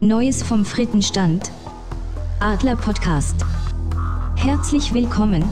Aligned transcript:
Neues 0.00 0.44
vom 0.44 0.64
Frittenstand. 0.64 1.50
Adler 2.38 2.76
Podcast. 2.76 3.44
Herzlich 4.36 4.94
willkommen. 4.94 5.42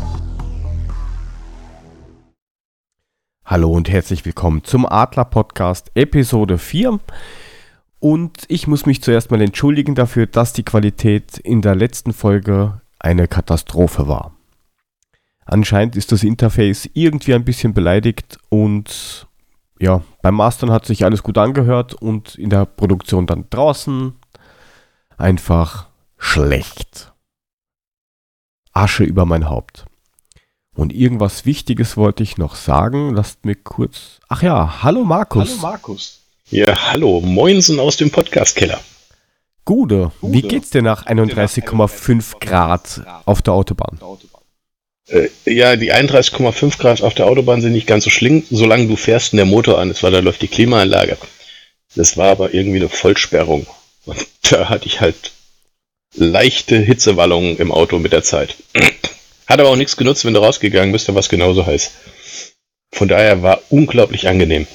Hallo 3.45 3.72
und 3.72 3.88
herzlich 3.88 4.24
willkommen 4.24 4.62
zum 4.62 4.87
Adler 4.87 5.24
Podcast 5.24 5.90
Episode 5.96 6.59
4. 6.59 7.01
Und 7.98 8.45
ich 8.46 8.69
muss 8.69 8.87
mich 8.87 9.03
zuerst 9.03 9.32
mal 9.32 9.43
entschuldigen 9.43 9.96
dafür, 9.96 10.27
dass 10.29 10.52
die 10.52 10.64
Qualität 10.64 11.38
in 11.38 11.60
der 11.60 11.74
letzten 11.74 12.12
Folge 12.12 12.80
eine 13.00 13.26
Katastrophe 13.26 14.06
war. 14.06 14.32
Anscheinend 15.44 15.96
ist 15.96 16.12
das 16.12 16.22
Interface 16.22 16.88
irgendwie 16.94 17.34
ein 17.34 17.44
bisschen 17.44 17.74
beleidigt 17.74 18.38
und 18.48 19.26
ja, 19.80 20.02
beim 20.22 20.36
Mastern 20.36 20.70
hat 20.70 20.86
sich 20.86 21.04
alles 21.04 21.24
gut 21.24 21.36
angehört 21.36 21.94
und 21.94 22.36
in 22.36 22.50
der 22.50 22.64
Produktion 22.64 23.26
dann 23.26 23.46
draußen 23.50 24.14
einfach 25.17 25.87
schlecht. 26.19 27.12
Asche 28.73 29.05
über 29.05 29.24
mein 29.24 29.48
Haupt. 29.48 29.87
Und 30.74 30.93
irgendwas 30.93 31.47
Wichtiges 31.47 31.97
wollte 31.97 32.23
ich 32.23 32.37
noch 32.37 32.55
sagen. 32.55 33.15
Lasst 33.15 33.45
mir 33.45 33.55
kurz. 33.55 34.21
Ach 34.29 34.43
ja, 34.43 34.83
hallo 34.83 35.05
Markus. 35.05 35.48
Hallo 35.48 35.62
Markus. 35.62 36.21
Ja, 36.51 36.93
hallo, 36.93 37.21
Moinsen 37.23 37.80
aus 37.80 37.97
dem 37.97 38.10
Podcast-Keller. 38.10 38.79
Gude, 39.65 40.12
wie 40.23 40.43
geht's 40.43 40.71
dir 40.71 40.83
nach 40.83 41.07
31,5 41.07 42.38
Grad 42.38 43.02
auf 43.24 43.43
der 43.43 43.55
Autobahn? 43.55 43.98
Äh, 45.09 45.29
ja, 45.45 45.74
die 45.74 45.93
31,5 45.93 46.79
Grad 46.79 47.02
auf 47.02 47.15
der 47.15 47.27
Autobahn 47.27 47.60
sind 47.62 47.73
nicht 47.73 47.88
ganz 47.88 48.05
so 48.05 48.10
schlimm, 48.10 48.45
solange 48.48 48.87
du 48.87 48.95
fährst 48.95 49.33
und 49.33 49.38
der 49.38 49.46
Motor 49.46 49.80
an 49.80 49.91
ist, 49.91 50.05
weil 50.05 50.12
da 50.12 50.21
läuft 50.21 50.43
die 50.43 50.48
Klimaanlage. 50.48 51.19
Das 51.96 52.16
war 52.16 52.30
aber 52.30 52.55
irgendwie 52.55 52.79
eine 52.79 52.88
Vollsperrung. 52.88 53.66
Und 54.06 54.27
da 54.51 54.69
hatte 54.69 54.87
ich 54.87 55.01
halt 55.01 55.33
leichte 56.15 56.78
Hitzewallungen 56.78 57.59
im 57.59 57.71
Auto 57.71 57.99
mit 57.99 58.12
der 58.12 58.23
Zeit. 58.23 58.57
Hat 59.46 59.60
aber 59.60 59.68
auch 59.68 59.76
nichts 59.76 59.96
genutzt, 59.96 60.24
wenn 60.24 60.35
du 60.35 60.40
rausgegangen 60.40 60.90
bist, 60.90 61.09
da 61.09 61.15
war 61.15 61.21
es 61.21 61.29
genauso 61.29 61.66
heiß. 61.66 61.93
Von 62.93 63.07
daher 63.07 63.43
war 63.43 63.60
unglaublich 63.68 64.27
angenehm. 64.27 64.66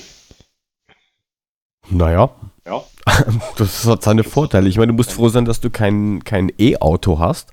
Naja. 1.89 2.33
Ja. 2.65 2.85
Das 3.57 3.85
hat 3.85 4.03
seine 4.03 4.23
Vorteile. 4.23 4.69
Ich 4.69 4.77
meine, 4.77 4.91
du 4.91 4.95
musst 4.95 5.11
froh 5.11 5.27
sein, 5.27 5.45
dass 5.45 5.59
du 5.59 5.69
kein, 5.69 6.23
kein 6.23 6.51
E-Auto 6.57 7.19
hast. 7.19 7.49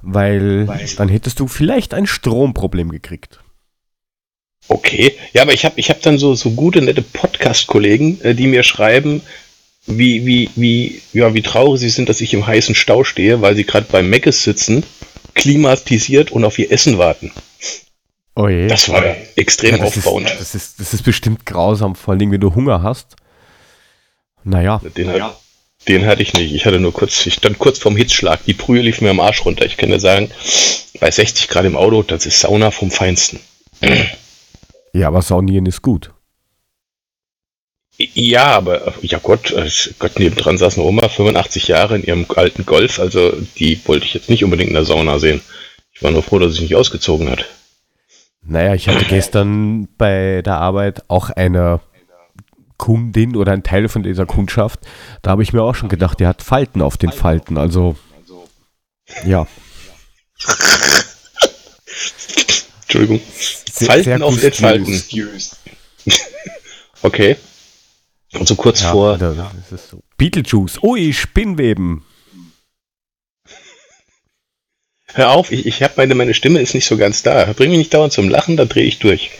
Weil, 0.00 0.68
weil 0.68 0.86
dann 0.96 1.08
hättest 1.08 1.40
du 1.40 1.48
vielleicht 1.48 1.94
ein 1.94 2.06
Stromproblem 2.06 2.90
gekriegt. 2.90 3.40
Okay, 4.68 5.14
ja, 5.32 5.42
aber 5.42 5.52
ich 5.52 5.64
habe 5.64 5.78
ich 5.78 5.90
hab 5.90 6.00
dann 6.02 6.18
so, 6.18 6.34
so 6.34 6.52
gute, 6.52 6.80
nette 6.80 7.02
Podcast-Kollegen, 7.02 8.20
äh, 8.22 8.34
die 8.34 8.46
mir 8.46 8.62
schreiben, 8.62 9.20
wie, 9.86 10.24
wie, 10.24 10.50
wie, 10.54 11.02
ja, 11.12 11.34
wie 11.34 11.42
traurig 11.42 11.80
sie 11.80 11.90
sind, 11.90 12.08
dass 12.08 12.20
ich 12.20 12.32
im 12.34 12.46
heißen 12.46 12.74
Stau 12.74 13.04
stehe, 13.04 13.42
weil 13.42 13.54
sie 13.54 13.64
gerade 13.64 13.86
beim 13.90 14.08
Meckes 14.08 14.42
sitzen, 14.42 14.84
klimatisiert 15.34 16.32
und 16.32 16.44
auf 16.44 16.58
ihr 16.58 16.70
Essen 16.72 16.98
warten. 16.98 17.32
Oh 18.36 18.48
je. 18.48 18.66
Das 18.66 18.88
war 18.88 19.04
extrem 19.36 19.76
ja, 19.76 19.84
das 19.84 19.98
aufbauend. 19.98 20.30
Ist, 20.30 20.40
das, 20.40 20.54
ist, 20.54 20.80
das 20.80 20.94
ist 20.94 21.02
bestimmt 21.02 21.46
grausam, 21.46 21.94
vor 21.94 22.14
allem 22.14 22.32
wenn 22.32 22.40
du 22.40 22.54
Hunger 22.54 22.82
hast. 22.82 23.16
Naja. 24.42 24.80
Den, 24.96 25.06
naja. 25.06 25.36
Den 25.86 26.06
hatte 26.06 26.22
ich 26.22 26.32
nicht. 26.32 26.52
Ich 26.54 26.64
hatte 26.64 26.80
nur 26.80 26.92
kurz, 26.92 27.26
ich 27.26 27.34
stand 27.34 27.58
kurz 27.58 27.78
vorm 27.78 27.96
Hitzschlag. 27.96 28.44
Die 28.46 28.54
Brühe 28.54 28.80
lief 28.80 29.00
mir 29.00 29.10
am 29.10 29.20
Arsch 29.20 29.44
runter. 29.44 29.66
Ich 29.66 29.76
kann 29.76 29.90
dir 29.90 30.00
sagen, 30.00 30.30
bei 30.98 31.10
60 31.10 31.48
Grad 31.48 31.64
im 31.64 31.76
Auto, 31.76 32.02
das 32.02 32.26
ist 32.26 32.40
Sauna 32.40 32.70
vom 32.70 32.90
Feinsten. 32.90 33.38
Ja, 34.92 35.08
aber 35.08 35.22
Saunieren 35.22 35.66
ist 35.66 35.82
gut. 35.82 36.12
Ja, 37.96 38.46
aber 38.46 38.94
ja 39.02 39.18
Gott, 39.22 39.52
äh, 39.52 39.70
Gott 39.98 40.18
nebendran 40.18 40.58
saß 40.58 40.78
eine 40.78 40.86
Oma, 40.86 41.08
85 41.08 41.68
Jahre 41.68 41.96
in 41.96 42.02
ihrem 42.02 42.26
alten 42.34 42.66
Golf, 42.66 42.98
also 42.98 43.32
die 43.56 43.80
wollte 43.86 44.04
ich 44.04 44.14
jetzt 44.14 44.28
nicht 44.28 44.42
unbedingt 44.42 44.70
in 44.70 44.74
der 44.74 44.84
Sauna 44.84 45.18
sehen. 45.18 45.40
Ich 45.92 46.02
war 46.02 46.10
nur 46.10 46.24
froh, 46.24 46.40
dass 46.40 46.52
sie 46.52 46.60
sich 46.60 46.70
nicht 46.70 46.76
ausgezogen 46.76 47.30
hat. 47.30 47.46
Naja, 48.42 48.74
ich 48.74 48.88
hatte 48.88 49.04
gestern 49.04 49.88
bei 49.96 50.42
der 50.44 50.56
Arbeit 50.56 51.04
auch 51.08 51.30
eine 51.30 51.80
Kundin 52.76 53.36
oder 53.36 53.52
ein 53.52 53.62
Teil 53.62 53.88
von 53.88 54.02
dieser 54.02 54.26
Kundschaft, 54.26 54.80
da 55.22 55.30
habe 55.30 55.42
ich 55.42 55.52
mir 55.52 55.62
auch 55.62 55.74
schon 55.74 55.88
gedacht, 55.88 56.18
der 56.20 56.28
hat 56.28 56.42
Falten 56.42 56.82
auf 56.82 56.96
den 56.96 57.12
Falten. 57.12 57.56
Also, 57.56 57.96
ja. 59.24 59.46
Entschuldigung. 62.82 63.20
Sehr, 63.72 63.86
Falten 63.86 64.04
sehr 64.04 64.24
auf 64.24 64.40
den 64.40 64.52
Falten. 64.52 65.02
okay. 67.02 67.36
Und 68.38 68.48
so 68.48 68.54
kurz 68.56 68.82
ja, 68.82 68.92
vor. 68.92 69.18
Das 69.18 69.36
ist 69.70 69.90
so. 69.90 70.00
Beetlejuice. 70.16 70.82
Ui, 70.82 71.12
Spinnweben. 71.12 72.04
Hör 75.12 75.30
auf, 75.30 75.52
ich, 75.52 75.66
ich 75.66 75.82
habe 75.82 75.94
meine, 75.96 76.14
meine 76.16 76.34
Stimme 76.34 76.60
ist 76.60 76.74
nicht 76.74 76.86
so 76.86 76.96
ganz 76.96 77.22
da. 77.22 77.52
Bring 77.52 77.70
mich 77.70 77.78
nicht 77.78 77.94
dauernd 77.94 78.12
zum 78.12 78.28
Lachen, 78.28 78.56
dann 78.56 78.68
drehe 78.68 78.84
ich 78.84 78.98
durch. 78.98 79.30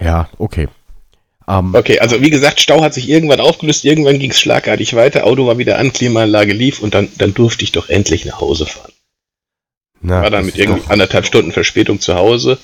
Ja, 0.00 0.28
okay. 0.38 0.68
Um, 1.46 1.74
okay, 1.74 1.98
also 2.00 2.20
wie 2.20 2.28
gesagt, 2.28 2.60
Stau 2.60 2.82
hat 2.82 2.92
sich 2.92 3.08
irgendwann 3.08 3.40
aufgelöst, 3.40 3.84
irgendwann 3.84 4.18
ging 4.18 4.32
es 4.32 4.38
schlagartig 4.38 4.94
weiter, 4.94 5.24
Auto 5.24 5.46
war 5.46 5.56
wieder 5.56 5.78
an, 5.78 5.94
Klimaanlage 5.94 6.52
lief 6.52 6.80
und 6.80 6.92
dann, 6.92 7.08
dann 7.16 7.32
durfte 7.32 7.64
ich 7.64 7.72
doch 7.72 7.88
endlich 7.88 8.26
nach 8.26 8.40
Hause 8.40 8.66
fahren. 8.66 8.92
Na, 10.00 10.22
war 10.22 10.30
dann 10.30 10.44
mit 10.44 10.58
irgendwie 10.58 10.90
anderthalb 10.90 11.24
Stunden 11.24 11.52
Verspätung 11.52 12.00
zu 12.00 12.14
Hause 12.16 12.58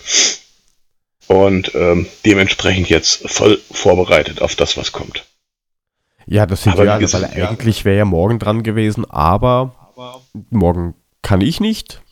und 1.28 1.74
ähm, 1.74 2.06
dementsprechend 2.24 2.88
jetzt 2.88 3.28
voll 3.30 3.60
vorbereitet 3.70 4.42
auf 4.42 4.54
das, 4.56 4.76
was 4.76 4.92
kommt. 4.92 5.24
Ja, 6.26 6.46
das 6.46 6.62
sind 6.62 6.72
aber 6.72 6.84
wir 6.84 6.92
alle, 6.92 7.12
weil 7.12 7.24
eigentlich 7.24 7.84
wäre 7.84 7.98
ja 7.98 8.04
morgen 8.04 8.38
dran 8.38 8.62
gewesen, 8.62 9.04
aber, 9.10 9.92
aber 9.94 10.22
morgen 10.50 10.94
kann 11.22 11.40
ich 11.40 11.60
nicht. 11.60 12.02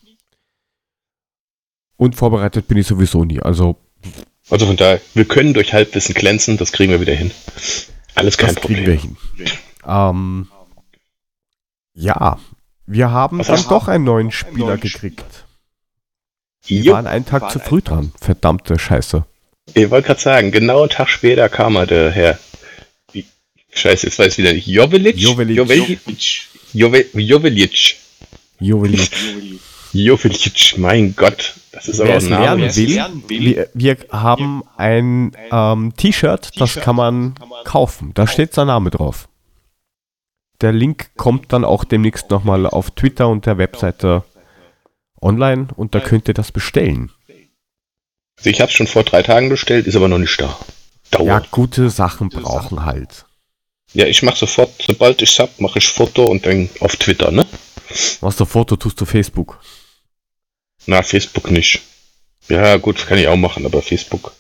Und 1.96 2.16
vorbereitet 2.16 2.68
bin 2.68 2.78
ich 2.78 2.86
sowieso 2.86 3.24
nie. 3.24 3.40
Also 3.40 3.76
also 4.50 4.66
von 4.66 4.76
daher, 4.76 5.00
wir 5.14 5.24
können 5.24 5.54
durch 5.54 5.72
Halbwissen 5.72 6.14
glänzen, 6.14 6.56
das 6.56 6.72
kriegen 6.72 6.92
wir 6.92 7.00
wieder 7.00 7.14
hin. 7.14 7.30
Alles 8.14 8.36
kein 8.36 8.54
das 8.54 8.62
Problem. 8.62 8.84
Kriegen 8.84 9.16
wir 9.36 9.46
hin. 9.46 9.58
Ähm, 9.86 10.48
ja, 11.94 12.38
wir 12.86 13.10
haben 13.10 13.38
Was 13.38 13.46
dann 13.46 13.62
doch 13.68 13.88
einen 13.88 14.04
neuen 14.04 14.30
Spieler 14.30 14.76
gekriegt. 14.76 15.46
Wir 16.64 16.82
jo. 16.82 16.92
waren 16.92 17.06
einen 17.06 17.26
Tag 17.26 17.50
zu 17.50 17.58
früh 17.58 17.82
dran. 17.82 18.12
Verdammte 18.20 18.78
Scheiße. 18.78 19.24
Ich 19.74 19.90
wollte 19.90 20.08
gerade 20.08 20.20
sagen, 20.20 20.50
genau 20.50 20.80
einen 20.82 20.90
Tag 20.90 21.08
später 21.08 21.48
kam 21.48 21.76
er, 21.76 21.86
der 21.86 22.10
Herr. 22.10 22.38
Wie, 23.12 23.24
Scheiße, 23.72 24.06
jetzt 24.06 24.18
weiß 24.18 24.32
ich 24.32 24.38
wieder 24.38 24.52
nicht. 24.52 24.66
Jovelic? 24.66 25.16
Jovelic. 25.16 25.56
Jovelic. 25.56 26.48
Jovelic. 26.72 27.96
Jovelic. 28.60 29.10
Jovelic, 29.92 30.78
mein 30.78 31.14
Gott. 31.16 31.54
Das 31.72 31.88
ist 31.88 32.00
aber 32.00 32.14
ein 32.14 32.28
Name. 32.28 32.76
Will, 32.76 33.28
wir, 33.28 33.68
wir, 33.72 33.96
haben 34.10 34.62
ein 34.76 35.32
ähm, 35.50 35.94
T-Shirt, 35.96 36.60
das 36.60 36.76
kann 36.76 36.96
man 36.96 37.34
kaufen. 37.64 38.12
Da 38.14 38.26
steht 38.26 38.54
sein 38.54 38.66
Name 38.66 38.90
drauf. 38.90 39.28
Der 40.60 40.72
Link 40.72 41.10
kommt 41.16 41.52
dann 41.52 41.64
auch 41.64 41.84
demnächst 41.84 42.30
nochmal 42.30 42.66
auf 42.66 42.90
Twitter 42.92 43.28
und 43.28 43.46
der 43.46 43.58
Webseite 43.58 44.22
online 45.22 45.68
und 45.76 45.94
da 45.94 46.00
könnt 46.00 46.28
ihr 46.28 46.34
das 46.34 46.52
bestellen. 46.52 47.10
Ich 48.42 48.60
habe 48.60 48.70
es 48.70 48.76
schon 48.76 48.86
vor 48.86 49.04
drei 49.04 49.22
Tagen 49.22 49.48
bestellt, 49.48 49.86
ist 49.86 49.96
aber 49.96 50.08
noch 50.08 50.18
nicht 50.18 50.40
da. 50.40 50.58
Dauert. 51.10 51.44
Ja, 51.44 51.48
gute 51.50 51.90
Sachen 51.90 52.28
brauchen 52.28 52.84
halt. 52.84 53.26
Ja, 53.92 54.06
ich 54.06 54.22
mache 54.22 54.38
sofort, 54.38 54.70
sobald 54.80 55.20
ich 55.22 55.38
hab, 55.38 55.60
mache 55.60 55.78
ich 55.78 55.88
Foto 55.88 56.24
und 56.24 56.46
dann 56.46 56.68
auf 56.80 56.96
Twitter, 56.96 57.30
ne? 57.30 57.46
Machst 58.20 58.40
du 58.40 58.46
Foto, 58.46 58.76
tust 58.76 59.00
du 59.00 59.04
Facebook. 59.04 59.60
Na, 60.86 61.02
Facebook 61.02 61.50
nicht. 61.50 61.82
Ja, 62.48 62.76
gut, 62.78 63.06
kann 63.06 63.18
ich 63.18 63.28
auch 63.28 63.36
machen, 63.36 63.66
aber 63.66 63.82
Facebook. 63.82 64.32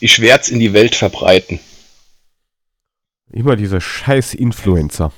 Ich 0.00 0.20
werde 0.20 0.42
es 0.42 0.48
in 0.48 0.60
die 0.60 0.72
Welt 0.72 0.94
verbreiten. 0.94 1.60
Immer 3.30 3.56
dieser 3.56 3.80
scheiß 3.80 4.34
Influencer. 4.34 5.12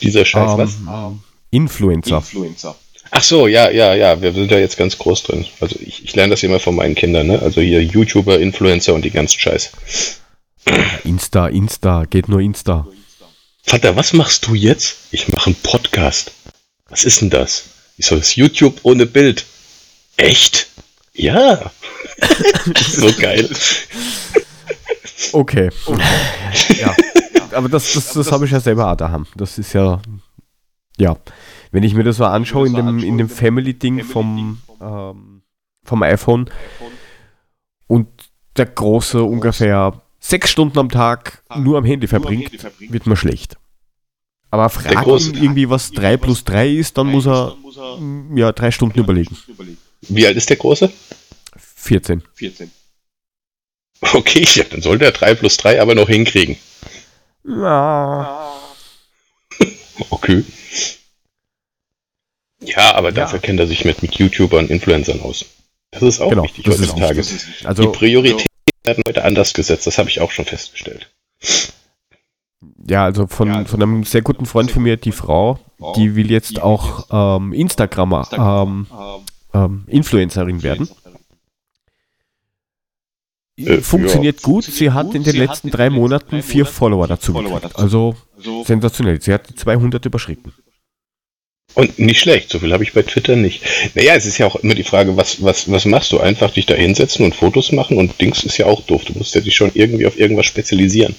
Dieser 0.00 0.24
scheiß 0.24 0.52
um, 0.52 0.58
was? 0.58 0.74
Um, 0.86 1.22
Influencer. 1.50 2.16
Influencer. 2.18 2.76
Ach 3.10 3.22
so, 3.22 3.46
ja, 3.46 3.70
ja, 3.70 3.94
ja, 3.94 4.20
wir 4.20 4.32
sind 4.32 4.50
da 4.50 4.58
jetzt 4.58 4.76
ganz 4.76 4.98
groß 4.98 5.22
drin. 5.22 5.46
Also 5.60 5.76
ich, 5.80 6.04
ich 6.04 6.14
lerne 6.14 6.32
das 6.32 6.42
immer 6.42 6.60
von 6.60 6.74
meinen 6.74 6.94
Kindern, 6.94 7.26
ne? 7.26 7.40
Also 7.40 7.60
hier 7.60 7.82
YouTuber, 7.82 8.38
Influencer 8.38 8.94
und 8.94 9.04
die 9.04 9.10
ganzen 9.10 9.40
Scheiß. 9.40 9.70
Insta, 11.04 11.48
Insta, 11.48 12.04
geht 12.04 12.28
nur 12.28 12.40
Insta. 12.40 12.86
Vater, 13.62 13.96
was 13.96 14.12
machst 14.12 14.46
du 14.46 14.54
jetzt? 14.54 14.96
Ich 15.10 15.28
mache 15.28 15.46
einen 15.46 15.56
Podcast. 15.56 16.32
Was 16.88 17.04
ist 17.04 17.20
denn 17.20 17.30
das? 17.30 17.64
Ich 17.96 18.06
soll 18.06 18.18
das 18.18 18.36
YouTube 18.36 18.80
ohne 18.82 19.06
Bild. 19.06 19.44
Echt? 20.16 20.68
Ja. 21.14 21.70
so 22.92 23.12
geil. 23.14 23.48
Okay. 25.32 25.70
okay. 25.86 26.02
Ja. 26.78 26.94
Aber 27.52 27.68
das, 27.68 27.92
das, 27.92 28.12
das 28.12 28.32
habe 28.32 28.44
ich 28.46 28.50
ja 28.50 28.60
selber 28.60 28.90
auch 28.92 28.96
daheim. 28.96 29.26
Das 29.36 29.58
ist 29.58 29.72
ja. 29.72 30.00
Ja. 30.96 31.16
Wenn 31.70 31.82
ich 31.82 31.94
mir 31.94 32.04
das 32.04 32.16
so 32.16 32.24
anschaue 32.24 32.66
in 32.66 32.74
dem, 32.74 32.98
in 32.98 33.18
dem 33.18 33.28
Family-Ding 33.28 34.02
vom, 34.04 34.60
ähm, 34.80 35.42
vom 35.84 36.02
iPhone 36.02 36.50
und 37.86 38.08
der 38.56 38.66
große 38.66 39.22
ungefähr 39.22 40.02
sechs 40.18 40.50
Stunden 40.50 40.78
am 40.78 40.88
Tag 40.88 41.44
nur 41.56 41.78
am 41.78 41.84
Handy 41.84 42.06
verbringt, 42.08 42.50
wird 42.80 43.06
man 43.06 43.16
schlecht. 43.16 43.56
Aber 44.50 44.68
fragt 44.70 44.96
Große- 44.96 45.34
ihn 45.36 45.42
irgendwie, 45.42 45.68
was 45.68 45.90
3 45.90 46.16
plus 46.16 46.42
3 46.44 46.68
ist, 46.68 46.96
dann 46.98 47.08
muss 47.08 47.26
er 47.26 47.54
ja 48.34 48.50
drei 48.52 48.70
Stunden 48.70 48.98
überlegen. 48.98 49.36
Wie 50.08 50.26
alt 50.26 50.36
ist 50.36 50.48
der 50.48 50.56
Große? 50.56 50.90
14. 52.34 52.70
Okay, 54.00 54.46
ja, 54.54 54.64
dann 54.64 54.80
soll 54.80 54.98
der 54.98 55.12
3 55.12 55.34
plus 55.34 55.56
3 55.58 55.80
aber 55.82 55.94
noch 55.94 56.08
hinkriegen. 56.08 56.56
Ja. 57.48 58.52
Okay. 60.10 60.44
Ja, 62.60 62.94
aber 62.94 63.10
dafür 63.10 63.40
kennt 63.40 63.58
er 63.58 63.66
sich 63.66 63.84
mit, 63.84 64.00
mit 64.02 64.14
YouTubern 64.14 64.66
und 64.66 64.70
Influencern 64.70 65.20
aus. 65.22 65.44
Das 65.90 66.02
ist 66.02 66.20
auch 66.20 66.30
Genau, 66.30 66.44
wichtig 66.44 66.64
das 66.66 66.78
ist 66.78 66.92
heutzutage. 66.94 67.24
Also, 67.64 67.82
Die 67.82 67.88
Prioritäten 67.88 68.46
werden 68.84 69.02
heute 69.08 69.24
anders 69.24 69.54
gesetzt, 69.54 69.86
das 69.88 69.98
habe 69.98 70.08
ich 70.08 70.20
auch 70.20 70.30
schon 70.30 70.44
festgestellt. 70.44 71.10
ja, 72.88 73.04
also 73.04 73.26
von, 73.26 73.66
von 73.66 73.82
einem 73.82 74.04
sehr 74.04 74.22
guten 74.22 74.46
Freund 74.46 74.70
von 74.70 74.82
mir, 74.84 74.96
die 74.96 75.12
Frau, 75.12 75.58
die 75.96 76.14
will 76.14 76.30
jetzt 76.30 76.60
auch 76.62 77.06
ähm, 77.10 77.52
Instagram 77.52 78.24
ähm, 78.32 78.86
ähm, 79.54 79.84
Influencerin 79.88 80.62
werden. 80.62 80.88
Äh, 83.58 83.80
Funktioniert 83.80 84.42
gut. 84.42 84.64
Sie 84.64 84.90
hat 84.92 85.14
in 85.14 85.24
den 85.24 85.36
letzten 85.36 85.70
drei 85.70 85.90
Monaten 85.90 86.42
vier 86.42 86.64
Follower 86.64 87.06
dazu 87.08 87.32
gekriegt. 87.32 87.76
Also 87.76 88.14
sensationell. 88.64 89.20
Sie 89.20 89.32
hat 89.32 89.48
die 89.48 89.54
200 89.54 90.04
überschritten. 90.06 90.52
Und 91.74 91.98
nicht 91.98 92.20
schlecht, 92.20 92.50
so 92.50 92.60
viel 92.60 92.72
habe 92.72 92.82
ich 92.82 92.94
bei 92.94 93.02
Twitter 93.02 93.36
nicht. 93.36 93.62
Naja, 93.94 94.14
es 94.14 94.26
ist 94.26 94.38
ja 94.38 94.46
auch 94.46 94.56
immer 94.56 94.74
die 94.74 94.84
Frage, 94.84 95.16
was, 95.16 95.42
was, 95.42 95.70
was 95.70 95.84
machst 95.84 96.12
du? 96.12 96.18
Einfach 96.18 96.50
dich 96.50 96.66
da 96.66 96.74
hinsetzen 96.74 97.24
und 97.24 97.34
Fotos 97.34 97.72
machen 97.72 97.98
und 97.98 98.20
Dings 98.20 98.42
ist 98.42 98.56
ja 98.56 98.66
auch 98.66 98.80
doof. 98.82 99.04
Du 99.04 99.12
musst 99.12 99.34
ja 99.34 99.40
dich 99.42 99.54
schon 99.54 99.70
irgendwie 99.74 100.06
auf 100.06 100.18
irgendwas 100.18 100.46
spezialisieren. 100.46 101.14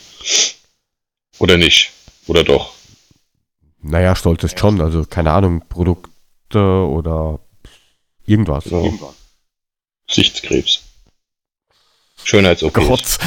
Oder 1.37 1.57
nicht? 1.57 1.91
Oder 2.27 2.43
doch? 2.43 2.73
Naja, 3.81 4.15
stolz 4.15 4.43
ist 4.43 4.59
schon. 4.59 4.81
Also 4.81 5.05
keine 5.05 5.31
Ahnung, 5.31 5.63
Produkte 5.69 6.59
oder 6.59 7.39
irgendwas. 8.25 8.65
Ja. 8.65 8.81
Sichtskrebs. 10.09 10.88
Schönheits-OPs 12.29 12.73
Gott. 12.73 13.19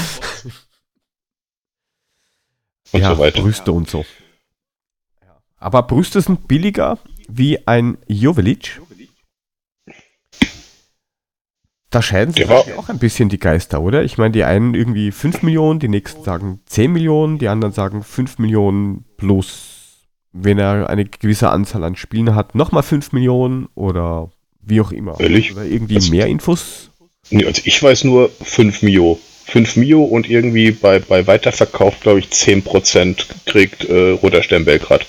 und 2.93 3.01
ja, 3.01 3.15
so 3.15 3.19
weiter. 3.21 3.41
Brüste 3.43 3.73
und 3.73 3.91
so. 3.91 4.05
Aber 5.59 5.83
Brüste 5.83 6.21
sind 6.21 6.47
billiger 6.47 6.99
wie 7.29 7.67
ein 7.67 7.99
Jovelic. 8.07 8.81
Da 11.91 12.01
scheiden 12.01 12.33
sich 12.33 12.49
eigentlich 12.49 12.77
auch 12.79 12.89
ein 12.89 12.99
bisschen 12.99 13.29
die 13.29 13.39
Geister, 13.39 13.81
oder? 13.83 14.03
Ich 14.03 14.17
meine, 14.19 14.33
die 14.33 14.45
einen 14.45 14.75
irgendwie 14.75 15.11
5 15.11 15.43
Millionen, 15.43 15.79
die 15.79 15.89
nächsten 15.89 16.23
sagen 16.25 16.61
10 16.67 16.93
Millionen, 16.93 17.39
die 17.39 17.49
anderen 17.49 17.75
sagen 17.75 18.03
5 18.03 18.39
Millionen 18.39 19.05
plus, 19.19 20.07
wenn 20.33 20.59
er 20.59 20.89
eine 20.89 21.05
gewisse 21.05 21.51
Anzahl 21.51 21.85
an 21.85 21.97
Spielen 21.97 22.35
hat, 22.35 22.55
nochmal 22.55 22.83
5 22.83 23.13
Millionen 23.13 23.69
oder 23.75 24.31
wie 24.63 24.81
auch 24.81 24.91
immer. 24.93 25.19
Ehrlich? 25.21 25.53
Oder 25.53 25.65
irgendwie 25.65 25.97
Also- 25.97 26.11
mehr 26.13 26.29
Infos. 26.29 26.92
Nee, 27.31 27.45
also 27.45 27.63
ich 27.65 27.83
weiß 27.83 28.05
nur 28.05 28.31
5 28.43 28.83
Mio. 28.83 29.19
5 29.47 29.77
Mio 29.77 30.03
und 30.05 30.29
irgendwie 30.29 30.71
bei, 30.71 30.99
bei 30.99 31.27
Weiterverkauf, 31.27 32.01
glaube 32.01 32.21
ich, 32.21 32.27
10% 32.27 33.27
kriegt 33.47 33.85
äh, 33.85 34.11
Roter 34.11 34.43
Stern 34.43 34.65
Belgrad. 34.65 35.07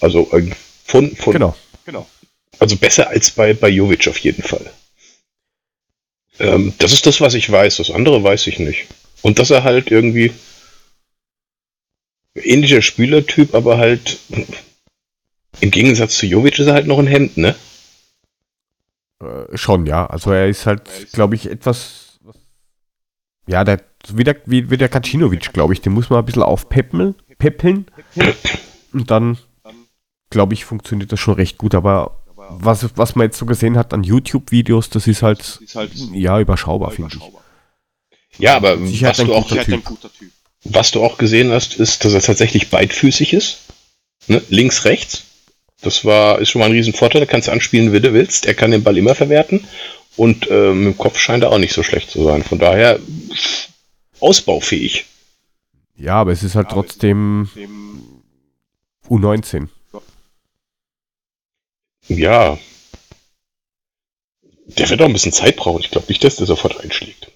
Also 0.00 0.30
äh, 0.32 0.50
von, 0.84 1.14
von, 1.16 1.32
Genau. 1.32 2.08
Also 2.58 2.76
besser 2.76 3.08
als 3.08 3.30
bei, 3.30 3.54
bei 3.54 3.68
Jovic 3.68 4.06
auf 4.08 4.18
jeden 4.18 4.42
Fall. 4.42 4.70
Ähm, 6.38 6.74
das 6.78 6.92
ist 6.92 7.06
das, 7.06 7.20
was 7.20 7.34
ich 7.34 7.50
weiß. 7.50 7.78
Das 7.78 7.90
andere 7.90 8.22
weiß 8.22 8.46
ich 8.46 8.58
nicht. 8.58 8.86
Und 9.22 9.38
dass 9.38 9.50
er 9.50 9.64
halt 9.64 9.90
irgendwie 9.90 10.32
ähnlicher 12.34 12.82
Spielertyp, 12.82 13.54
aber 13.54 13.78
halt 13.78 14.18
im 15.60 15.70
Gegensatz 15.70 16.16
zu 16.16 16.26
Jovic 16.26 16.58
ist 16.58 16.66
er 16.66 16.74
halt 16.74 16.86
noch 16.86 16.98
ein 16.98 17.06
Hemd, 17.06 17.36
ne? 17.36 17.54
Äh, 19.22 19.56
schon, 19.56 19.86
ja. 19.86 20.06
Also 20.06 20.32
er 20.32 20.48
ist 20.48 20.66
halt, 20.66 20.82
glaube 21.12 21.34
ich, 21.34 21.48
etwas. 21.50 22.18
was- 22.22 22.36
Ja, 23.46 23.64
der, 23.64 23.80
wie 24.12 24.24
der, 24.24 24.36
wie, 24.46 24.70
wie 24.70 24.76
der 24.76 24.88
Kacinovic, 24.88 25.52
glaube 25.52 25.72
ich, 25.74 25.80
den 25.80 25.92
muss 25.92 26.10
man 26.10 26.18
ein 26.20 26.24
bisschen 26.24 26.42
aufpeppeln. 26.42 27.14
Peppeln. 27.38 27.86
Und 28.92 29.10
dann, 29.10 29.38
glaube 30.30 30.54
ich, 30.54 30.64
funktioniert 30.64 31.12
das 31.12 31.20
schon 31.20 31.34
recht 31.34 31.58
gut. 31.58 31.74
Aber 31.74 32.22
was, 32.50 32.96
was 32.96 33.14
man 33.14 33.26
jetzt 33.26 33.38
so 33.38 33.46
gesehen 33.46 33.76
hat 33.78 33.94
an 33.94 34.02
YouTube-Videos, 34.04 34.90
das 34.90 35.06
ist 35.06 35.22
halt, 35.22 35.60
ja, 36.12 36.38
überschaubar, 36.40 36.90
finde 36.90 37.16
ich. 37.16 37.20
Ja, 38.38 38.56
aber 38.56 38.78
was 38.80 39.16
du, 39.26 39.34
auch, 39.34 39.50
was 40.64 40.90
du 40.90 41.04
auch 41.04 41.18
gesehen 41.18 41.50
hast, 41.50 41.74
ist, 41.76 42.04
dass 42.04 42.12
er 42.14 42.20
tatsächlich 42.22 42.70
beidfüßig 42.70 43.32
ist. 43.34 43.58
Ne? 44.28 44.40
Links, 44.48 44.84
rechts. 44.84 45.24
Das 45.82 46.04
war, 46.04 46.38
ist 46.38 46.50
schon 46.50 46.60
mal 46.60 46.66
ein 46.66 46.72
Riesenvorteil. 46.72 47.20
Da 47.20 47.26
kannst 47.26 47.48
du 47.48 47.52
anspielen, 47.52 47.92
wie 47.92 48.00
du 48.00 48.12
willst. 48.12 48.46
Er 48.46 48.54
kann 48.54 48.70
den 48.70 48.84
Ball 48.84 48.96
immer 48.96 49.14
verwerten. 49.14 49.66
Und 50.16 50.48
äh, 50.50 50.72
mit 50.72 50.94
dem 50.94 50.98
Kopf 50.98 51.18
scheint 51.18 51.42
er 51.42 51.50
auch 51.50 51.58
nicht 51.58 51.74
so 51.74 51.82
schlecht 51.82 52.10
zu 52.10 52.24
sein. 52.24 52.42
Von 52.42 52.58
daher 52.58 53.00
ausbaufähig. 54.20 55.06
Ja, 55.96 56.14
aber 56.14 56.32
es 56.32 56.42
ist 56.42 56.54
halt 56.54 56.68
trotzdem 56.70 57.48
U19. 59.08 59.68
Ja. 62.08 62.58
Der 64.66 64.88
wird 64.88 65.02
auch 65.02 65.06
ein 65.06 65.12
bisschen 65.12 65.32
Zeit 65.32 65.56
brauchen. 65.56 65.80
Ich 65.80 65.90
glaube 65.90 66.06
nicht, 66.08 66.22
dass 66.24 66.36
der 66.36 66.46
sofort 66.46 66.80
einschlägt. 66.80 67.30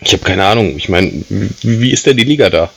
Ich 0.00 0.12
habe 0.12 0.24
keine 0.24 0.44
Ahnung. 0.44 0.76
Ich 0.76 0.88
meine, 0.88 1.10
wie, 1.28 1.80
wie 1.80 1.90
ist 1.90 2.06
denn 2.06 2.16
die 2.16 2.24
Liga 2.24 2.50
da? 2.50 2.70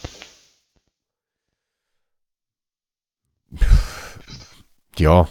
Ja, 5.00 5.28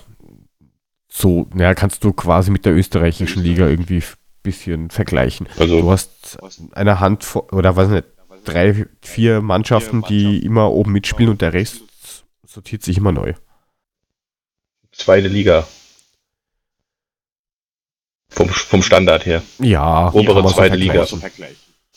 so, 1.09 1.49
naja, 1.55 1.75
kannst 1.75 2.05
du 2.05 2.13
quasi 2.13 2.51
mit 2.51 2.65
der 2.67 2.75
österreichischen 2.75 3.43
Liga 3.43 3.67
irgendwie 3.69 3.99
ein 3.99 4.05
bisschen 4.43 4.91
vergleichen. 4.91 5.49
Du 5.57 5.63
Also, 5.63 5.91
hast 5.91 6.39
eine 6.73 7.01
Hand 7.01 7.27
oder 7.53 7.75
was 7.77 7.89
nicht, 7.89 8.05
drei, 8.45 8.87
vier 9.01 9.41
Mannschaften, 9.41 10.03
die 10.09 10.45
immer 10.45 10.71
oben 10.71 10.93
mitspielen 10.93 11.31
und 11.31 11.41
der 11.41 11.53
Rest 11.53 11.83
sortiert 12.47 12.83
sich 12.83 12.99
immer 12.99 13.13
neu. 13.13 13.35
zweite 14.93 15.29
Liga. 15.29 15.67
Vom, 18.29 18.49
vom 18.51 18.83
Standard 18.83 19.25
her. 19.25 19.43
Ja, 19.59 20.13
Obere 20.13 20.47
zweite 20.53 20.77
Liga. 20.77 21.07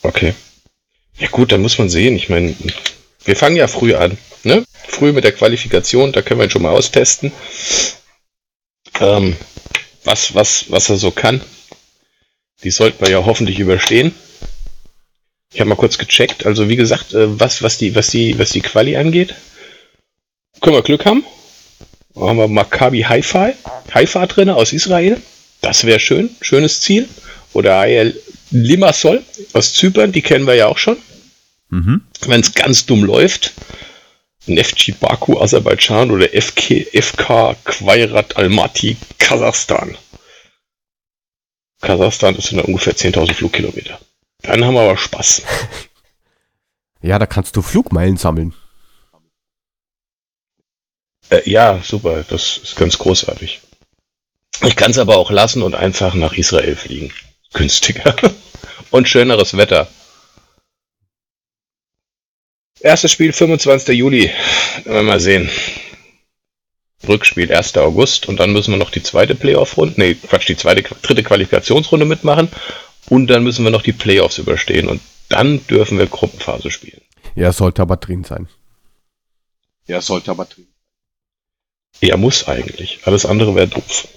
Okay. 0.01 0.33
Ja 1.17 1.27
gut, 1.27 1.51
dann 1.51 1.61
muss 1.61 1.77
man 1.77 1.89
sehen. 1.89 2.15
Ich 2.15 2.29
meine, 2.29 2.55
wir 3.29 3.35
fangen 3.35 3.57
ja 3.57 3.67
früh 3.67 3.93
an. 3.93 4.17
Ne? 4.43 4.65
Früh 4.87 5.11
mit 5.11 5.23
der 5.23 5.33
Qualifikation, 5.33 6.11
da 6.11 6.23
können 6.23 6.39
wir 6.39 6.47
ihn 6.47 6.49
schon 6.49 6.63
mal 6.63 6.71
austesten. 6.71 7.31
Ähm, 8.99 9.37
was, 10.03 10.33
was, 10.33 10.71
was 10.71 10.89
er 10.89 10.97
so 10.97 11.11
kann. 11.11 11.39
Die 12.63 12.71
sollten 12.71 13.05
wir 13.05 13.11
ja 13.11 13.23
hoffentlich 13.23 13.59
überstehen. 13.59 14.15
Ich 15.53 15.59
habe 15.59 15.69
mal 15.69 15.75
kurz 15.75 15.99
gecheckt. 15.99 16.47
Also 16.47 16.69
wie 16.69 16.75
gesagt, 16.75 17.13
äh, 17.13 17.39
was, 17.39 17.61
was, 17.61 17.77
die, 17.77 17.93
was, 17.93 18.07
die, 18.07 18.39
was 18.39 18.49
die 18.49 18.61
Quali 18.61 18.97
angeht, 18.97 19.35
können 20.59 20.75
wir 20.75 20.81
Glück 20.81 21.05
haben. 21.05 21.23
Da 22.15 22.21
haben 22.21 22.37
wir 22.37 22.47
Maccabi 22.47 23.01
Haifa, 23.03 23.53
Haifa 23.93 24.25
drin 24.25 24.49
aus 24.49 24.73
Israel. 24.73 25.21
Das 25.61 25.83
wäre 25.83 25.99
schön. 25.99 26.35
Schönes 26.41 26.81
Ziel. 26.81 27.07
Oder 27.53 27.75
AL 27.75 28.15
Limassol 28.49 29.23
aus 29.53 29.75
Zypern, 29.75 30.11
die 30.11 30.23
kennen 30.23 30.47
wir 30.47 30.55
ja 30.55 30.65
auch 30.65 30.79
schon. 30.79 30.97
Mhm. 31.69 32.01
Wenn 32.21 32.41
es 32.41 32.53
ganz 32.53 32.85
dumm 32.85 33.03
läuft, 33.03 33.53
Neftchi 34.45 34.91
Baku, 34.91 35.39
Aserbaidschan 35.39 36.11
oder 36.11 36.27
FK, 36.29 36.85
FK 36.91 37.55
Quairat 37.63 38.37
Almaty, 38.37 38.97
Kasachstan. 39.17 39.97
Kasachstan 41.81 42.35
ist 42.35 42.47
sind 42.47 42.61
ungefähr 42.61 42.95
10.000 42.95 43.33
Flugkilometer. 43.33 43.99
Dann 44.41 44.63
haben 44.65 44.73
wir 44.73 44.81
aber 44.81 44.97
Spaß. 44.97 45.43
Ja, 47.01 47.17
da 47.17 47.25
kannst 47.25 47.55
du 47.55 47.61
Flugmeilen 47.61 48.17
sammeln. 48.17 48.53
Äh, 51.29 51.49
ja, 51.49 51.81
super, 51.81 52.25
das 52.27 52.57
ist 52.57 52.75
ganz 52.75 52.97
großartig. 52.97 53.61
Ich 54.65 54.75
kann 54.75 54.91
es 54.91 54.97
aber 54.97 55.15
auch 55.15 55.31
lassen 55.31 55.61
und 55.61 55.75
einfach 55.75 56.13
nach 56.13 56.33
Israel 56.33 56.75
fliegen. 56.75 57.13
Günstiger. 57.53 58.15
und 58.91 59.07
schöneres 59.07 59.55
Wetter. 59.55 59.87
Erstes 62.81 63.11
Spiel 63.11 63.33
25. 63.33 63.97
Juli. 63.97 64.31
Mal 64.85 65.19
sehen. 65.19 65.49
Rückspiel 67.07 67.53
1. 67.53 67.77
August 67.77 68.27
und 68.27 68.39
dann 68.39 68.51
müssen 68.51 68.71
wir 68.71 68.77
noch 68.77 68.91
die 68.91 69.03
zweite 69.03 69.35
Playoff-Runde, 69.35 69.95
nee, 69.97 70.15
Quatsch, 70.15 70.49
die 70.49 70.57
zweite, 70.57 70.83
dritte 71.01 71.23
Qualifikationsrunde 71.23 72.05
mitmachen 72.05 72.49
und 73.09 73.27
dann 73.27 73.43
müssen 73.43 73.63
wir 73.63 73.71
noch 73.71 73.81
die 73.81 73.93
Playoffs 73.93 74.37
überstehen 74.37 74.89
und 74.89 75.01
dann 75.29 75.65
dürfen 75.67 75.97
wir 75.97 76.07
Gruppenphase 76.07 76.71
spielen. 76.71 77.01
Ja, 77.35 77.53
sollte 77.53 77.81
aber 77.81 77.97
drin 77.97 78.25
sein. 78.25 78.49
Ja, 79.87 80.01
sollte 80.01 80.31
aber 80.31 80.45
drin. 80.45 80.67
Er 82.01 82.17
muss 82.17 82.47
eigentlich. 82.47 82.99
Alles 83.05 83.25
andere 83.25 83.55
wäre 83.55 83.67
doof. 83.67 84.07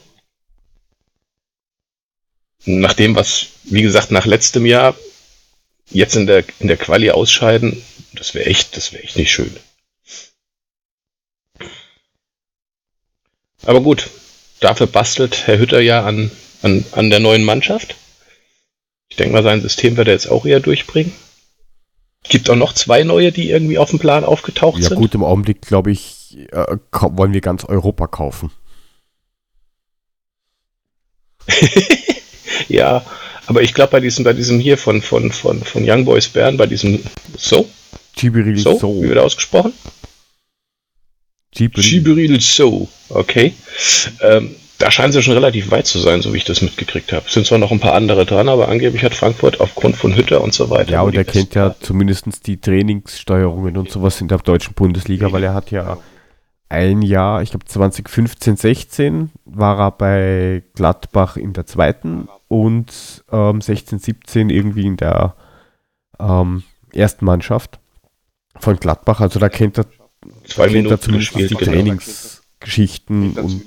Nach 2.65 2.95
dem, 2.95 3.15
was, 3.17 3.47
wie 3.65 3.83
gesagt, 3.83 4.11
nach 4.11 4.27
letztem 4.27 4.67
Jahr 4.67 4.95
jetzt 5.91 6.17
in 6.17 6.27
der, 6.27 6.45
in 6.59 6.69
der 6.69 6.77
Quali 6.77 7.11
ausscheiden, 7.11 7.83
das 8.15 8.35
wäre 8.35 8.47
echt, 8.47 8.77
das 8.77 8.93
wäre 8.93 9.03
echt 9.03 9.17
nicht 9.17 9.31
schön. 9.31 9.55
Aber 13.65 13.81
gut, 13.81 14.11
dafür 14.61 14.87
bastelt 14.87 15.47
Herr 15.47 15.59
Hütter 15.59 15.81
ja 15.81 16.05
an, 16.05 16.31
an, 16.63 16.85
an 16.93 17.11
der 17.11 17.21
neuen 17.21 17.45
Mannschaft. 17.45 17.97
Ich 19.09 19.17
denke 19.17 19.35
mal, 19.35 19.43
sein 19.43 19.61
System 19.61 19.97
wird 19.97 20.09
er 20.09 20.15
jetzt 20.15 20.29
auch 20.29 20.47
eher 20.47 20.61
durchbringen. 20.61 21.13
Gibt 22.25 22.49
auch 22.51 22.57
noch 22.57 22.73
zwei 22.73 23.03
neue, 23.03 23.33
die 23.33 23.51
irgendwie 23.51 23.79
auf 23.79 23.91
dem 23.91 23.99
Plan 23.99 24.25
aufgetaucht 24.25 24.81
Ja 24.81 24.89
sind. 24.89 24.99
gut, 24.99 25.15
im 25.15 25.25
Augenblick, 25.25 25.63
glaube 25.63 25.91
ich, 25.91 26.37
äh, 26.53 26.77
wollen 26.91 27.33
wir 27.33 27.41
ganz 27.41 27.65
Europa 27.65 28.07
kaufen. 28.07 28.51
Ja, 32.69 33.05
aber 33.47 33.63
ich 33.63 33.75
glaube 33.75 33.93
bei 33.93 34.01
diesem, 34.01 34.25
bei 34.25 34.33
diesem 34.33 34.59
hier 34.59 34.79
von, 34.79 35.03
von, 35.03 35.33
von, 35.33 35.63
von 35.63 35.83
Young 35.89 36.05
Boys 36.05 36.29
Bern, 36.29 36.57
bei 36.57 36.67
diesem 36.67 37.03
So, 37.37 37.69
Gibril 38.15 38.57
So, 38.59 38.79
So. 38.79 39.03
wie 39.03 39.09
wird 39.09 39.19
ausgesprochen? 39.19 39.73
Gibril. 41.51 41.85
Gibril 41.85 42.41
So, 42.41 42.89
okay. 43.11 43.55
Ähm, 44.23 44.55
da 44.79 44.91
scheinen 44.91 45.13
sie 45.13 45.23
schon 45.23 45.35
relativ 45.35 45.71
weit 45.71 45.87
zu 45.87 46.01
sein, 46.01 46.23
so 46.23 46.33
wie 46.33 46.39
ich 46.39 46.45
das 46.45 46.61
mitgekriegt 46.61 47.13
habe. 47.13 47.25
Es 47.27 47.35
sind 47.35 47.47
zwar 47.47 47.59
noch 47.59 47.71
ein 47.71 47.79
paar 47.79 47.95
andere 47.95 48.27
dran, 48.27 48.49
aber 48.49 48.69
angeblich 48.69 49.05
hat 49.05 49.15
Frankfurt 49.15 49.61
aufgrund 49.61 49.97
von 49.97 50.17
Hütter 50.17 50.41
und 50.43 50.53
so 50.55 50.71
weiter. 50.71 50.91
Ja, 50.91 51.03
und 51.03 51.15
er 51.15 51.25
kennt 51.25 51.55
ja 51.55 51.77
zumindest 51.79 52.47
die 52.47 52.61
Trainingssteuerungen 52.61 53.77
und 53.77 53.91
sowas 53.93 54.21
in 54.21 54.27
der 54.29 54.39
deutschen 54.39 54.75
Bundesliga, 54.75 55.31
weil 55.31 55.45
er 55.45 55.55
hat 55.55 55.71
ja 55.71 55.99
ein 56.69 57.03
Jahr, 57.03 57.43
ich 57.43 57.51
glaube 57.51 57.67
2015, 57.67 58.57
16 58.57 59.31
war 59.45 59.79
er 59.79 59.91
bei 59.93 60.63
Gladbach 60.75 61.37
in 61.37 61.53
der 61.53 61.67
zweiten 61.67 62.29
und 62.49 63.23
ähm, 63.31 63.61
16, 63.61 63.99
17 63.99 64.51
irgendwie 64.51 64.87
in 64.87 64.97
der 64.97 65.37
ähm, 66.19 66.65
ersten 66.93 67.25
Mannschaft 67.25 67.79
von 68.61 68.77
Gladbach. 68.77 69.21
Also 69.21 69.39
da 69.39 69.49
kennt 69.49 69.79
er, 69.79 69.87
zwei 70.47 70.67
kennt 70.69 70.77
er 70.91 70.99
Minuten 70.99 71.01
zumindest 71.03 71.35
die 71.35 71.47
genau. 71.49 71.73
Trainingsgeschichten 71.73 73.33
und 73.39 73.63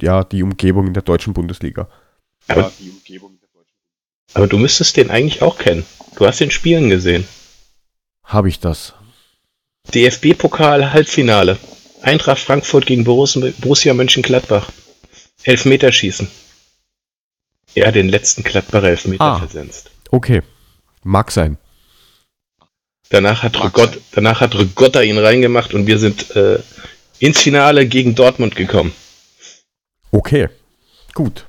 ja, 0.00 0.24
die 0.24 0.42
Umgebung 0.42 0.86
in 0.86 0.94
der 0.94 1.02
deutschen 1.02 1.32
Bundesliga. 1.34 1.88
Aber- 2.48 2.72
Ja, 3.06 3.20
Aber 4.34 4.46
du 4.46 4.58
müsstest 4.58 4.96
den 4.96 5.10
eigentlich 5.10 5.42
auch 5.42 5.58
kennen. 5.58 5.84
Du 6.16 6.26
hast 6.26 6.40
den 6.40 6.50
Spielen 6.50 6.88
gesehen. 6.88 7.26
Habe 8.24 8.48
ich 8.48 8.60
das? 8.60 8.94
DFB-Pokal 9.92 10.92
Halbfinale. 10.92 11.58
Eintracht 12.02 12.38
Frankfurt 12.40 12.86
gegen 12.86 13.04
Borussia 13.04 13.92
Mönchengladbach. 13.92 14.70
Elfmeterschießen. 15.42 16.28
Er 17.74 17.88
hat 17.88 17.94
den 17.94 18.08
letzten 18.08 18.42
Gladbacher 18.42 18.88
Elfmeter 18.88 19.22
Ah. 19.24 19.38
versenzt. 19.38 19.90
Okay, 20.10 20.42
mag 21.02 21.30
sein. 21.30 21.56
Danach 23.10 23.42
hat, 23.42 23.62
Rigott, 23.62 24.00
danach 24.12 24.40
hat 24.40 24.56
Rigotta 24.56 25.02
ihn 25.02 25.18
reingemacht 25.18 25.74
und 25.74 25.86
wir 25.86 25.98
sind 25.98 26.34
äh, 26.36 26.60
ins 27.18 27.40
Finale 27.40 27.86
gegen 27.86 28.14
Dortmund 28.14 28.54
gekommen. 28.56 28.92
Okay, 30.12 30.48
gut. 31.14 31.46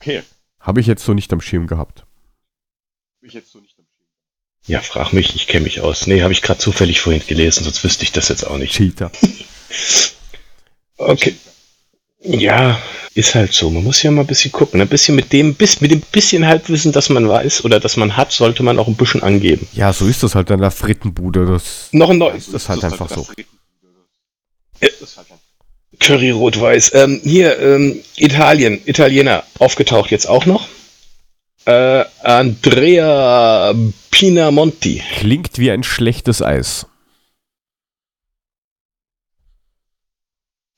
Okay, 0.00 0.22
Habe 0.60 0.80
ich 0.80 0.86
jetzt 0.86 1.04
so 1.04 1.12
nicht 1.12 1.32
am 1.32 1.40
Schirm 1.40 1.66
gehabt. 1.66 2.00
hab 2.00 3.24
ich 3.24 3.32
jetzt 3.34 3.50
so 3.50 3.58
nicht 3.58 3.76
am 3.78 3.84
Schirm. 3.84 4.06
Ja, 4.66 4.80
frag 4.80 5.12
mich, 5.12 5.34
ich 5.34 5.48
kenne 5.48 5.64
mich 5.64 5.80
aus. 5.80 6.06
Nee, 6.06 6.22
habe 6.22 6.32
ich 6.32 6.40
gerade 6.42 6.60
zufällig 6.60 7.00
vorhin 7.00 7.22
gelesen, 7.26 7.64
sonst 7.64 7.82
wüsste 7.82 8.04
ich 8.04 8.12
das 8.12 8.28
jetzt 8.28 8.46
auch 8.46 8.58
nicht. 8.58 8.72
Cheater. 8.74 9.10
Okay. 11.00 11.36
Ja, 12.20 12.82
ist 13.18 13.34
halt 13.34 13.52
so. 13.52 13.68
Man 13.68 13.82
muss 13.82 14.00
ja 14.04 14.12
mal 14.12 14.20
ein 14.20 14.26
bisschen 14.28 14.52
gucken. 14.52 14.80
Ein 14.80 14.86
bisschen 14.86 15.16
mit 15.16 15.32
dem, 15.32 15.54
bis, 15.54 15.80
mit 15.80 15.90
dem 15.90 16.00
bisschen 16.00 16.46
Halbwissen, 16.46 16.92
das 16.92 17.08
man 17.08 17.28
weiß 17.28 17.64
oder 17.64 17.80
das 17.80 17.96
man 17.96 18.16
hat, 18.16 18.30
sollte 18.30 18.62
man 18.62 18.78
auch 18.78 18.86
ein 18.86 18.94
bisschen 18.94 19.24
angeben. 19.24 19.66
Ja, 19.72 19.92
so 19.92 20.06
ist 20.06 20.22
das 20.22 20.36
halt 20.36 20.50
an 20.52 20.60
der 20.60 20.70
Frittenbude. 20.70 21.44
Das, 21.44 21.88
Noch 21.90 22.10
ein 22.10 22.18
neues. 22.18 22.46
das 22.46 22.62
ist 22.62 22.68
halt 22.68 22.84
einfach 22.84 23.10
so. 23.10 23.26
Ist 24.80 25.16
halt. 25.16 25.26
Curry 25.98 26.30
Rot-Weiß. 26.30 26.94
Ähm, 26.94 27.20
hier, 27.24 27.58
ähm, 27.58 27.98
Italien, 28.16 28.80
Italiener, 28.84 29.42
aufgetaucht 29.58 30.12
jetzt 30.12 30.28
auch 30.28 30.46
noch. 30.46 30.68
Äh, 31.64 32.04
Andrea 32.22 33.74
Pinamonti. 34.12 35.02
Klingt 35.16 35.58
wie 35.58 35.72
ein 35.72 35.82
schlechtes 35.82 36.40
Eis. 36.40 36.86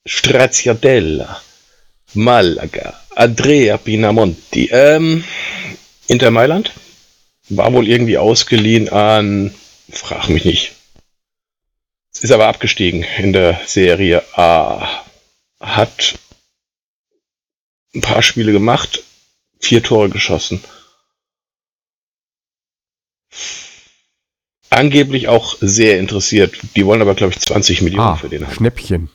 Straziadella. 0.06 1.42
Malaga. 2.14 2.98
Andrea 3.16 3.76
Pinamonti. 3.76 4.68
Ähm, 4.72 5.24
Inter 6.08 6.30
Mailand. 6.30 6.72
War 7.48 7.72
wohl 7.72 7.88
irgendwie 7.88 8.18
ausgeliehen 8.18 8.88
an, 8.90 9.52
frag 9.90 10.28
mich 10.28 10.44
nicht. 10.44 10.72
Ist 12.20 12.30
aber 12.32 12.46
abgestiegen 12.48 13.04
in 13.18 13.32
der 13.32 13.60
Serie 13.66 14.22
A. 14.38 15.04
Hat 15.58 16.14
ein 17.94 18.02
paar 18.02 18.22
Spiele 18.22 18.52
gemacht, 18.52 19.02
vier 19.58 19.82
Tore 19.82 20.10
geschossen. 20.10 20.62
Angeblich 24.70 25.26
auch 25.28 25.56
sehr 25.60 25.98
interessiert. 25.98 26.54
Die 26.76 26.86
wollen 26.86 27.02
aber, 27.02 27.14
glaube 27.14 27.32
ich, 27.32 27.40
20 27.40 27.82
Millionen 27.82 28.06
Ah, 28.06 28.16
für 28.16 28.28
den 28.28 28.46
haben. 28.46 28.54
Schnäppchen. 28.54 29.10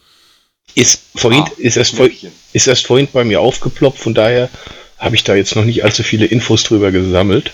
Ist 0.73 1.03
vorhin, 1.15 1.43
Ah, 1.43 1.51
ist, 1.57 1.77
erst 1.77 1.95
vor, 1.95 2.09
ist 2.53 2.67
erst 2.67 2.87
vorhin 2.87 3.07
bei 3.11 3.23
mir 3.23 3.39
aufgeploppt, 3.39 3.99
von 3.99 4.13
daher 4.13 4.49
habe 4.97 5.15
ich 5.15 5.23
da 5.23 5.35
jetzt 5.35 5.55
noch 5.55 5.63
nicht 5.65 5.83
allzu 5.83 6.03
viele 6.03 6.25
Infos 6.25 6.63
drüber 6.63 6.91
gesammelt. 6.91 7.51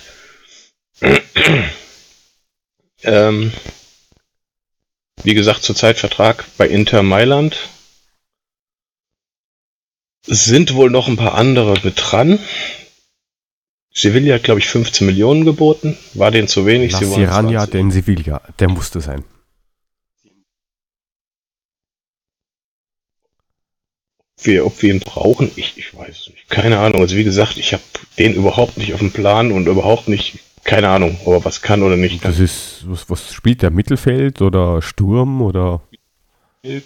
ähm, 3.04 3.52
wie 5.24 5.34
gesagt, 5.34 5.64
zurzeit 5.64 5.98
Vertrag 5.98 6.46
bei 6.58 6.68
Inter 6.68 7.04
Mailand. 7.04 7.58
Sind 10.24 10.76
wohl 10.76 10.92
noch 10.92 11.08
ein 11.08 11.16
paar 11.18 11.34
andere 11.34 11.80
mit 11.84 11.96
dran. 11.98 12.40
Sevilla 13.94 14.36
hat, 14.36 14.44
glaube 14.44 14.60
ich, 14.60 14.68
15 14.68 15.06
Millionen 15.06 15.46
geboten. 15.46 15.98
War 16.14 16.32
denen 16.32 16.48
zu 16.48 16.66
wenig. 16.66 16.92
La 16.92 17.00
sie 17.00 17.10
wollen 17.10 17.26
Sirania 17.26 17.60
20. 17.60 17.72
den 17.72 17.92
Sevilla. 17.92 18.42
Der 18.60 18.70
musste 18.70 19.02
sein. 19.02 19.24
Wir, 24.46 24.66
ob 24.66 24.82
wir 24.82 24.94
ihn 24.94 25.00
brauchen, 25.00 25.52
ich, 25.56 25.78
ich 25.78 25.96
weiß 25.98 26.10
es 26.20 26.28
nicht. 26.30 26.50
Keine 26.50 26.80
Ahnung. 26.80 27.02
Also 27.02 27.16
wie 27.16 27.24
gesagt, 27.24 27.58
ich 27.58 27.74
habe 27.74 27.84
den 28.18 28.34
überhaupt 28.34 28.78
nicht 28.78 28.94
auf 28.94 29.00
dem 29.00 29.12
Plan 29.12 29.52
und 29.52 29.68
überhaupt 29.68 30.08
nicht, 30.08 30.40
keine 30.64 30.90
Ahnung, 30.90 31.18
ob 31.26 31.34
er 31.34 31.46
was 31.46 31.62
kann 31.62 31.84
oder 31.84 31.96
nicht 31.98 32.24
Das 32.24 32.36
kann. 32.36 32.46
ist, 32.46 32.84
was, 32.86 33.10
was 33.10 33.34
spielt 33.34 33.62
der? 33.62 33.72
Mittelfeld 33.72 34.42
oder 34.42 34.82
Sturm 34.82 35.42
oder? 35.42 35.82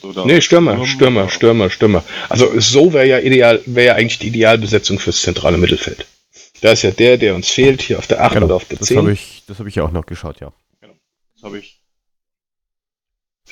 Oder 0.04 0.26
Nee, 0.26 0.40
Stürmer, 0.40 0.86
Stürmer, 0.86 1.28
Stürmer, 1.30 1.70
Stürmer. 1.70 2.04
Also 2.30 2.60
so 2.60 2.94
wäre 2.94 3.08
ja 3.08 3.20
ideal, 3.20 3.62
wäre 3.66 3.88
ja 3.88 3.96
eigentlich 3.96 4.20
die 4.20 4.28
Idealbesetzung 4.28 5.00
fürs 5.00 5.22
zentrale 5.22 5.58
Mittelfeld. 5.58 6.06
Da 6.62 6.72
ist 6.72 6.84
ja 6.84 6.92
der, 6.92 7.18
der 7.18 7.36
uns 7.36 7.50
fehlt, 7.50 7.82
hier 7.82 7.98
auf 8.00 8.08
der 8.08 8.24
8 8.24 8.38
oder 8.38 8.56
auf 8.56 8.64
der 8.66 8.78
Genau, 8.78 8.88
das 8.88 8.96
habe 8.98 9.08
10. 9.08 9.14
ich, 9.14 9.44
das 9.48 9.60
habe 9.60 9.68
ich 9.68 9.76
ja 9.76 9.84
auch 9.84 9.92
noch 9.92 10.06
geschaut, 10.06 10.40
ja. 10.40 10.54
Das 10.82 11.44
habe 11.44 11.60
ich. 11.60 11.75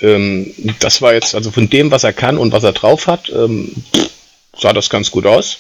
Ähm, 0.02 0.54
das 0.80 1.02
war 1.02 1.14
jetzt, 1.14 1.36
also 1.36 1.52
von 1.52 1.70
dem, 1.70 1.92
was 1.92 2.04
er 2.04 2.14
kann 2.14 2.38
und 2.38 2.52
was 2.52 2.64
er 2.64 2.74
drauf 2.74 3.08
hat, 3.08 3.30
ähm, 3.30 3.72
sah 4.58 4.74
das 4.74 4.90
ganz 4.90 5.12
gut 5.12 5.26
aus. 5.26 5.60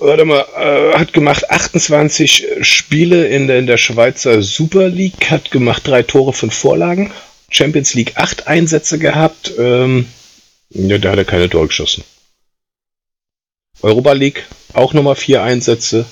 Warte 0.00 0.24
mal, 0.24 0.44
äh, 0.56 0.98
hat 0.98 1.12
gemacht 1.12 1.50
28 1.50 2.46
Spiele 2.62 3.26
in 3.28 3.46
der, 3.46 3.58
in 3.58 3.66
der 3.66 3.78
Schweizer 3.78 4.42
Super 4.42 4.88
League, 4.88 5.30
hat 5.30 5.50
gemacht 5.50 5.86
drei 5.86 6.02
Tore, 6.02 6.32
fünf 6.32 6.54
Vorlagen. 6.54 7.12
Champions 7.48 7.94
League 7.94 8.16
acht 8.16 8.48
Einsätze 8.48 8.98
gehabt. 8.98 9.52
Ähm, 9.58 10.08
ja, 10.70 10.98
da 10.98 11.12
hat 11.12 11.18
er 11.18 11.24
keine 11.24 11.48
Tore 11.48 11.68
geschossen. 11.68 12.02
Europa 13.80 14.12
League 14.12 14.44
auch 14.72 14.92
nochmal 14.92 15.14
vier 15.14 15.42
Einsätze. 15.42 16.04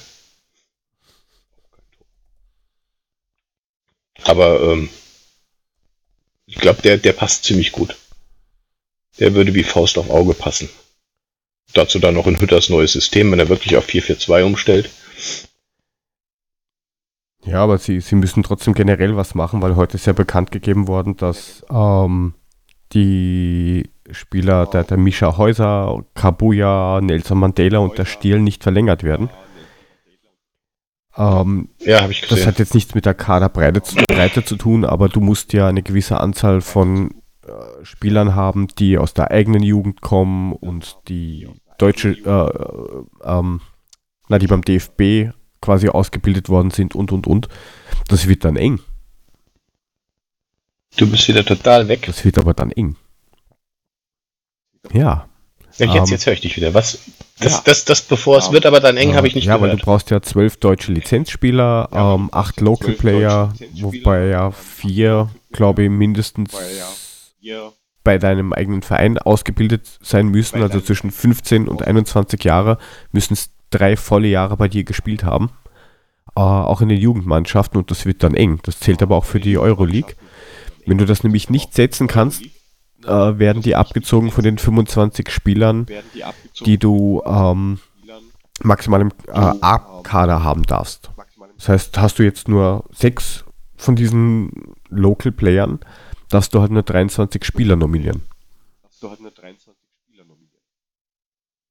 Aber 4.25 4.61
ähm, 4.63 4.89
ich 6.53 6.59
glaube, 6.59 6.83
der, 6.83 6.99
der 6.99 7.15
passt 7.15 7.45
ziemlich 7.45 7.73
gut. 7.73 7.97
Der 9.19 9.33
würde 9.33 9.55
wie 9.55 9.65
Faust 9.65 9.97
auf 9.97 10.11
Auge 10.11 10.35
passen. 10.35 10.69
Dazu 11.73 11.99
dann 11.99 12.13
noch 12.13 12.27
in 12.27 12.39
Hütters 12.39 12.69
neues 12.69 12.93
System, 12.93 13.33
wenn 13.33 13.39
er 13.39 13.49
wirklich 13.49 13.75
auf 13.79 13.87
4-4-2 13.87 14.45
umstellt. 14.45 14.91
Ja, 17.47 17.63
aber 17.63 17.79
sie, 17.79 18.01
sie 18.01 18.17
müssen 18.17 18.43
trotzdem 18.43 18.75
generell 18.75 19.17
was 19.17 19.35
machen, 19.35 19.63
weil 19.63 19.77
heute 19.77 19.97
ist 19.97 20.07
ja 20.07 20.13
bekannt 20.13 20.53
gegeben 20.53 20.89
worden, 20.89 21.17
dass 21.17 21.65
ähm, 21.71 22.35
die 22.93 23.91
Spieler 24.11 24.67
der, 24.67 24.85
der 24.85 24.99
Misha 24.99 25.39
Häuser, 25.39 26.05
Kabuya, 26.15 27.01
Nelson 27.01 27.39
Mandela 27.39 27.79
und 27.79 27.97
der 27.97 28.05
Stiel 28.05 28.41
nicht 28.41 28.63
verlängert 28.63 29.05
werden. 29.05 29.31
Ähm, 31.17 31.69
Ja, 31.79 32.03
habe 32.03 32.13
ich 32.13 32.21
das 32.23 32.31
gesehen. 32.31 32.47
hat 32.47 32.59
jetzt 32.59 32.75
nichts 32.75 32.95
mit 32.95 33.05
der 33.05 33.15
Kaderbreite 33.15 33.83
zu, 33.83 33.97
Breite 33.97 34.45
zu 34.45 34.57
tun, 34.57 34.85
aber 34.85 35.09
du 35.09 35.21
musst 35.21 35.53
ja 35.53 35.69
eine 35.69 35.83
gewisse 35.83 36.19
Anzahl 36.19 36.61
von 36.61 37.11
äh, 37.47 37.85
Spielern 37.85 38.35
haben, 38.35 38.69
die 38.79 38.97
aus 38.99 39.13
der 39.15 39.31
eigenen 39.31 39.63
Jugend 39.63 40.01
kommen 40.01 40.53
und 40.53 40.97
die 41.09 41.49
deutsche, 41.79 42.11
äh, 42.13 43.29
ähm, 43.29 43.61
na, 44.29 44.39
die 44.39 44.47
beim 44.47 44.63
DFB 44.63 45.35
quasi 45.61 45.89
ausgebildet 45.89 46.49
worden 46.49 46.71
sind 46.71 46.95
und 46.95 47.13
und 47.13 47.27
und. 47.27 47.49
Das 48.09 48.27
wird 48.29 48.45
dann 48.45 48.57
eng. 48.57 48.81
Du 50.97 51.11
bist 51.11 51.27
wieder 51.29 51.45
total 51.45 51.89
weg. 51.89 52.05
Das 52.07 52.25
wird 52.25 52.39
aber 52.39 52.55
dann 52.55 52.71
eng. 52.71 52.97
Ja. 54.93 55.29
Ja, 55.79 55.87
jetzt, 55.87 56.09
Ähm, 56.09 56.13
jetzt 56.13 56.27
höre 56.27 56.33
ich 56.35 56.41
dich 56.41 56.57
wieder. 56.57 56.75
Was? 56.75 56.99
Das, 57.41 57.53
Ja. 57.55 57.63
das, 57.65 57.85
das, 57.85 58.03
bevor 58.03 58.39
es 58.39 58.47
Ja. 58.47 58.53
wird, 58.53 58.67
aber 58.67 58.81
dann 58.81 58.97
eng, 58.97 59.11
Ja, 59.11 59.17
habe 59.17 59.27
ich 59.27 59.35
nicht 59.35 59.47
Ja, 59.47 59.55
weil 59.55 59.71
du 59.71 59.77
gehört. 59.77 59.83
brauchst 59.85 60.11
ja 60.11 60.21
zwölf 60.23 60.57
deutsche 60.59 60.93
Lizenzspieler, 60.93 61.89
Ja, 61.93 62.15
ähm, 62.15 62.29
du 62.31 62.37
acht 62.39 62.61
ja 62.61 62.65
Local 62.65 62.93
Player, 62.93 63.53
wobei 63.81 64.27
ja 64.27 64.51
vier, 64.51 65.29
glaube 65.53 65.85
ich, 65.85 65.91
mindestens 65.91 66.53
ja 67.41 67.73
bei 68.05 68.19
deinem 68.19 68.53
eigenen 68.53 68.83
Verein 68.83 69.17
ausgebildet 69.19 69.87
sein 70.03 70.27
müssen, 70.27 70.61
also 70.61 70.81
zwischen 70.81 71.11
15 71.13 71.69
und 71.69 71.83
21 71.87 72.43
Jahre 72.43 72.79
müssen 73.13 73.35
es 73.35 73.51
drei 73.71 73.97
volle 73.97 74.27
Jahre 74.29 74.57
bei 74.57 74.67
dir 74.69 74.83
gespielt 74.85 75.23
haben. 75.25 75.51
Äh, 76.35 76.41
auch 76.41 76.81
in 76.81 76.89
den 76.89 76.99
Jugendmannschaften 76.99 77.79
und 77.79 77.91
das 77.91 78.05
wird 78.05 78.23
dann 78.23 78.35
eng. 78.35 78.59
Das 78.65 78.81
zählt 78.81 79.03
aber 79.03 79.17
auch 79.17 79.25
für 79.25 79.39
die 79.41 79.57
Euroleague. 79.59 80.15
Wenn 80.87 80.99
du 80.99 81.05
das 81.05 81.23
nämlich 81.23 81.49
nicht 81.49 81.75
setzen 81.75 82.09
kannst, 82.09 82.43
äh, 83.05 83.39
werden 83.39 83.63
die 83.63 83.77
abgezogen 83.77 84.31
von 84.31 84.45
den 84.45 84.59
25 84.59 85.31
Spielern, 85.31 85.87
die 86.65 86.79
du 86.79 87.23
ähm, 87.25 87.79
maximal 88.63 89.01
im 89.01 89.11
äh, 89.29 89.33
A-Kader 89.33 90.43
haben 90.43 90.65
darfst. 90.65 91.11
Das 91.57 91.69
heißt, 91.69 91.99
hast 91.99 92.19
du 92.19 92.23
jetzt 92.23 92.49
nur 92.49 92.85
sechs 92.93 93.45
von 93.77 93.97
diesen 93.97 94.75
Local 94.89 95.33
Playern, 95.33 95.81
darfst 96.29 96.55
du 96.55 96.61
halt 96.61 96.71
nur 96.71 96.83
23 96.83 97.45
Spieler 97.45 97.77
nominieren. 97.77 98.23
hast 98.85 99.03
du 99.03 99.11
halt 99.11 99.21
nur 99.21 99.31
23 99.31 99.75
Spieler 100.05 100.25
nominiert. 100.25 100.61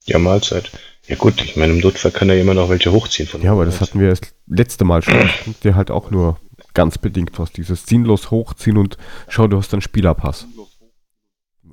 Ja, 0.06 0.20
Mahlzeit. 0.20 0.72
Ja 1.08 1.16
gut, 1.16 1.42
ich 1.42 1.56
meine, 1.58 1.74
im 1.74 1.80
Notfall 1.80 2.12
kann 2.12 2.30
er 2.30 2.40
immer 2.40 2.54
noch 2.54 2.70
welche 2.70 2.92
hochziehen 2.92 3.28
von 3.28 3.42
Ja, 3.42 3.54
aber 3.54 3.66
das 3.66 3.82
hatten 3.82 4.00
wir 4.00 4.10
das 4.10 4.22
letzte 4.48 4.86
Mal 4.86 5.02
schon. 5.02 5.30
Dir 5.64 5.76
halt 5.76 5.92
auch 5.92 6.12
nur 6.12 6.40
ganz 6.74 6.98
bedingt 6.98 7.38
was. 7.40 7.52
Dieses 7.52 7.86
sinnlos 7.86 8.32
hochziehen 8.32 8.78
und 8.78 8.98
schau, 9.28 9.48
du 9.48 9.58
hast 9.58 9.74
einen 9.74 9.82
Spielerpass. 9.82 10.42
Sinnlos 10.42 10.78
hoch. 10.80 10.92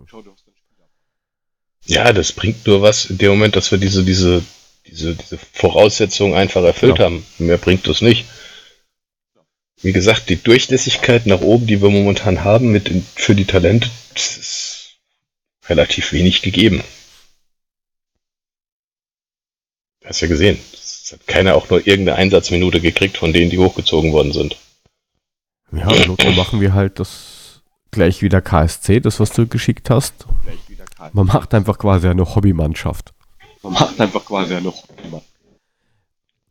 Schau, 0.06 0.22
du 0.22 0.32
hast 0.32 0.46
einen 0.46 0.56
Spieler. 0.56 0.88
Ja, 1.88 2.12
das 2.12 2.32
bringt 2.32 2.66
nur 2.66 2.82
was 2.82 3.06
in 3.06 3.18
dem 3.18 3.30
Moment, 3.30 3.56
dass 3.56 3.70
wir 3.70 3.78
diese, 3.78 4.04
diese, 4.04 4.42
diese, 4.86 5.14
diese 5.14 5.38
Voraussetzungen 5.38 6.34
einfach 6.34 6.62
erfüllt 6.62 6.96
Genau. 6.96 7.04
haben. 7.06 7.26
Mehr 7.38 7.56
bringt 7.58 7.86
das 7.86 8.02
nicht. 8.02 8.26
Wie 9.80 9.92
gesagt, 9.92 10.28
die 10.28 10.36
Durchlässigkeit 10.42 11.26
nach 11.26 11.40
oben, 11.40 11.66
die 11.66 11.80
wir 11.80 11.88
momentan 11.90 12.44
haben 12.44 12.72
mit 12.72 12.88
den, 12.88 13.06
für 13.14 13.34
die 13.34 13.44
Talente, 13.46 13.88
das 14.14 14.36
ist 14.36 14.96
relativ 15.68 16.12
wenig 16.12 16.42
gegeben. 16.42 16.82
Hast 20.04 20.20
ja 20.20 20.28
gesehen. 20.28 20.58
Es 20.72 21.12
hat 21.12 21.26
keiner 21.26 21.54
auch 21.54 21.68
nur 21.70 21.86
irgendeine 21.86 22.16
Einsatzminute 22.18 22.80
gekriegt 22.80 23.16
von 23.18 23.32
denen, 23.32 23.50
die 23.50 23.58
hochgezogen 23.58 24.12
worden 24.12 24.32
sind. 24.32 24.56
Ja, 25.72 25.86
Notfall 26.06 26.34
machen 26.34 26.60
wir 26.60 26.72
halt 26.74 26.98
das 26.98 27.60
gleich 27.90 28.22
wieder 28.22 28.40
KSC, 28.40 29.00
das 29.00 29.20
was 29.20 29.30
du 29.30 29.46
geschickt 29.46 29.90
hast. 29.90 30.26
Gleich. 30.44 30.58
Man 31.12 31.26
macht 31.26 31.54
einfach 31.54 31.78
quasi 31.78 32.08
eine 32.08 32.34
Hobbymannschaft. 32.34 33.12
Man 33.62 33.72
macht 33.74 34.00
einfach 34.00 34.24
quasi 34.24 34.60
noch 34.60 34.84
immer. 35.04 35.22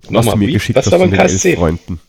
Was 0.04 0.12
Nochmal, 0.12 0.34
du 0.34 0.40
mir 0.40 0.48
wie? 0.48 0.54
geschickt 0.54 0.78
Was 0.78 0.86
hast 0.86 0.92
war 0.94 1.00
von 1.00 1.10
beim 1.10 1.20
den 1.20 1.28
KSC? 1.28 1.50
Elf-Freunden. 1.50 2.00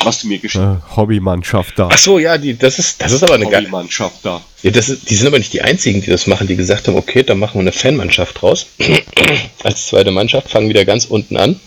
Was 0.00 0.20
du 0.20 0.28
mir 0.28 0.38
geschickt 0.38 0.64
Äh, 0.64 0.96
Hobbymannschaft 0.96 1.78
da. 1.78 1.88
Ach 1.90 1.98
so, 1.98 2.18
ja, 2.18 2.38
die, 2.38 2.56
das 2.56 2.78
ist, 2.78 3.00
das 3.02 3.12
ist 3.12 3.22
aber 3.22 3.34
eine 3.34 3.44
geile. 3.46 3.66
Hobbymannschaft 3.66 4.24
da. 4.24 4.42
Ja, 4.62 4.70
das 4.70 4.88
ist, 4.88 5.10
die 5.10 5.14
sind 5.16 5.26
aber 5.26 5.38
nicht 5.38 5.52
die 5.52 5.62
einzigen, 5.62 6.00
die 6.02 6.10
das 6.10 6.26
machen, 6.26 6.46
die 6.46 6.56
gesagt 6.56 6.86
haben, 6.88 6.96
okay, 6.96 7.22
dann 7.22 7.38
machen 7.38 7.54
wir 7.54 7.60
eine 7.60 7.72
Fanmannschaft 7.72 8.40
draus. 8.40 8.66
Als 9.64 9.88
zweite 9.88 10.10
Mannschaft, 10.10 10.50
fangen 10.50 10.68
wieder 10.68 10.84
ganz 10.84 11.04
unten 11.06 11.36
an. 11.36 11.58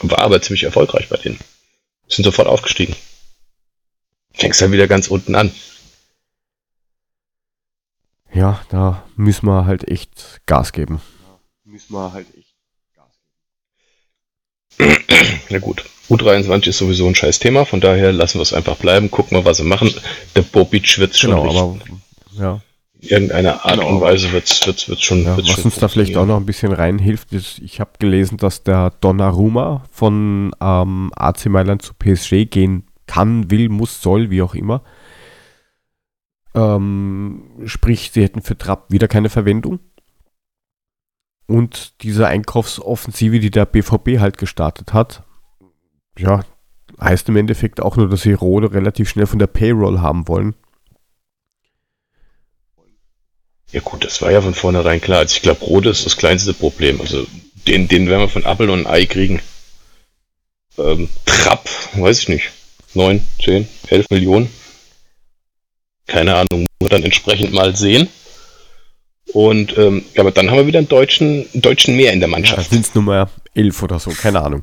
War 0.00 0.18
aber 0.20 0.40
ziemlich 0.42 0.62
erfolgreich 0.64 1.08
bei 1.08 1.16
denen. 1.16 1.38
Sind 2.08 2.24
sofort 2.24 2.46
aufgestiegen. 2.46 2.94
Fängst 4.32 4.60
dann 4.62 4.70
wieder 4.70 4.86
ganz 4.86 5.08
unten 5.08 5.34
an. 5.34 5.50
Ja, 8.38 8.60
da 8.68 9.02
müssen 9.16 9.46
wir 9.46 9.66
halt 9.66 9.88
echt 9.88 10.42
Gas 10.46 10.70
geben. 10.70 11.00
Müssen 11.64 11.92
wir 11.92 12.12
halt 12.12 12.28
echt 12.36 12.54
Gas 12.94 13.18
geben. 14.78 14.96
Na 15.50 15.58
gut. 15.58 15.84
U23 16.08 16.68
ist 16.68 16.78
sowieso 16.78 17.08
ein 17.08 17.16
scheiß 17.16 17.40
Thema, 17.40 17.64
von 17.64 17.80
daher 17.80 18.12
lassen 18.12 18.38
wir 18.38 18.42
es 18.42 18.52
einfach 18.52 18.76
bleiben, 18.76 19.10
gucken 19.10 19.36
wir, 19.36 19.44
was 19.44 19.56
sie 19.56 19.64
machen. 19.64 19.92
Der 20.36 20.42
Bobic 20.42 20.98
wird 21.00 21.16
schon 21.16 21.30
Genau, 21.32 21.48
aber 21.48 21.78
ja, 22.38 22.60
in 23.00 23.08
irgendeiner 23.08 23.64
Art 23.66 23.74
Genau. 23.74 23.88
und 23.88 24.00
Weise 24.02 24.30
wird's, 24.30 24.64
wird's, 24.68 24.88
wird's 24.88 25.02
schon, 25.02 25.24
ja 25.24 25.36
wird's 25.36 25.48
was 25.48 25.56
schon 25.56 25.64
uns 25.64 25.76
da 25.80 25.88
vielleicht 25.88 26.16
auch 26.16 26.24
noch 26.24 26.36
ein 26.36 26.46
bisschen 26.46 26.72
reinhilft, 26.72 27.32
ist, 27.32 27.58
ich 27.58 27.80
habe 27.80 27.90
gelesen, 27.98 28.38
dass 28.38 28.62
der 28.62 28.90
Donnarumma 29.00 29.84
von 29.90 30.52
ähm, 30.60 31.10
AC 31.16 31.46
Mailand 31.46 31.82
zu 31.82 31.92
PSG 31.92 32.48
gehen 32.48 32.84
kann, 33.08 33.50
will, 33.50 33.68
muss, 33.68 34.00
soll, 34.00 34.30
wie 34.30 34.42
auch 34.42 34.54
immer. 34.54 34.84
Ähm, 36.54 37.42
sprich, 37.66 38.10
sie 38.12 38.22
hätten 38.22 38.42
für 38.42 38.56
Trapp 38.56 38.90
wieder 38.90 39.08
keine 39.08 39.30
Verwendung. 39.30 39.80
Und 41.46 42.02
diese 42.02 42.26
Einkaufsoffensive, 42.26 43.40
die 43.40 43.50
der 43.50 43.64
BVB 43.64 44.18
halt 44.18 44.36
gestartet 44.36 44.92
hat, 44.92 45.22
ja, 46.18 46.44
heißt 47.00 47.28
im 47.28 47.36
Endeffekt 47.36 47.80
auch 47.80 47.96
nur, 47.96 48.08
dass 48.08 48.22
sie 48.22 48.32
Rode 48.32 48.72
relativ 48.72 49.08
schnell 49.08 49.26
von 49.26 49.38
der 49.38 49.46
Payroll 49.46 50.00
haben 50.00 50.28
wollen. 50.28 50.54
Ja 53.70 53.80
gut, 53.80 54.04
das 54.04 54.22
war 54.22 54.30
ja 54.30 54.40
von 54.40 54.54
vornherein 54.54 55.00
klar. 55.00 55.20
Also 55.20 55.36
ich 55.36 55.42
glaube, 55.42 55.64
Rode 55.64 55.90
ist 55.90 56.06
das 56.06 56.16
kleinste 56.16 56.54
Problem. 56.54 57.00
Also 57.00 57.26
den, 57.66 57.88
den 57.88 58.08
werden 58.08 58.22
wir 58.22 58.28
von 58.28 58.44
Apple 58.44 58.72
und 58.72 58.86
Ei 58.86 59.04
kriegen. 59.06 59.40
Ähm, 60.78 61.08
Trapp, 61.26 61.68
weiß 61.94 62.20
ich 62.20 62.28
nicht. 62.28 62.50
9, 62.94 63.22
10, 63.42 63.68
11 63.88 64.10
Millionen. 64.10 64.50
Keine 66.08 66.34
Ahnung, 66.34 66.66
man 66.80 66.88
dann 66.90 67.04
entsprechend 67.04 67.52
mal 67.52 67.76
sehen. 67.76 68.08
Und 69.34 69.76
ähm, 69.76 70.04
aber 70.16 70.30
dann 70.32 70.50
haben 70.50 70.56
wir 70.56 70.66
wieder 70.66 70.78
einen 70.78 70.88
deutschen, 70.88 71.46
einen 71.52 71.62
deutschen 71.62 71.96
mehr 71.96 72.12
in 72.12 72.20
der 72.20 72.28
Ja, 72.28 72.34
Mannschaft. 72.34 72.70
sind 72.70 72.86
es 72.86 72.94
Nummer 72.94 73.30
11 73.54 73.82
oder 73.82 73.98
so, 73.98 74.10
keine 74.10 74.40
Ahnung. 74.40 74.62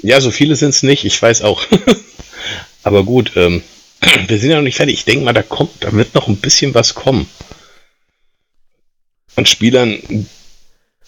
Ja, 0.00 0.20
so 0.20 0.30
viele 0.30 0.54
sind 0.54 0.70
es 0.70 0.82
nicht, 0.82 1.04
ich 1.04 1.20
weiß 1.20 1.42
auch. 1.42 1.64
aber 2.84 3.02
gut, 3.04 3.32
ähm, 3.36 3.62
wir 4.28 4.38
sind 4.38 4.50
ja 4.50 4.56
noch 4.56 4.62
nicht 4.62 4.76
fertig. 4.76 4.94
Ich 4.94 5.04
denke 5.04 5.24
mal, 5.24 5.32
da 5.32 5.42
kommt, 5.42 5.70
da 5.80 5.92
wird 5.92 6.14
noch 6.14 6.28
ein 6.28 6.36
bisschen 6.36 6.72
was 6.74 6.94
kommen. 6.94 7.28
An 9.34 9.46
Spielern, 9.46 9.98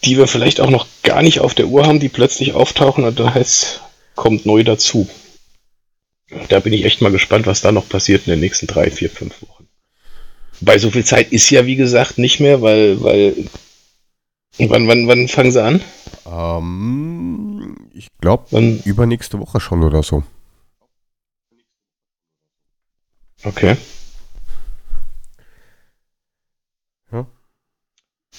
die 0.03 0.17
wir 0.17 0.27
vielleicht 0.27 0.59
auch 0.59 0.69
noch 0.69 0.87
gar 1.03 1.21
nicht 1.21 1.39
auf 1.39 1.55
der 1.55 1.67
Uhr 1.67 1.85
haben, 1.85 2.01
die 2.01 2.09
plötzlich 2.09 2.53
auftauchen 2.53 3.05
und 3.05 3.17
da 3.17 3.33
heißt, 3.33 3.81
kommt 4.15 4.45
neu 4.45 4.63
dazu. 4.63 5.07
Da 6.49 6.59
bin 6.59 6.73
ich 6.73 6.83
echt 6.83 7.01
mal 7.01 7.11
gespannt, 7.11 7.47
was 7.47 7.61
da 7.61 7.71
noch 7.71 7.87
passiert 7.87 8.27
in 8.27 8.31
den 8.31 8.41
nächsten 8.41 8.67
drei, 8.67 8.91
vier, 8.91 9.09
fünf 9.09 9.41
Wochen. 9.41 9.67
Bei 10.59 10.77
so 10.77 10.91
viel 10.91 11.05
Zeit 11.05 11.31
ist 11.31 11.49
ja, 11.49 11.65
wie 11.65 11.75
gesagt, 11.75 12.17
nicht 12.17 12.39
mehr, 12.39 12.61
weil, 12.61 13.01
weil, 13.01 13.35
wann, 14.57 14.87
wann, 14.87 15.07
wann 15.07 15.27
fangen 15.27 15.51
sie 15.51 15.63
an? 15.63 15.81
Ähm, 16.25 17.89
ich 17.93 18.07
glaube, 18.19 18.81
übernächste 18.85 19.39
Woche 19.39 19.59
schon 19.59 19.83
oder 19.83 20.03
so. 20.03 20.23
okay. 23.43 23.77
Ja. 27.11 27.25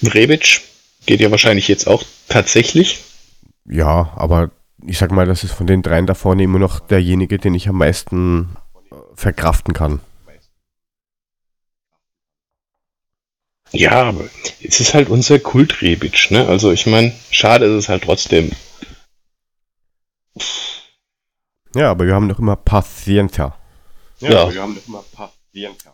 Rebic 0.03 0.61
geht 1.05 1.21
ja 1.21 1.31
wahrscheinlich 1.31 1.67
jetzt 1.67 1.87
auch 1.87 2.03
tatsächlich. 2.27 3.03
Ja, 3.65 4.13
aber 4.15 4.51
ich 4.85 4.97
sag 4.97 5.11
mal, 5.11 5.25
das 5.25 5.43
ist 5.43 5.51
von 5.53 5.67
den 5.67 5.81
dreien 5.81 6.05
da 6.07 6.13
vorne 6.13 6.43
immer 6.43 6.59
noch 6.59 6.79
derjenige, 6.79 7.37
den 7.37 7.53
ich 7.55 7.67
am 7.69 7.77
meisten 7.77 8.55
äh, 8.91 8.95
verkraften 9.15 9.73
kann. 9.73 9.99
Ja, 13.71 14.03
aber 14.03 14.23
es 14.63 14.79
ist 14.79 14.95
halt 14.95 15.09
unser 15.09 15.37
Kult 15.37 15.81
Rebic, 15.83 16.31
ne? 16.31 16.47
Also 16.47 16.71
ich 16.71 16.87
meine, 16.87 17.13
schade 17.29 17.65
ist 17.65 17.73
es 17.83 17.89
halt 17.89 18.03
trotzdem. 18.03 18.51
Ja, 21.75 21.91
aber 21.91 22.07
wir 22.07 22.15
haben 22.15 22.27
doch 22.29 22.39
immer 22.39 22.55
Paciencia. 22.55 23.55
Ja, 24.19 24.29
Ja. 24.31 24.41
aber 24.41 24.53
wir 24.55 24.61
haben 24.63 24.75
doch 24.75 24.87
immer 24.87 25.03
Bianca. 25.51 25.93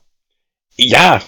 Ja, 0.77 1.21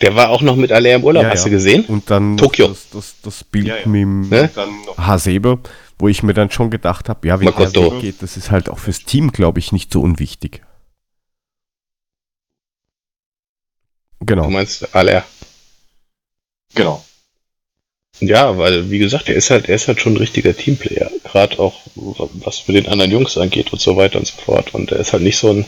der 0.00 0.16
war 0.16 0.30
auch 0.30 0.42
noch 0.42 0.56
mit 0.56 0.72
Aller 0.72 0.94
im 0.96 1.04
Urlaub, 1.04 1.22
Ja, 1.22 1.30
hast 1.30 1.40
ja. 1.40 1.44
du 1.44 1.50
gesehen? 1.50 1.84
Und 1.86 2.10
dann 2.10 2.36
Tokio. 2.36 2.68
Das, 2.68 2.90
das, 2.90 3.14
das 3.22 3.44
Bild 3.44 3.66
Ja, 3.68 3.76
ja. 3.76 3.86
mit 3.86 4.00
dem 4.02 4.28
Ne? 4.28 4.50
Hasebe, 4.96 5.60
wo 6.02 6.08
ich 6.08 6.24
mir 6.24 6.34
dann 6.34 6.50
schon 6.50 6.72
gedacht 6.72 7.08
habe, 7.08 7.28
ja, 7.28 7.38
wenn 7.38 7.44
Makoto. 7.44 7.80
er 7.80 7.94
weggeht, 7.94 8.22
das 8.22 8.36
ist 8.36 8.50
halt 8.50 8.68
auch 8.68 8.80
fürs 8.80 9.04
Team, 9.04 9.30
glaube 9.30 9.60
ich, 9.60 9.70
nicht 9.70 9.92
so 9.92 10.00
unwichtig. 10.00 10.60
Genau. 14.18 14.42
Du 14.46 14.50
meinst 14.50 14.96
Aller. 14.96 15.24
Genau. 16.74 17.04
Ja, 18.18 18.58
weil, 18.58 18.90
wie 18.90 18.98
gesagt, 18.98 19.28
er 19.28 19.36
ist 19.36 19.50
halt, 19.50 19.68
er 19.68 19.76
ist 19.76 19.86
halt 19.86 20.00
schon 20.00 20.14
ein 20.14 20.16
richtiger 20.16 20.56
Teamplayer. 20.56 21.08
Gerade 21.22 21.60
auch, 21.60 21.80
was 21.94 22.58
für 22.58 22.72
den 22.72 22.88
anderen 22.88 23.12
Jungs 23.12 23.38
angeht 23.38 23.72
und 23.72 23.80
so 23.80 23.96
weiter 23.96 24.18
und 24.18 24.26
so 24.26 24.40
fort. 24.42 24.74
Und 24.74 24.90
er 24.90 24.98
ist 24.98 25.12
halt 25.12 25.22
nicht 25.22 25.38
so 25.38 25.50
ein. 25.50 25.64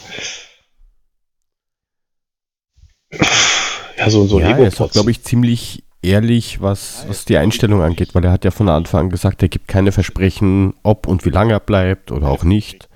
Ja, 3.96 4.10
so, 4.10 4.26
so 4.26 4.38
ein 4.38 4.50
ja, 4.50 4.58
er 4.58 4.66
ist 4.66 4.78
glaube 4.90 5.12
ich, 5.12 5.22
ziemlich 5.22 5.84
ehrlich, 6.04 6.60
was, 6.60 7.04
was 7.08 7.24
die 7.24 7.36
Einstellung 7.36 7.82
angeht, 7.82 8.14
weil 8.14 8.24
er 8.24 8.32
hat 8.32 8.44
ja 8.44 8.50
von 8.50 8.68
Anfang 8.68 9.06
an 9.06 9.10
gesagt, 9.10 9.42
er 9.42 9.48
gibt 9.48 9.68
keine 9.68 9.92
Versprechen, 9.92 10.74
ob 10.82 11.06
und 11.06 11.24
wie 11.24 11.30
lange 11.30 11.52
er 11.52 11.60
bleibt 11.60 12.12
oder 12.12 12.28
auch 12.28 12.44
nicht. 12.44 12.88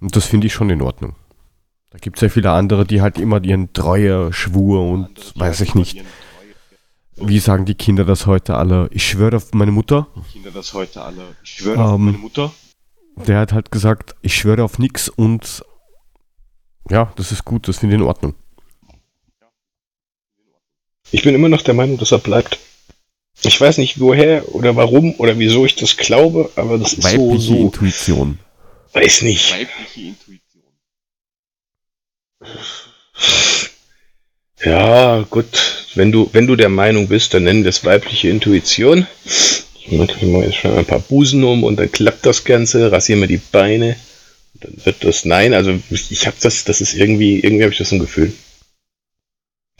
Und 0.00 0.16
das 0.16 0.26
finde 0.26 0.48
ich 0.48 0.52
schon 0.52 0.70
in 0.70 0.82
Ordnung. 0.82 1.14
Da 1.90 1.98
gibt 1.98 2.16
es 2.16 2.22
ja 2.22 2.28
viele 2.28 2.50
andere, 2.50 2.84
die 2.84 3.00
halt 3.02 3.18
immer 3.18 3.42
ihren 3.44 3.72
Treue, 3.72 4.32
Schwur 4.32 4.88
und 4.90 5.38
weiß 5.38 5.60
ich 5.60 5.74
nicht. 5.74 6.02
Wie 7.16 7.38
sagen 7.38 7.66
die 7.66 7.74
Kinder 7.74 8.04
das 8.04 8.26
heute 8.26 8.56
alle? 8.56 8.88
Ich 8.90 9.06
schwöre 9.06 9.36
auf 9.36 9.52
meine 9.52 9.70
Mutter. 9.70 10.08
Kinder 10.32 10.50
das 10.50 10.72
heute 10.74 11.02
alle. 11.02 11.22
Ich 11.44 11.50
schwöre 11.50 11.84
auf 11.84 11.94
Ähm, 11.94 12.04
meine 12.06 12.18
Mutter. 12.18 12.52
Der 13.16 13.38
hat 13.38 13.52
halt 13.52 13.70
gesagt, 13.70 14.16
ich 14.22 14.34
schwöre 14.34 14.64
auf 14.64 14.78
nichts 14.78 15.08
und 15.10 15.62
ja, 16.90 17.12
das 17.16 17.30
ist 17.30 17.44
gut, 17.44 17.68
das 17.68 17.78
finde 17.78 17.94
ich 17.94 18.00
in 18.00 18.06
Ordnung. 18.06 18.34
Ich 21.12 21.22
bin 21.22 21.34
immer 21.34 21.50
noch 21.50 21.62
der 21.62 21.74
Meinung, 21.74 21.98
dass 21.98 22.10
er 22.10 22.18
bleibt. 22.18 22.58
Ich 23.44 23.60
weiß 23.60 23.78
nicht, 23.78 24.00
woher 24.00 24.54
oder 24.54 24.76
warum 24.76 25.14
oder 25.18 25.38
wieso 25.38 25.66
ich 25.66 25.76
das 25.76 25.96
glaube, 25.96 26.50
aber 26.56 26.78
das 26.78 26.94
ist 26.94 27.02
so, 27.02 27.08
Weibliche 27.08 27.46
so, 27.46 27.56
Intuition. 27.56 28.38
weiß 28.94 29.22
nicht. 29.22 29.52
Weibliche 29.52 30.00
Intuition. 30.00 30.62
Ja, 34.64 35.22
gut. 35.28 35.88
Wenn 35.94 36.12
du, 36.12 36.30
wenn 36.32 36.46
du 36.46 36.56
der 36.56 36.68
Meinung 36.70 37.08
bist, 37.08 37.34
dann 37.34 37.44
nennen 37.44 37.64
wir 37.64 37.70
es 37.70 37.84
weibliche 37.84 38.28
Intuition. 38.30 39.06
Ich 39.24 39.92
mache 39.92 40.24
jetzt 40.44 40.56
schon 40.56 40.78
ein 40.78 40.86
paar 40.86 41.00
Busen 41.00 41.44
um 41.44 41.64
und 41.64 41.76
dann 41.76 41.92
klappt 41.92 42.24
das 42.24 42.44
Ganze, 42.44 42.90
rasiere 42.90 43.18
mir 43.18 43.26
die 43.26 43.40
Beine. 43.50 43.96
Dann 44.54 44.74
wird 44.84 45.04
das, 45.04 45.24
nein, 45.24 45.52
also 45.52 45.78
ich 45.90 46.26
habe 46.26 46.36
das, 46.40 46.64
das 46.64 46.80
ist 46.80 46.94
irgendwie, 46.94 47.40
irgendwie 47.40 47.64
habe 47.64 47.72
ich 47.72 47.78
das 47.78 47.90
so 47.90 47.96
ein 47.96 48.00
Gefühl. 48.00 48.32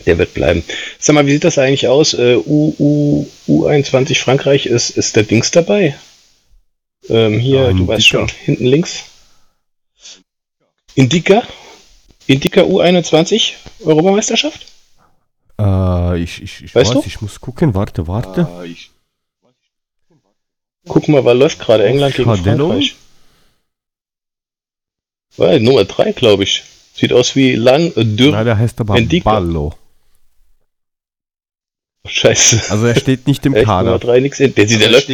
Der 0.07 0.19
wird 0.19 0.35
bleiben. 0.35 0.65
Sag 0.99 1.15
mal, 1.15 1.27
wie 1.27 1.33
sieht 1.33 1.45
das 1.45 1.59
eigentlich 1.59 1.87
aus? 1.89 2.15
Äh, 2.15 2.37
U, 2.37 2.75
U, 2.79 3.27
U21 3.49 4.19
Frankreich, 4.19 4.67
ist, 4.67 4.91
ist 4.91 5.17
der 5.17 5.23
Dings 5.23 5.51
dabei? 5.51 5.97
Ähm, 7.09 7.39
hier, 7.39 7.69
Ein 7.69 7.77
du 7.77 7.89
weißt 7.89 8.07
schon, 8.09 8.29
hinten 8.29 8.67
links. 8.67 9.05
Indica? 10.95 11.43
Indica 12.27 12.63
U21 12.63 13.53
Europameisterschaft? 13.85 14.67
Äh, 15.59 16.19
ich 16.21 16.43
ich, 16.43 16.65
ich 16.65 16.75
Weißt 16.75 16.95
weiß, 16.95 17.03
du? 17.03 17.07
ich 17.07 17.21
muss 17.21 17.41
gucken, 17.41 17.75
warte, 17.75 18.07
warte. 18.09 18.49
Äh, 18.63 18.69
ich, 18.69 18.91
Guck 20.89 21.07
mal, 21.09 21.25
was 21.25 21.37
läuft 21.37 21.61
gerade 21.61 21.85
England 21.87 22.17
gegen 22.17 22.29
Schardello? 22.35 22.69
Frankreich? 22.69 22.97
Weil, 25.37 25.61
Nummer 25.61 25.85
3, 25.85 26.13
glaube 26.13 26.43
ich. 26.43 26.65
Sieht 26.95 27.13
aus 27.13 27.37
wie 27.37 27.55
lang, 27.55 27.93
äh, 27.97 28.05
dürr. 28.05 28.33
Nein, 28.33 28.45
der 28.45 28.59
heißt 28.59 28.81
aber 28.81 28.97
Indica. 28.97 29.31
Ballo. 29.31 29.75
Scheiße. 32.07 32.71
Also 32.71 32.87
er 32.87 32.97
steht 32.97 33.27
nicht 33.27 33.45
im 33.47 33.55
Echt, 33.55 33.67
Kader. 33.67 33.99
3 33.99 34.21
nix. 34.21 34.39
Der, 34.39 34.49
der, 34.49 34.67
der, 34.67 34.79
der 34.79 34.91
läuft, 34.91 35.09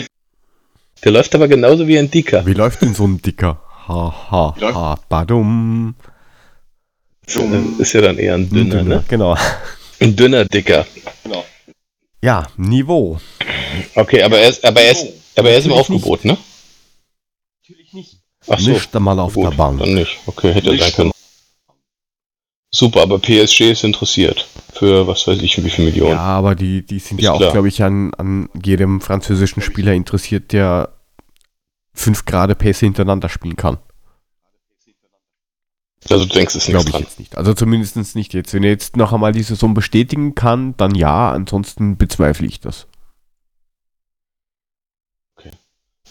der 1.05 1.13
läuft 1.13 1.35
aber 1.35 1.49
genauso 1.49 1.87
wie 1.87 1.99
ein 1.99 2.11
Dicker. 2.11 2.45
Wie 2.47 2.55
läuft 2.55 2.81
denn 2.83 2.95
so 2.95 3.07
ein 3.07 3.21
Dicker? 3.21 3.61
Ha, 3.89 4.15
ha, 4.31 4.55
Wie 4.57 4.61
läuft- 4.61 4.75
ha, 4.77 4.99
badum. 5.09 5.95
Äh, 7.27 7.83
Ist 7.83 7.93
ja 7.93 8.01
dann 8.01 8.17
eher 8.19 8.35
ein 8.35 8.49
dünner, 8.49 8.83
ne? 8.83 9.05
Genau. 9.09 9.37
Ein 10.01 10.17
dünner 10.17 10.45
Dicker. 10.47 10.87
genau. 11.25 11.45
Ja, 12.25 12.47
Niveau. 12.57 13.19
Okay, 13.95 14.23
aber 14.23 14.39
er 14.39 14.49
ist, 14.49 14.65
aber 14.65 14.81
er 14.81 14.93
ist, 14.93 15.07
aber 15.37 15.51
er 15.51 15.59
ist 15.59 15.67
im 15.67 15.71
Natürlich 15.73 16.03
Aufgebot, 16.03 16.25
ne? 16.25 16.39
Natürlich 17.63 17.93
nicht. 17.93 18.17
Ach 18.49 18.59
so. 18.59 18.71
Nicht 18.71 18.97
einmal 18.97 19.19
auf 19.21 19.35
Gut, 19.35 19.45
der 19.53 19.57
Bank. 19.57 19.79
dann 19.81 19.95
nicht. 19.95 20.19
Okay, 20.27 20.53
hätte 20.55 20.71
Nicht. 20.71 20.83
sein 20.83 20.93
können. 20.95 21.11
Super, 22.71 23.03
aber 23.03 23.19
PSG 23.19 23.71
ist 23.71 23.85
interessiert. 23.85 24.47
Für 24.73 25.07
was 25.07 25.27
weiß 25.27 25.41
ich, 25.41 25.63
wie 25.65 25.71
viel 25.71 25.87
Millionen. 25.87 26.13
Ja, 26.13 26.21
aber 26.21 26.55
die, 26.55 26.85
die 26.85 26.99
sind 26.99 27.19
Ist 27.19 27.25
ja 27.25 27.33
auch, 27.33 27.39
glaube 27.39 27.69
ich, 27.69 27.83
an, 27.83 28.13
an 28.15 28.51
jedem 28.63 29.01
französischen 29.01 29.63
Spieler 29.63 29.95
interessiert, 29.95 30.53
der 30.53 30.93
fünf 31.95 32.27
gerade 32.27 32.55
Pässe 32.55 32.87
hintereinander 32.87 33.29
spielen 33.29 33.57
kann. 33.57 33.79
Also 36.11 36.25
du 36.25 36.33
denkst, 36.33 36.55
es 36.55 36.63
ist 36.63 36.69
nichts 36.69 36.85
Glaube 36.85 36.89
ich 36.89 36.93
dran. 36.93 37.03
jetzt 37.03 37.19
nicht. 37.19 37.37
Also 37.37 37.55
zumindest 37.55 38.15
nicht 38.15 38.35
jetzt. 38.35 38.55
Wenn 38.55 38.63
er 38.63 38.71
jetzt 38.71 38.97
noch 38.97 39.13
einmal 39.13 39.33
die 39.33 39.43
Saison 39.43 39.75
bestätigen 39.75 40.35
kann, 40.35 40.77
dann 40.77 40.95
ja, 40.95 41.33
ansonsten 41.33 41.97
bezweifle 41.97 42.47
ich 42.47 42.61
das. 42.61 42.87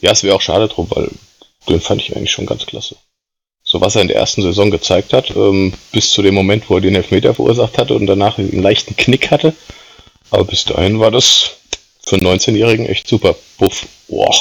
Ja, 0.01 0.11
es 0.11 0.23
wäre 0.23 0.35
auch 0.35 0.41
schade 0.41 0.67
drum, 0.67 0.87
weil 0.91 1.09
den 1.67 1.81
fand 1.81 2.01
ich 2.01 2.15
eigentlich 2.15 2.31
schon 2.31 2.45
ganz 2.45 2.65
klasse. 2.65 2.97
So 3.69 3.81
was 3.81 3.97
er 3.97 4.01
in 4.01 4.07
der 4.07 4.15
ersten 4.15 4.43
Saison 4.43 4.71
gezeigt 4.71 5.11
hat, 5.11 5.29
ähm, 5.35 5.73
bis 5.91 6.11
zu 6.11 6.21
dem 6.21 6.33
Moment, 6.33 6.69
wo 6.69 6.75
er 6.75 6.81
den 6.81 6.95
Elfmeter 6.95 7.33
verursacht 7.33 7.77
hatte 7.77 7.95
und 7.95 8.07
danach 8.07 8.37
einen 8.37 8.61
leichten 8.61 8.95
Knick 8.95 9.29
hatte. 9.29 9.53
Aber 10.31 10.45
bis 10.45 10.63
dahin 10.63 11.01
war 11.01 11.11
das 11.11 11.57
für 12.05 12.15
einen 12.15 12.25
19-Jährigen 12.25 12.85
echt 12.85 13.09
super. 13.09 13.35
Puff. 13.57 13.85
Boah. 14.07 14.33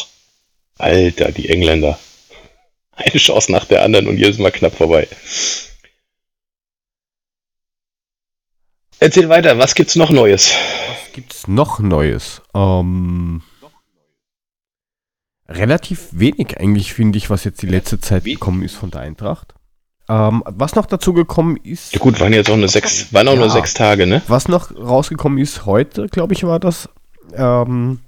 Alter, 0.79 1.33
die 1.33 1.49
Engländer. 1.49 1.99
Eine 2.93 3.19
Chance 3.19 3.51
nach 3.51 3.65
der 3.65 3.83
anderen 3.83 4.07
und 4.07 4.17
jedes 4.17 4.39
Mal 4.39 4.53
knapp 4.53 4.77
vorbei. 4.77 5.09
Erzähl 9.01 9.29
weiter, 9.29 9.59
was 9.59 9.75
gibt's 9.75 9.97
noch 9.97 10.11
Neues? 10.11 10.53
Was 10.89 11.12
gibt's 11.12 11.49
noch 11.49 11.81
Neues? 11.81 12.43
Ähm, 12.55 13.43
relativ 15.48 16.09
wenig 16.12 16.59
eigentlich, 16.59 16.92
finde 16.94 17.18
ich, 17.18 17.30
was 17.30 17.44
jetzt 17.44 17.62
die 17.62 17.66
letzte 17.66 18.00
Zeit 18.00 18.24
gekommen 18.24 18.62
ist 18.62 18.74
von 18.74 18.90
der 18.90 19.02
Eintracht. 19.02 19.54
Ähm, 20.09 20.42
was 20.46 20.74
noch 20.76 20.87
dazu 20.87 21.12
gekommen 21.12 21.56
ist, 21.62 21.92
Ja 21.92 21.98
gut, 21.98 22.20
waren 22.20 22.32
jetzt 22.32 22.48
auch 22.50 22.56
nur 22.56 22.68
sechs, 22.68 23.12
waren 23.12 23.26
auch 23.28 23.35
nur 23.35 23.46
Ja. 23.46 23.50
sechs 23.50 23.74
Tage, 23.74 24.06
ne? 24.06 24.22
was 24.28 24.46
noch 24.48 24.70
rausgekommen 24.76 25.38
ist 25.38 25.66
heute, 25.66 26.06
glaube 26.06 26.35
ich, 26.35 26.44
war 26.44 26.61
das. 26.61 26.88
Ähm, 27.35 28.00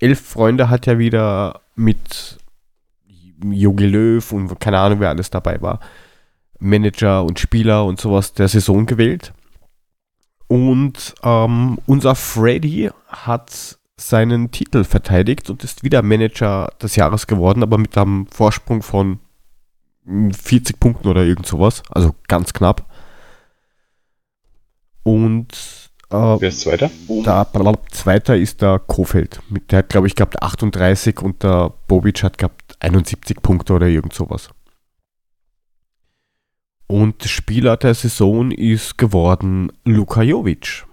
Elf 0.00 0.20
Freunde 0.20 0.68
hat 0.70 0.86
ja 0.86 0.98
wieder 0.98 1.60
mit 1.76 2.38
Jogi 3.44 3.86
Löw 3.86 4.32
und 4.32 4.58
keine 4.58 4.78
Ahnung, 4.80 4.98
wer 5.00 5.10
alles 5.10 5.30
dabei 5.30 5.60
war, 5.62 5.78
Manager 6.58 7.22
und 7.22 7.38
Spieler 7.38 7.84
und 7.84 8.00
sowas 8.00 8.32
der 8.32 8.48
Saison 8.48 8.86
gewählt. 8.86 9.32
Und 10.48 11.14
ähm, 11.22 11.78
unser 11.86 12.14
Freddy 12.14 12.90
hat 13.08 13.75
seinen 13.98 14.50
Titel 14.50 14.84
verteidigt 14.84 15.48
und 15.50 15.64
ist 15.64 15.82
wieder 15.82 16.02
Manager 16.02 16.68
des 16.82 16.96
Jahres 16.96 17.26
geworden, 17.26 17.62
aber 17.62 17.78
mit 17.78 17.96
einem 17.96 18.26
Vorsprung 18.26 18.82
von 18.82 19.20
mm, 20.04 20.30
40 20.30 20.78
Punkten 20.78 21.08
oder 21.08 21.24
irgend 21.24 21.46
sowas. 21.46 21.82
Also 21.90 22.14
ganz 22.28 22.52
knapp. 22.52 22.84
Und 25.02 25.52
äh, 26.10 26.14
Wer 26.16 26.48
ist 26.48 26.60
Zweiter? 26.60 26.90
der 27.08 27.44
blablabla, 27.46 27.90
Zweiter 27.90 28.36
ist 28.36 28.60
der 28.60 28.80
Kofeld. 28.80 29.40
Mit, 29.48 29.72
der 29.72 29.78
hat, 29.78 29.88
glaube 29.88 30.06
ich, 30.08 30.14
gehabt 30.14 30.42
38 30.42 31.20
und 31.22 31.42
der 31.42 31.72
Bobic 31.88 32.22
hat 32.22 32.38
gehabt 32.38 32.76
71 32.80 33.40
Punkte 33.40 33.72
oder 33.72 33.86
irgend 33.86 34.12
sowas. 34.12 34.50
Und 36.88 37.24
Spieler 37.24 37.76
der 37.76 37.94
Saison 37.94 38.50
ist 38.52 38.98
geworden 38.98 39.72
Luka 39.84 40.22
Jovic. 40.22 40.84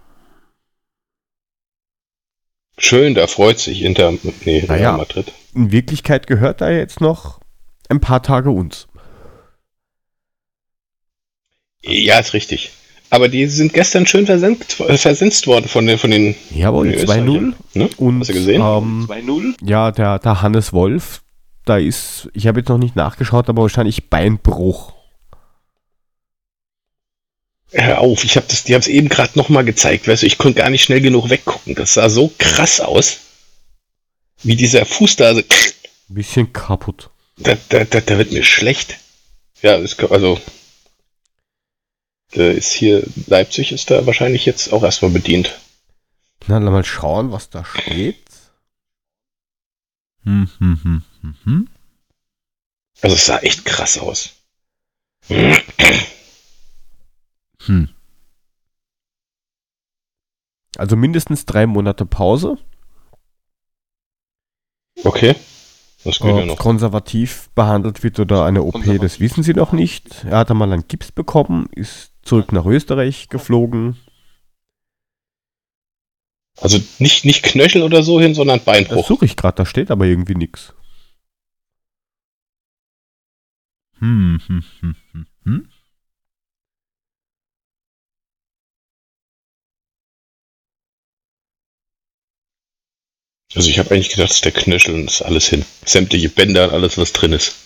Schön, 2.78 3.14
da 3.14 3.26
freut 3.26 3.58
sich 3.58 3.82
Inter, 3.82 4.12
nee, 4.44 4.58
Real 4.60 4.66
Naja. 4.66 4.96
Madrid. 4.96 5.32
In 5.54 5.70
Wirklichkeit 5.70 6.26
gehört 6.26 6.60
er 6.60 6.76
jetzt 6.76 7.00
noch 7.00 7.40
ein 7.88 8.00
paar 8.00 8.22
Tage 8.22 8.50
uns. 8.50 8.88
Ja, 11.82 12.18
ist 12.18 12.32
richtig. 12.34 12.70
Aber 13.10 13.28
die 13.28 13.46
sind 13.46 13.72
gestern 13.74 14.06
schön 14.06 14.26
versenkt, 14.26 14.80
äh, 14.80 14.96
versenzt 14.98 15.46
worden 15.46 15.68
von 15.68 15.86
den, 15.86 15.98
von 15.98 16.10
den 16.10 16.34
Jawohl, 16.50 16.88
den 16.90 16.98
2-0. 16.98 17.02
Österreichern, 17.02 17.54
Ne? 17.74 17.90
Und 17.98 18.20
Hast 18.20 18.30
du 18.30 18.34
gesehen? 18.34 18.60
Ähm, 18.62 19.06
2-0. 19.08 19.54
ja, 19.62 19.92
der, 19.92 20.18
der 20.18 20.42
Hannes 20.42 20.72
Wolf, 20.72 21.22
da 21.64 21.76
ist, 21.76 22.28
ich 22.32 22.46
habe 22.48 22.60
jetzt 22.60 22.68
noch 22.70 22.78
nicht 22.78 22.96
nachgeschaut, 22.96 23.48
aber 23.48 23.62
wahrscheinlich 23.62 24.08
Beinbruch. 24.10 24.93
Hör 27.76 27.98
auf, 27.98 28.22
ich 28.22 28.36
hab 28.36 28.46
das, 28.46 28.62
die 28.62 28.74
haben 28.74 28.82
es 28.82 28.86
eben 28.86 29.08
gerade 29.08 29.36
nochmal 29.36 29.64
gezeigt, 29.64 30.06
weißt 30.06 30.22
du, 30.22 30.26
ich 30.26 30.38
konnte 30.38 30.60
gar 30.60 30.70
nicht 30.70 30.84
schnell 30.84 31.00
genug 31.00 31.28
weggucken. 31.28 31.74
Das 31.74 31.94
sah 31.94 32.08
so 32.08 32.32
krass 32.38 32.80
aus. 32.80 33.18
Wie 34.44 34.54
dieser 34.54 34.86
Fuß 34.86 35.16
da, 35.16 35.24
also, 35.26 35.42
Bisschen 36.08 36.52
kaputt. 36.52 37.10
da, 37.36 37.56
da, 37.70 37.82
da, 37.84 38.00
da 38.00 38.18
wird 38.18 38.30
mir 38.30 38.44
schlecht. 38.44 38.98
Ja, 39.60 39.74
ist, 39.74 39.98
also, 40.04 40.40
da 42.30 42.48
ist 42.48 42.72
hier, 42.72 43.02
Leipzig 43.26 43.72
ist 43.72 43.90
da 43.90 44.06
wahrscheinlich 44.06 44.46
jetzt 44.46 44.72
auch 44.72 44.84
erstmal 44.84 45.10
bedient. 45.10 45.58
Na, 46.46 46.58
lass 46.58 46.70
mal 46.70 46.84
schauen, 46.84 47.32
was 47.32 47.50
da 47.50 47.64
steht. 47.64 48.18
Hm, 50.22 50.48
hm, 50.58 50.80
hm, 50.82 51.02
hm, 51.22 51.36
hm. 51.44 51.68
Also, 53.00 53.16
es 53.16 53.26
sah 53.26 53.38
echt 53.38 53.64
krass 53.64 53.98
aus. 53.98 54.30
Hm. 57.66 57.88
Also 60.76 60.96
mindestens 60.96 61.46
drei 61.46 61.66
Monate 61.66 62.04
Pause. 62.06 62.58
Okay. 65.04 65.34
Das 66.04 66.18
geht 66.18 66.26
ja 66.28 66.42
Ob 66.42 66.46
noch. 66.46 66.56
konservativ 66.58 67.48
behandelt 67.54 68.02
wird 68.02 68.20
oder 68.20 68.44
eine 68.44 68.62
OP, 68.62 68.82
das 69.00 69.20
wissen 69.20 69.42
sie 69.42 69.54
noch 69.54 69.72
nicht. 69.72 70.24
Er 70.24 70.38
hat 70.38 70.50
einmal 70.50 70.70
einen 70.72 70.86
Gips 70.86 71.10
bekommen, 71.12 71.68
ist 71.72 72.12
zurück 72.22 72.52
nach 72.52 72.66
Österreich 72.66 73.28
geflogen. 73.30 73.96
Also 76.60 76.78
nicht, 76.98 77.24
nicht 77.24 77.42
Knöchel 77.42 77.82
oder 77.82 78.02
so 78.02 78.20
hin, 78.20 78.34
sondern 78.34 78.58
Das 78.58 78.64
Beinbruch. 78.66 79.06
suche 79.06 79.24
ich 79.24 79.36
gerade, 79.36 79.56
da 79.56 79.66
steht 79.66 79.90
aber 79.90 80.04
irgendwie 80.04 80.34
nichts. 80.34 80.74
Hm, 83.98 84.40
hm, 84.46 84.62
hm, 84.80 84.96
hm, 85.12 85.26
hm. 85.44 85.68
Also 93.54 93.70
ich 93.70 93.78
habe 93.78 93.90
eigentlich 93.90 94.10
gedacht, 94.10 94.30
das 94.30 94.36
ist 94.36 94.44
der 94.44 94.52
Knöchel 94.52 94.94
und 94.94 95.06
ist 95.06 95.22
alles 95.22 95.46
hin. 95.46 95.64
Sämtliche 95.84 96.28
Bänder 96.28 96.68
und 96.68 96.74
alles, 96.74 96.98
was 96.98 97.12
drin 97.12 97.32
ist. 97.32 97.56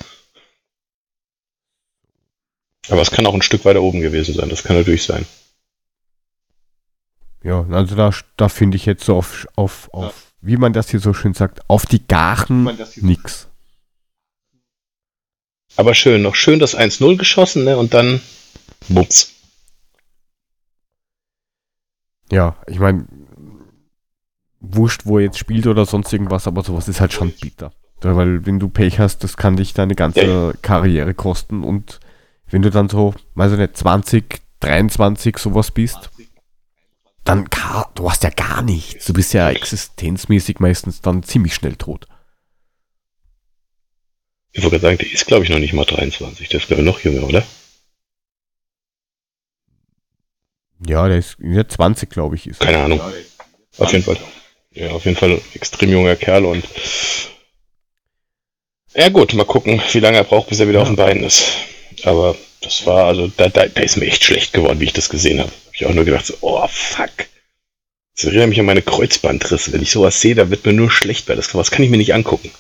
Aber 2.89 3.03
es 3.03 3.11
kann 3.11 3.27
auch 3.27 3.35
ein 3.35 3.43
Stück 3.43 3.65
weiter 3.65 3.83
oben 3.83 4.01
gewesen 4.01 4.35
sein. 4.35 4.49
Das 4.49 4.63
kann 4.63 4.77
natürlich 4.77 5.05
sein. 5.05 5.27
Ja, 7.43 7.67
also 7.71 7.95
da, 7.95 8.13
da 8.37 8.49
finde 8.49 8.77
ich 8.77 8.87
jetzt 8.87 9.05
so 9.05 9.17
auf, 9.17 9.47
auf, 9.55 9.93
auf 9.93 10.33
wie 10.41 10.57
man 10.57 10.73
das 10.73 10.91
hier 10.91 11.01
so 11.01 11.15
schön 11.15 11.35
sagt, 11.35 11.69
auf 11.69 11.87
die 11.87 12.07
Garen 12.07 12.71
nix. 12.97 13.49
Aber 15.77 15.95
schön, 15.95 16.23
noch 16.23 16.35
schön 16.35 16.59
das 16.59 16.77
1-0 16.77 17.17
geschossen, 17.17 17.65
ne? 17.65 17.77
Und 17.77 17.95
dann 17.95 18.21
Bums. 18.89 19.33
Ja, 22.31 22.57
ich 22.67 22.79
meine, 22.79 23.07
wurscht, 24.61 25.03
wo 25.05 25.19
er 25.19 25.25
jetzt 25.25 25.39
spielt 25.39 25.67
oder 25.67 25.87
sonst 25.87 26.13
irgendwas, 26.13 26.47
aber 26.47 26.63
sowas 26.63 26.89
ist 26.89 27.01
halt 27.01 27.13
schon 27.13 27.33
bitter. 27.33 27.73
Weil 28.01 28.47
wenn 28.47 28.61
du 28.61 28.69
Pech 28.69 28.99
hast, 28.99 29.25
das 29.25 29.37
kann 29.37 29.57
dich 29.57 29.75
deine 29.75 29.95
ganze 29.95 30.21
Ja. 30.25 30.53
Karriere 30.63 31.15
kosten 31.15 31.65
und 31.65 32.01
wenn 32.47 32.63
du 32.63 32.71
dann 32.71 32.89
so, 32.89 33.15
weiß 33.35 33.53
ich 33.53 33.59
nicht, 33.59 33.77
20, 33.77 34.41
23 34.61 35.37
sowas 35.39 35.71
bist, 35.71 36.11
dann 37.25 37.47
du 37.95 38.11
hast 38.11 38.23
ja 38.23 38.31
gar 38.31 38.63
nichts. 38.63 39.05
Du 39.07 39.13
bist 39.13 39.35
ja 39.35 39.51
existenzmäßig 39.51 40.61
meistens 40.61 41.01
dann 41.03 41.23
ziemlich 41.23 41.55
schnell 41.55 41.77
tot. 41.77 42.07
Ich 44.53 44.63
wollte 44.63 44.79
gerade 44.81 44.97
sagen, 44.97 44.99
der 44.99 45.13
ist, 45.13 45.27
glaube 45.27 45.45
ich, 45.45 45.51
noch 45.51 45.59
nicht 45.59 45.75
mal 45.75 45.85
23. 45.85 46.49
Der 46.49 46.61
ist, 46.61 46.67
glaube 46.69 46.83
ich, 46.83 46.87
noch 46.87 47.01
jünger, 47.01 47.27
oder? 47.27 47.45
Ja, 50.87 51.07
der 51.07 51.19
ist 51.19 51.37
ja 51.41 51.69
20, 51.69 52.09
glaube 52.09 52.37
ich, 52.37 52.47
ist. 52.47 52.61
Keine 52.61 52.79
Ahnung. 52.79 53.01
Auf 53.79 53.93
jeden 53.93 54.05
Fall. 54.05 54.17
Ja, 54.79 54.93
auf 54.93 55.07
jeden 55.07 55.17
Fall 55.17 55.33
ein 55.33 55.43
extrem 55.55 55.91
junger 55.91 56.15
Kerl 56.15 56.45
und. 56.45 56.65
Ja, 58.95 59.09
gut, 59.09 59.35
mal 59.35 59.45
gucken, 59.45 59.83
wie 59.91 59.99
lange 59.99 60.19
er 60.19 60.25
braucht, 60.25 60.49
bis 60.49 60.61
er 60.61 60.69
wieder 60.69 60.81
auf 60.81 60.87
den 60.87 60.97
Beinen 60.97 61.25
ist. 61.25 61.47
Aber 62.05 62.37
das 62.61 62.87
war, 62.87 63.07
also, 63.07 63.27
da, 63.27 63.49
da, 63.49 63.67
da 63.67 63.81
ist 63.83 63.97
mir 63.97 64.07
echt 64.07 64.23
schlecht 64.23 64.53
geworden, 64.53 64.79
wie 64.79 64.85
ich 64.85 64.93
das 64.93 65.09
gesehen 65.09 65.41
habe. 65.41 65.51
Hab 65.51 65.75
ich 65.75 65.85
auch 65.85 65.95
nur 65.95 66.05
gedacht, 66.05 66.27
so, 66.27 66.35
oh, 66.43 66.65
fuck. 66.69 67.11
Das 68.15 68.25
erinnert 68.25 68.51
mich 68.51 68.61
an 68.61 68.67
meine 68.67 68.83
Kreuzbandrisse. 68.83 69.73
Wenn 69.73 69.83
ich 69.83 69.91
sowas 69.91 70.21
sehe, 70.21 70.37
da 70.37 70.49
wird 70.49 70.65
mir 70.65 70.73
nur 70.73 70.93
schlecht, 70.93 71.29
weil 71.29 71.37
das 71.37 71.53
was 71.57 71.73
kann 71.73 71.83
ich 71.83 71.91
mir 71.91 71.97
nicht 71.97 72.15
angucken. 72.15 72.53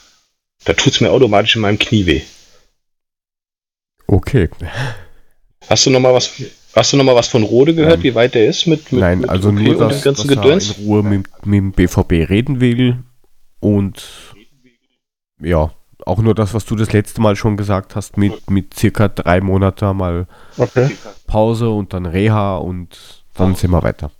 Da 0.64 0.72
tut's 0.72 1.00
mir 1.00 1.12
automatisch 1.12 1.54
in 1.54 1.62
meinem 1.62 1.78
Knie 1.78 2.06
weh. 2.06 2.22
Okay. 4.08 4.48
Hast 5.68 5.86
du 5.86 5.90
noch 5.90 6.00
mal 6.00 6.14
was, 6.14 6.32
hast 6.74 6.92
du 6.92 6.96
noch 6.96 7.04
mal 7.04 7.14
was 7.14 7.28
von 7.28 7.42
Rode 7.42 7.74
gehört, 7.74 7.96
Nein. 7.96 8.02
wie 8.02 8.14
weit 8.14 8.34
der 8.34 8.46
ist 8.48 8.66
mit, 8.66 8.92
mit 8.92 9.00
Nein, 9.00 9.20
mit 9.20 9.30
also 9.30 9.48
OP 9.48 9.54
nur, 9.56 9.76
dass, 9.76 9.78
dem 9.78 9.88
dass 9.88 10.02
ganzen 10.02 10.30
er 10.30 10.36
Gedöns? 10.36 10.78
in 10.78 10.84
Ruhe 10.84 11.02
mit, 11.02 11.26
mit 11.46 11.58
dem 11.58 11.72
BVB 11.72 12.12
reden 12.28 12.60
will 12.60 12.98
und 13.60 14.02
ja, 15.40 15.72
auch 16.06 16.18
nur 16.18 16.34
das, 16.34 16.54
was 16.54 16.64
du 16.64 16.74
das 16.76 16.92
letzte 16.92 17.20
Mal 17.20 17.36
schon 17.36 17.56
gesagt 17.56 17.94
hast, 17.96 18.16
mit, 18.16 18.50
mit 18.50 18.74
circa 18.74 19.08
drei 19.08 19.40
Monaten 19.40 19.96
mal 19.96 20.26
Okay. 20.56 20.90
Pause 21.26 21.68
und 21.70 21.92
dann 21.92 22.06
Reha 22.06 22.56
und 22.56 23.24
dann 23.34 23.54
sind 23.54 23.70
wir 23.70 23.82
weiter. 23.82 24.10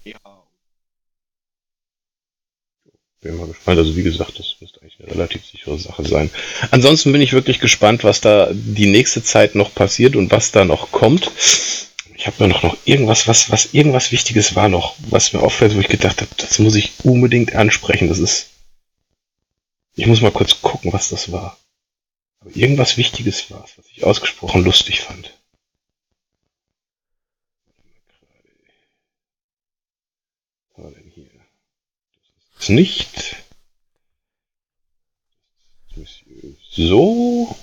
Bin 3.21 3.37
mal 3.37 3.49
gespannt. 3.49 3.79
Also 3.79 3.97
wie 3.97 4.03
gesagt, 4.05 4.39
das 4.39 4.57
müsste 4.61 4.81
eigentlich 4.81 5.01
eine 5.01 5.11
relativ 5.11 5.45
sichere 5.45 5.77
Sache 5.79 6.07
sein. 6.07 6.31
Ansonsten 6.71 7.11
bin 7.11 7.21
ich 7.21 7.33
wirklich 7.33 7.59
gespannt, 7.59 8.05
was 8.05 8.21
da 8.21 8.49
die 8.53 8.87
nächste 8.91 9.25
Zeit 9.25 9.57
noch 9.57 9.75
passiert 9.75 10.15
und 10.15 10.31
was 10.31 10.53
da 10.53 10.65
noch 10.65 10.93
kommt. 10.93 11.31
Ich 12.19 12.27
habe 12.27 12.37
nur 12.41 12.49
noch, 12.49 12.65
noch 12.65 12.77
irgendwas, 12.85 13.29
was, 13.29 13.49
was 13.53 13.75
irgendwas 13.75 14.11
Wichtiges 14.11 14.57
war 14.57 14.69
noch, 14.69 14.97
was 14.99 15.33
mir 15.33 15.41
auffällt, 15.41 15.77
wo 15.77 15.81
ich 15.81 15.87
gedacht 15.87 16.21
habe, 16.21 16.35
das 16.37 16.59
muss 16.59 16.75
ich 16.75 16.93
unbedingt 17.05 17.55
ansprechen. 17.55 18.09
Das 18.09 18.19
ist. 18.19 18.51
Ich 19.95 20.07
muss 20.07 20.21
mal 20.21 20.33
kurz 20.33 20.61
gucken, 20.61 20.93
was 20.93 21.11
das 21.11 21.31
war. 21.31 21.57
Aber 22.41 22.51
irgendwas 22.57 22.97
Wichtiges 22.97 23.53
war 23.53 23.63
es, 23.65 23.79
was 23.79 23.87
ich 23.87 24.03
ausgesprochen 24.03 24.65
lustig 24.65 25.01
fand. 25.01 25.33
Was 30.75 30.85
war 30.85 30.91
denn 30.91 31.13
hier? 31.15 31.31
Das 32.57 32.65
ist 32.65 32.71
nicht. 32.71 33.37
So. 36.73 37.57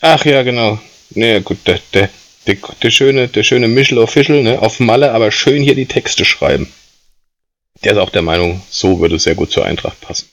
Ach 0.00 0.24
ja, 0.24 0.44
genau. 0.44 0.80
Naja, 1.10 1.40
gut, 1.40 1.66
der, 1.66 1.80
der, 1.92 2.08
der, 2.54 2.74
der 2.82 2.90
schöne, 2.90 3.28
der 3.28 3.42
schöne 3.42 3.68
Michel 3.68 3.98
Official, 3.98 4.42
ne, 4.42 4.60
auf 4.60 4.80
Malle, 4.80 5.12
aber 5.12 5.30
schön 5.30 5.62
hier 5.62 5.74
die 5.74 5.86
Texte 5.86 6.24
schreiben. 6.24 6.72
Der 7.84 7.92
ist 7.92 7.98
auch 7.98 8.10
der 8.10 8.22
Meinung, 8.22 8.62
so 8.68 9.00
würde 9.00 9.16
es 9.16 9.22
sehr 9.24 9.34
gut 9.34 9.50
zur 9.50 9.64
Eintracht 9.64 10.00
passen. 10.00 10.28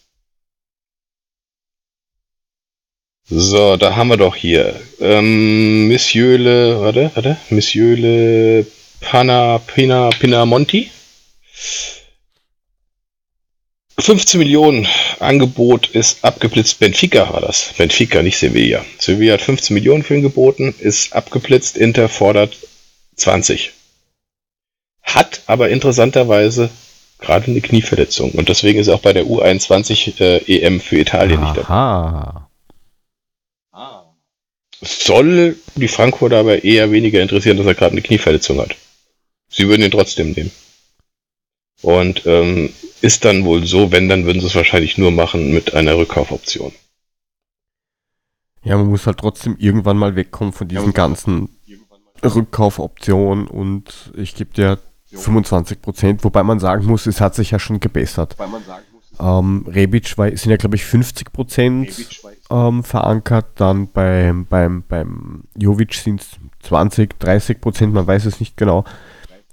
So, 3.29 3.75
da 3.75 3.95
haben 3.95 4.07
wir 4.07 4.17
doch 4.17 4.35
hier. 4.35 4.79
Ähm, 4.99 5.89
Monsieur 5.89 6.37
Le, 6.37 6.79
warte, 6.79 7.11
warte, 7.13 7.37
Monsieur 7.49 7.97
Le 7.97 8.65
Pana, 9.01 9.59
Pina, 9.59 10.09
Pinamonti. 10.09 10.89
15 13.99 14.39
Millionen 14.39 14.87
Angebot 15.19 15.89
ist 15.89 16.23
abgeblitzt. 16.23 16.79
Benfica 16.79 17.33
war 17.33 17.41
das. 17.41 17.73
Benfica, 17.77 18.21
nicht 18.21 18.37
Sevilla. 18.37 18.85
Sevilla 18.99 19.33
hat 19.33 19.41
15 19.41 19.73
Millionen 19.73 20.03
für 20.03 20.15
ihn 20.15 20.21
geboten, 20.21 20.75
ist 20.79 21.13
abgeblitzt. 21.13 21.77
Inter 21.77 22.07
fordert 22.07 22.57
20. 23.15 23.71
Hat 25.01 25.41
aber 25.47 25.69
interessanterweise 25.69 26.69
gerade 27.19 27.47
eine 27.47 27.61
Knieverletzung. 27.61 28.31
Und 28.31 28.49
deswegen 28.49 28.79
ist 28.79 28.87
er 28.87 28.95
auch 28.95 29.01
bei 29.01 29.13
der 29.13 29.25
U21 29.25 30.21
äh, 30.21 30.59
EM 30.61 30.79
für 30.79 30.97
Italien 30.97 31.41
nicht 31.41 31.57
dabei. 31.57 31.69
Aha. 31.69 32.49
Ah. 33.71 34.13
Soll 34.81 35.57
die 35.75 35.87
Frankfurter 35.87 36.37
aber 36.37 36.63
eher 36.63 36.91
weniger 36.91 37.19
interessieren, 37.19 37.57
dass 37.57 37.65
er 37.65 37.73
gerade 37.73 37.93
eine 37.93 38.03
Knieverletzung 38.03 38.59
hat. 38.61 38.75
Sie 39.49 39.67
würden 39.67 39.81
ihn 39.81 39.91
trotzdem 39.91 40.33
nehmen. 40.33 40.51
Und 41.81 42.23
ähm, 42.27 42.73
ist 43.01 43.25
dann 43.25 43.45
wohl 43.45 43.65
so, 43.65 43.91
wenn, 43.91 44.09
dann 44.09 44.25
würden 44.25 44.41
sie 44.41 44.47
es 44.47 44.55
wahrscheinlich 44.55 44.97
nur 44.97 45.11
machen 45.11 45.53
mit 45.53 45.73
einer 45.73 45.97
Rückkaufoption. 45.97 46.71
Ja, 48.63 48.77
man 48.77 48.87
muss 48.87 49.05
halt 49.05 49.19
trotzdem 49.19 49.55
irgendwann 49.57 49.97
mal 49.97 50.15
wegkommen 50.15 50.53
von 50.53 50.67
diesen 50.67 50.93
ganzen 50.93 51.49
Rückkaufoptionen 52.23 53.47
und 53.47 54.11
ich 54.15 54.35
gebe 54.35 54.53
dir 54.53 54.79
25 55.11 55.81
Prozent, 55.81 56.23
wobei 56.23 56.43
man 56.43 56.59
sagen 56.59 56.85
muss, 56.85 57.05
es 57.05 57.21
hat 57.21 57.35
sich 57.35 57.51
ja 57.51 57.59
schon 57.59 57.79
gebessert. 57.79 58.35
Ähm, 59.19 59.65
Rebic 59.67 60.17
war, 60.17 60.29
sind 60.35 60.51
ja, 60.51 60.57
glaube 60.57 60.75
ich, 60.75 60.85
50 60.85 61.31
Prozent 61.31 62.19
ähm, 62.49 62.83
verankert, 62.83 63.45
dann 63.55 63.87
beim, 63.87 64.45
beim, 64.45 64.83
beim 64.87 65.43
Jovic 65.55 65.93
sind 65.93 66.21
es 66.21 66.31
20, 66.63 67.19
30 67.19 67.61
Prozent, 67.61 67.93
man 67.93 68.05
weiß 68.05 68.25
es 68.25 68.39
nicht 68.39 68.57
genau. 68.57 68.83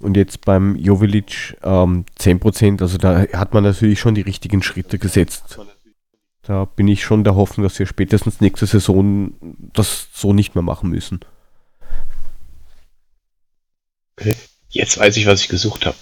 Und 0.01 0.17
jetzt 0.17 0.41
beim 0.43 0.75
Jovilic 0.75 1.57
ähm, 1.63 2.05
10 2.17 2.39
Prozent, 2.39 2.81
also 2.81 2.97
da 2.97 3.25
hat 3.33 3.53
man 3.53 3.63
natürlich 3.63 3.99
schon 3.99 4.15
die 4.15 4.21
richtigen 4.21 4.61
Schritte 4.61 4.99
gesetzt. 4.99 5.57
Da 6.43 6.65
bin 6.65 6.87
ich 6.87 7.03
schon 7.03 7.23
der 7.23 7.35
Hoffnung, 7.35 7.63
dass 7.63 7.79
wir 7.79 7.87
spätestens 7.87 8.41
nächste 8.41 8.65
Saison 8.67 9.33
das 9.73 10.09
so 10.13 10.33
nicht 10.33 10.53
mehr 10.53 10.61
machen 10.61 10.89
müssen. 10.89 11.21
Jetzt 14.69 14.97
weiß 14.99 15.17
ich, 15.17 15.25
was 15.25 15.41
ich 15.41 15.47
gesucht 15.47 15.85
habe. 15.85 15.95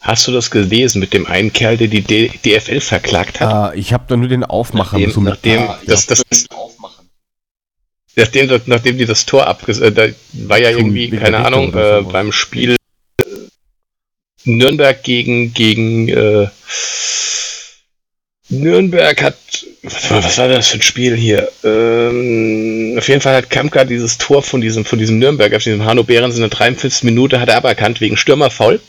Hast 0.00 0.26
du 0.28 0.32
das 0.32 0.50
gelesen 0.50 1.00
mit 1.00 1.12
dem 1.12 1.26
einen 1.26 1.52
Kerl, 1.52 1.76
der 1.76 1.88
die 1.88 2.02
D 2.02 2.28
DFL 2.44 2.80
verklagt 2.80 3.40
hat? 3.40 3.74
Äh, 3.74 3.78
ich 3.78 3.92
habe 3.92 4.04
da 4.08 4.16
nur 4.16 4.28
den 4.28 4.44
Aufmacher 4.44 4.98
nachdem, 4.98 5.10
so 5.10 5.20
nachdem, 5.20 5.60
Ah, 5.62 5.78
das, 5.86 6.06
das, 6.06 6.22
aufmachen. 6.50 7.08
nachdem, 8.16 8.60
nachdem 8.66 8.96
die 8.96 9.06
das 9.06 9.26
Tor 9.26 9.46
abges... 9.46 9.80
Äh, 9.80 9.92
da 9.92 10.06
war 10.46 10.58
ja 10.58 10.70
irgendwie, 10.70 11.10
keine 11.10 11.44
Ahnung, 11.44 11.74
äh, 11.74 12.02
beim 12.02 12.30
Spiel 12.32 12.77
Nürnberg 14.56 15.02
gegen, 15.02 15.52
gegen 15.52 16.08
äh, 16.08 16.48
Nürnberg 18.48 19.22
hat... 19.22 19.36
Was 19.82 20.38
war, 20.38 20.48
das 20.48 20.68
für 20.68 20.78
ein 20.78 20.82
Spiel 20.82 21.16
hier? 21.16 21.50
Ähm, 21.62 22.96
auf 22.98 23.08
jeden 23.08 23.20
Fall 23.20 23.36
hat 23.36 23.50
Kamka 23.50 23.84
dieses 23.84 24.18
Tor 24.18 24.42
von 24.42 24.60
diesem, 24.60 24.84
von 24.84 24.98
diesem 24.98 25.18
Nürnberg, 25.18 25.54
auf 25.54 25.62
diesem 25.62 25.84
Hanno 25.84 26.02
Behrens 26.02 26.34
in 26.34 26.40
der 26.40 26.50
43. 26.50 27.04
Minute 27.04 27.40
hat 27.40 27.48
er 27.48 27.56
aberkannt 27.56 28.00
wegen 28.00 28.16
Stürmerfoul. 28.16 28.80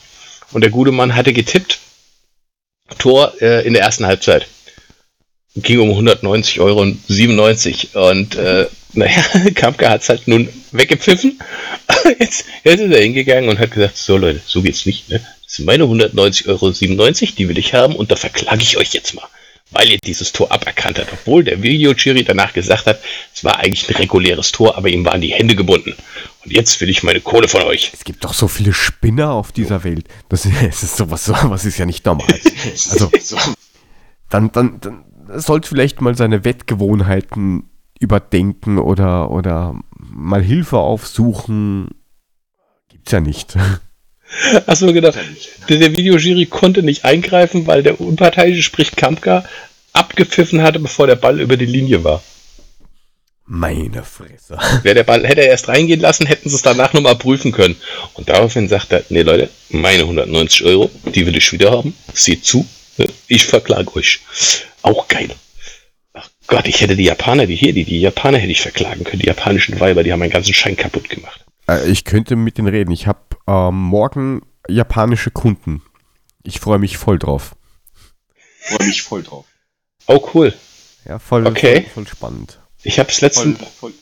Und 0.52 0.62
der 0.64 0.72
gute 0.72 0.92
Mann 0.92 1.16
hatte 1.16 1.34
getippt. 1.34 1.80
Tor 2.98 3.34
äh, 3.42 3.66
in 3.66 3.74
der 3.74 3.84
ersten 3.84 4.06
Halbzeit. 4.08 4.48
Ging 5.56 5.80
um 5.80 5.90
190 5.90 6.60
Euro 6.60 6.82
und 6.82 7.00
97. 7.08 7.96
Und 7.96 8.36
äh, 8.36 8.68
naja, 8.94 9.24
Kampka 9.56 9.90
hat 9.90 10.02
es 10.02 10.10
halt 10.10 10.28
nun 10.28 10.50
weggepfiffen. 10.72 11.40
Jetzt, 12.20 12.46
jetzt 12.64 12.82
ist 12.82 12.92
er 12.92 13.02
hingegangen 13.02 13.50
und 13.50 13.60
hat 13.60 13.72
gesagt, 13.72 13.98
so 13.98 14.18
Leute, 14.18 14.42
so 14.46 14.62
geht's 14.62 14.86
nicht, 14.86 15.10
ne? 15.10 15.22
Das 15.44 15.56
sind 15.56 15.66
meine 15.66 15.86
190,97 15.86 16.48
Euro, 16.48 16.72
die 17.38 17.50
will 17.50 17.58
ich 17.58 17.74
haben 17.74 17.96
und 17.96 18.12
da 18.12 18.16
verklage 18.16 18.62
ich 18.62 18.78
euch 18.78 18.94
jetzt 18.94 19.16
mal, 19.16 19.26
weil 19.72 19.90
ihr 19.90 19.98
dieses 19.98 20.32
Tor 20.32 20.52
aberkannt 20.52 21.00
habt. 21.00 21.12
Obwohl 21.12 21.44
der 21.44 21.64
Videojury 21.64 22.24
danach 22.24 22.54
gesagt 22.54 22.86
hat, 22.86 23.00
es 23.34 23.44
war 23.44 23.58
eigentlich 23.58 23.90
ein 23.90 23.96
reguläres 23.96 24.52
Tor, 24.52 24.78
aber 24.78 24.90
ihm 24.90 25.04
waren 25.06 25.22
die 25.22 25.34
Hände 25.34 25.56
gebunden. 25.56 25.96
Und 26.46 26.52
jetzt 26.52 26.80
will 26.82 26.90
ich 26.90 27.02
meine 27.02 27.20
Kohle 27.20 27.48
von 27.48 27.64
euch. 27.64 27.92
Es 27.94 28.04
gibt 28.04 28.24
doch 28.24 28.34
so 28.34 28.48
viele 28.48 28.74
Spinner 28.74 29.32
auf 29.32 29.52
dieser 29.52 29.84
Welt. 29.84 30.06
Das 30.30 30.46
ist, 30.46 30.98
sowas, 30.98 31.26
sowas 31.26 31.66
ist 31.66 31.80
ja 31.80 31.86
nicht 31.86 32.06
normal. 32.06 32.28
Also, 32.92 33.10
dann, 34.30 34.52
dann, 34.52 34.80
dann 34.80 35.04
sollte 35.40 35.68
vielleicht 35.68 36.02
mal 36.02 36.16
seine 36.16 36.46
Wettgewohnheiten 36.46 37.70
überdenken 38.00 38.78
oder, 38.78 39.32
oder 39.32 39.76
mal 40.10 40.42
Hilfe 40.42 40.78
aufsuchen. 40.78 41.90
Gibt's 42.90 43.12
ja 43.12 43.20
nicht. 43.20 43.56
Achso, 44.68 44.94
genau. 44.94 45.12
Der, 45.70 45.78
der 45.78 45.96
Videojury 45.96 46.46
konnte 46.46 46.84
nicht 46.84 47.06
eingreifen, 47.06 47.68
weil 47.68 47.84
der 47.84 48.00
unparteiische, 48.00 48.62
sprich 48.62 48.96
Kampka, 48.96 49.44
abgepfiffen 49.94 50.62
hatte, 50.62 50.80
bevor 50.80 51.08
der 51.08 51.16
Ball 51.16 51.40
über 51.40 51.58
die 51.58 51.66
Linie 51.66 52.04
war. 52.04 52.24
Meine 53.46 54.04
Fresse. 54.04 54.60
Wäre 54.84 54.94
der 54.94 55.04
Ball, 55.04 55.26
hätte 55.26 55.42
er 55.42 55.48
erst 55.48 55.70
reingehen 55.70 56.00
lassen, 56.00 56.28
hätten 56.28 56.50
sie 56.50 56.56
es 56.56 56.62
danach 56.62 56.94
nochmal 56.94 57.16
prüfen 57.16 57.52
können. 57.52 57.76
Und 58.14 58.30
daraufhin 58.30 58.70
sagt 58.70 58.92
er, 58.92 59.04
nee 59.10 59.24
Leute, 59.24 59.50
meine 59.70 60.04
190 60.04 60.66
Euro, 60.66 60.92
die 61.16 61.26
will 61.26 61.36
ich 61.36 61.52
wieder 61.52 61.72
haben. 61.72 61.96
Seht 62.14 62.46
zu, 62.46 62.68
ne? 62.98 63.08
ich 63.28 63.46
verklage 63.46 63.96
euch. 63.96 64.20
Auch 64.84 65.08
geil. 65.08 65.32
Gott, 66.50 66.68
ich 66.68 66.82
hätte 66.82 66.96
die 66.96 67.04
Japaner, 67.04 67.46
die 67.46 67.56
hier, 67.56 67.74
die, 67.74 67.84
die 67.86 68.02
Japaner 68.02 68.38
hätte 68.40 68.52
ich 68.52 68.62
verklagen 68.62 69.04
können. 69.04 69.20
Die 69.22 69.28
japanischen 69.28 69.80
Weiber, 69.80 70.04
die 70.04 70.12
haben 70.12 70.20
meinen 70.20 70.32
ganzen 70.32 70.54
Schein 70.54 70.76
kaputt 70.76 71.08
gemacht. 71.10 71.46
Äh, 71.68 71.90
Ich 71.90 72.04
könnte 72.06 72.36
mit 72.36 72.58
denen 72.58 72.68
reden. 72.70 72.92
Ich 72.92 73.06
habe 73.08 73.20
ähm, 73.48 73.76
morgen 73.76 74.42
japanische 74.68 75.30
Kunden. 75.32 75.84
Ich 76.44 76.60
freue 76.60 76.80
mich 76.80 76.98
voll 76.98 77.20
drauf. 77.20 77.56
Freue 78.62 78.88
mich 78.88 79.02
voll 79.04 79.24
drauf. 79.24 79.46
Oh 80.08 80.28
cool. 80.34 80.54
Ja, 81.06 81.20
voll, 81.20 81.46
Okay. 81.46 81.84
voll, 81.84 82.04
voll 82.06 82.08
spannend. 82.08 82.60
Ich 82.84 82.98
habe 82.98 83.08
das 83.10 83.22
letzte, 83.22 83.42
Voll, 83.54 83.68
voll, 83.80 83.94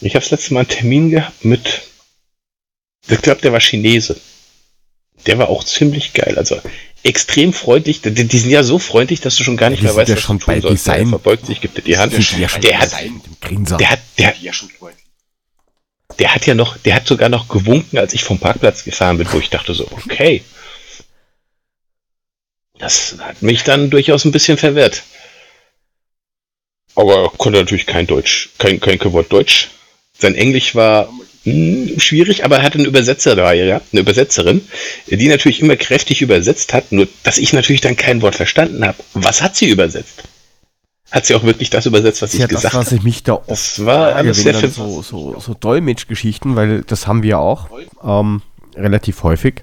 ich 0.00 0.14
habe 0.14 0.22
das 0.24 0.30
letzte 0.32 0.52
Mal 0.54 0.60
einen 0.60 0.68
Termin 0.68 1.10
gehabt 1.10 1.44
mit, 1.44 1.82
ich 3.08 3.22
glaube, 3.22 3.40
der 3.40 3.52
war 3.52 3.60
Chinese. 3.60 4.20
Der 5.26 5.38
war 5.38 5.48
auch 5.48 5.64
ziemlich 5.64 6.12
geil. 6.12 6.34
Also 6.36 6.60
extrem 7.06 7.52
freundlich. 7.52 8.02
Die, 8.02 8.12
die 8.12 8.38
sind 8.38 8.50
ja 8.50 8.62
so 8.62 8.78
freundlich, 8.78 9.20
dass 9.20 9.36
du 9.36 9.44
schon 9.44 9.56
gar 9.56 9.70
nicht 9.70 9.80
Die 9.80 9.84
mehr 9.84 9.96
weißt, 9.96 10.08
ja 10.08 10.16
was 10.16 10.22
schon 10.22 10.38
du 10.38 10.44
tun 10.44 10.60
sollst. 10.60 10.86
Der 10.86 11.06
verbeugt 11.06 11.46
sich, 11.46 11.60
gibt 11.60 11.76
dir 11.78 11.82
die 11.82 11.96
Hand. 11.96 12.12
Die 12.12 12.40
ja 12.40 12.48
Der 12.48 12.78
hat, 12.78 12.92
der 12.92 13.90
hat, 13.90 14.00
der, 14.18 14.34
ja 14.40 14.52
schon 14.52 14.68
freundlich. 14.70 15.04
der 16.18 16.34
hat 16.34 16.46
ja 16.46 16.54
noch, 16.54 16.76
der 16.78 16.94
hat 16.96 17.06
sogar 17.06 17.28
noch 17.28 17.48
gewunken, 17.48 17.98
als 17.98 18.12
ich 18.14 18.24
vom 18.24 18.38
Parkplatz 18.38 18.84
gefahren 18.84 19.18
bin, 19.18 19.32
wo 19.32 19.38
ich 19.38 19.50
dachte 19.50 19.74
so, 19.74 19.86
okay. 19.92 20.42
Das 22.78 23.16
hat 23.20 23.40
mich 23.42 23.64
dann 23.64 23.88
durchaus 23.90 24.24
ein 24.24 24.32
bisschen 24.32 24.58
verwirrt. 24.58 25.02
Aber 26.94 27.24
er 27.24 27.30
konnte 27.30 27.58
natürlich 27.58 27.86
kein 27.86 28.06
Deutsch, 28.06 28.50
kein, 28.58 28.80
kein 28.80 29.00
Wort 29.12 29.32
Deutsch. 29.32 29.68
Sein 30.18 30.34
Englisch 30.34 30.74
war 30.74 31.08
hm, 31.46 32.00
schwierig, 32.00 32.44
aber 32.44 32.56
er 32.56 32.62
hatte 32.64 32.78
einen 32.78 32.86
Übersetzer 32.86 33.36
da, 33.36 33.52
ja, 33.52 33.80
eine 33.92 34.00
Übersetzerin, 34.00 34.62
die 35.06 35.28
natürlich 35.28 35.60
immer 35.60 35.76
kräftig 35.76 36.20
übersetzt 36.20 36.74
hat, 36.74 36.90
nur 36.90 37.06
dass 37.22 37.38
ich 37.38 37.52
natürlich 37.52 37.80
dann 37.80 37.94
kein 37.94 38.20
Wort 38.20 38.34
verstanden 38.34 38.84
habe. 38.84 38.98
Was 39.14 39.42
hat 39.42 39.54
sie 39.54 39.68
übersetzt? 39.68 40.24
Hat 41.12 41.24
sie 41.24 41.36
auch 41.36 41.44
wirklich 41.44 41.70
das 41.70 41.86
übersetzt, 41.86 42.20
was 42.20 42.32
Das 42.32 42.34
ist 42.34 42.40
ja 42.40 42.46
ich 42.46 42.50
das, 42.50 42.62
gesagt 42.62 42.74
was 42.74 42.86
habe? 42.86 42.96
ich 42.96 43.02
mich 43.04 43.22
da 43.22 43.34
oft 43.34 43.48
Das 43.48 43.86
war 43.86 44.16
alles 44.16 44.42
sehr 44.42 44.54
dann 44.54 44.72
so, 44.72 45.02
so, 45.02 45.38
so 45.38 45.54
Dolmetschgeschichten, 45.54 46.56
weil 46.56 46.82
das 46.82 47.06
haben 47.06 47.22
wir 47.22 47.38
auch 47.38 47.68
ähm, 48.02 48.42
relativ 48.74 49.22
häufig, 49.22 49.62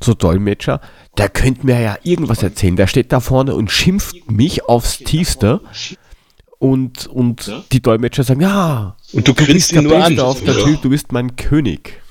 so 0.00 0.14
Dolmetscher, 0.14 0.80
der 1.16 1.28
könnte 1.28 1.64
mir 1.64 1.80
ja 1.80 1.96
irgendwas 2.02 2.42
erzählen. 2.42 2.74
Der 2.74 2.88
steht 2.88 3.12
da 3.12 3.20
vorne 3.20 3.54
und 3.54 3.70
schimpft 3.70 4.30
mich 4.30 4.64
aufs 4.64 4.98
Tiefste 4.98 5.60
und, 6.60 7.06
und 7.06 7.50
die 7.72 7.80
Dolmetscher 7.80 8.22
sagen, 8.22 8.42
ja, 8.42 8.94
Und 9.12 9.26
du 9.26 9.32
du 9.32 9.44
grinst 9.44 9.72
ihn 9.72 9.84
nur 9.84 10.04
an. 10.04 10.20
Auf 10.20 10.44
der 10.44 10.54
Tür, 10.54 10.78
du 10.80 10.90
bist 10.90 11.10
mein 11.10 11.34
König. 11.34 12.02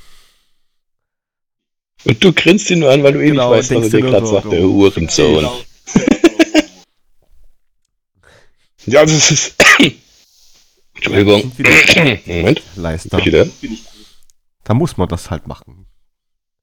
Und 2.03 2.23
du 2.23 2.33
grinst 2.33 2.69
ihn 2.71 2.79
nur 2.79 2.91
an, 2.91 3.03
weil 3.03 3.13
du 3.13 3.23
eh 3.23 3.29
Genau, 3.29 3.55
nicht 3.55 3.69
weißt, 3.69 3.75
was 3.75 3.93
er 3.93 3.99
dir 4.01 4.01
gerade 4.01 4.23
nur 4.23 4.31
sagt, 4.33 4.43
so, 4.45 4.49
der 4.49 4.62
so. 4.62 4.67
Uhrensohn. 4.67 5.35
Genau. 5.35 5.62
Ja, 8.85 9.05
das 9.05 9.29
ist. 9.29 9.53
Entschuldigung. 10.95 11.51
Moment, 12.25 12.62
Leister. 12.75 13.23
wieder. 13.23 13.45
Da 14.63 14.73
muss 14.73 14.97
man 14.97 15.07
das 15.07 15.29
halt 15.29 15.45
machen. 15.45 15.85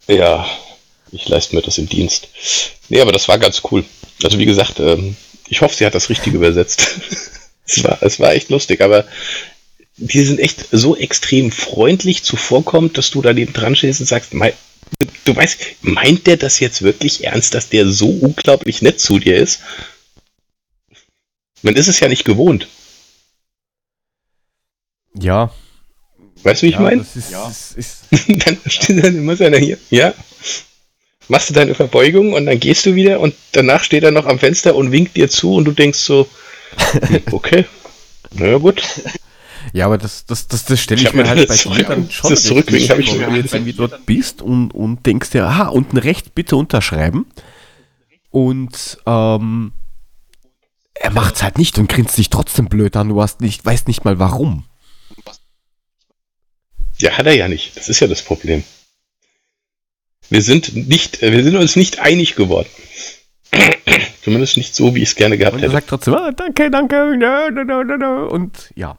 Ja, 0.09 0.44
ich 1.12 1.29
leiste 1.29 1.55
mir 1.55 1.62
das 1.62 1.79
im 1.79 1.88
Dienst. 1.88 2.29
Nee, 2.88 3.01
aber 3.01 3.12
das 3.12 3.29
war 3.29 3.38
ganz 3.38 3.62
cool. 3.70 3.85
Also 4.25 4.38
wie 4.40 4.46
gesagt, 4.46 4.81
ähm, 4.81 5.14
ich 5.46 5.61
hoffe, 5.61 5.77
sie 5.77 5.87
hat 5.87 5.94
das 5.94 6.09
richtig 6.09 6.33
übersetzt. 6.33 6.88
es, 7.67 7.83
war, 7.85 8.03
es 8.03 8.21
war 8.21 8.33
echt 8.35 8.49
lustig, 8.51 8.81
aber 8.81 9.07
die 9.97 10.23
sind 10.25 10.41
echt 10.41 10.67
so 10.73 10.97
extrem 10.97 11.51
freundlich 11.51 12.23
zuvorkommt, 12.23 12.99
dass 12.99 13.11
du 13.11 13.23
daneben 13.23 13.53
dran 13.53 13.75
stehst 13.77 14.01
und 14.01 14.07
sagst, 14.07 14.35
mei- 14.35 14.55
du, 14.99 15.07
du 15.25 15.37
weißt, 15.37 15.59
meint 15.83 16.27
der 16.27 16.37
das 16.37 16.61
jetzt 16.61 16.83
wirklich 16.83 17.25
ernst, 17.25 17.55
dass 17.55 17.69
der 17.71 17.89
so 17.89 18.09
unglaublich 18.11 18.83
nett 18.83 19.01
zu 19.01 19.19
dir 19.19 19.37
ist? 19.37 19.61
Man 21.63 21.77
ist 21.77 21.89
es 21.89 21.99
ja 22.01 22.09
nicht 22.09 22.25
gewohnt. 22.25 22.69
Ja, 25.19 25.53
Weißt 26.43 26.61
du, 26.63 26.67
wie 26.67 26.71
ich 26.71 26.77
ja 26.77 26.81
meine? 26.83 26.99
das 26.99 27.17
ist, 27.17 27.31
Ja. 27.31 27.49
ist, 27.49 27.77
ist 27.77 28.03
dann 28.47 28.59
steht 28.67 29.03
dann 29.03 29.17
immer 29.17 29.41
einer 29.41 29.59
hier. 29.59 29.79
Ja. 29.91 30.13
Machst 31.29 31.49
du 31.51 31.55
deine 31.55 31.75
Verbeugung 31.75 32.35
und 32.35 32.47
dann 32.47 32.61
gehst 32.61 32.87
du 32.87 32.95
wieder 32.95 33.19
und 33.21 33.35
danach 33.53 33.83
steht 33.83 34.05
er 34.05 34.11
noch 34.13 34.27
am 34.27 34.39
Fenster 34.39 34.77
und 34.77 34.93
winkt 34.93 35.17
dir 35.17 35.29
zu 35.29 35.55
und 35.55 35.65
du 35.65 35.73
denkst 35.73 35.99
so, 35.99 36.29
okay. 37.33 37.65
Na 38.33 38.47
ja, 38.47 38.59
gut. 38.59 38.83
Ja, 39.73 39.87
aber 39.87 39.99
das, 39.99 40.27
das, 40.27 40.47
das, 40.47 40.65
das 40.65 40.81
stelle 40.81 41.01
Ich 41.01 41.05
ich, 41.05 41.09
hab 41.09 41.15
mir 41.17 41.29
halt 41.29 41.49
bei 41.49 41.57
zurück- 41.57 41.79
dir 41.79 41.85
dann 41.85 42.11
schon 42.11 42.31
das 42.31 42.49
hab 42.51 42.57
ich 42.69 42.89
wenn 42.89 43.05
schon 43.07 43.19
du 43.19 43.37
jetzt 43.37 43.53
irgendwie 43.55 43.73
dort 43.73 44.07
bist 44.07 44.43
und, 44.43 44.71
und 44.71 45.05
denkst 45.07 45.31
dir, 45.31 45.45
aha, 45.47 45.69
unten 45.69 45.97
rechts 45.97 46.31
bitte 46.31 46.57
unterschreiben. 46.57 47.27
Und 48.31 48.99
ähm, 49.07 49.73
er 50.95 51.11
macht's 51.11 51.43
halt 51.43 51.59
nicht 51.59 51.79
und 51.79 51.89
grinst 51.89 52.17
dich 52.19 52.31
trotzdem 52.31 52.67
blöd 52.69 52.97
an. 52.97 53.09
Du 53.09 53.21
hast 53.21 53.41
nicht, 53.41 53.65
weißt 53.65 53.89
nicht 53.89 54.05
mal 54.05 54.19
warum. 54.19 54.65
Ja, 56.99 57.13
hat 57.19 57.27
er 57.27 57.35
ja 57.35 57.49
nicht. 57.49 57.77
Das 57.77 57.89
ist 57.89 58.01
ja 58.01 58.07
das 58.07 58.23
Problem. 58.23 58.63
Wir 60.29 60.43
sind 60.43 60.75
nicht, 60.89 61.21
wir 61.21 61.45
sind 61.45 61.57
uns 61.57 61.77
nicht 61.77 61.99
einig 62.01 62.35
geworden. 62.35 62.69
Zumindest 64.23 64.57
nicht 64.57 64.75
so, 64.75 64.95
wie 64.95 65.03
ich 65.03 65.11
es 65.11 65.14
gerne 65.14 65.38
gehabt 65.38 65.55
Und 65.55 65.61
er 65.61 65.64
hätte. 65.69 65.73
sagt 65.73 65.88
trotzdem, 65.88 66.14
ah, 66.14 66.33
danke, 66.33 66.71
danke, 66.71 68.29
und 68.31 68.73
ja. 68.75 68.99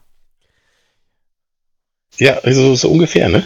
Ja, 2.17 2.37
also 2.43 2.75
so 2.75 2.89
ungefähr, 2.89 3.29
ne? 3.29 3.43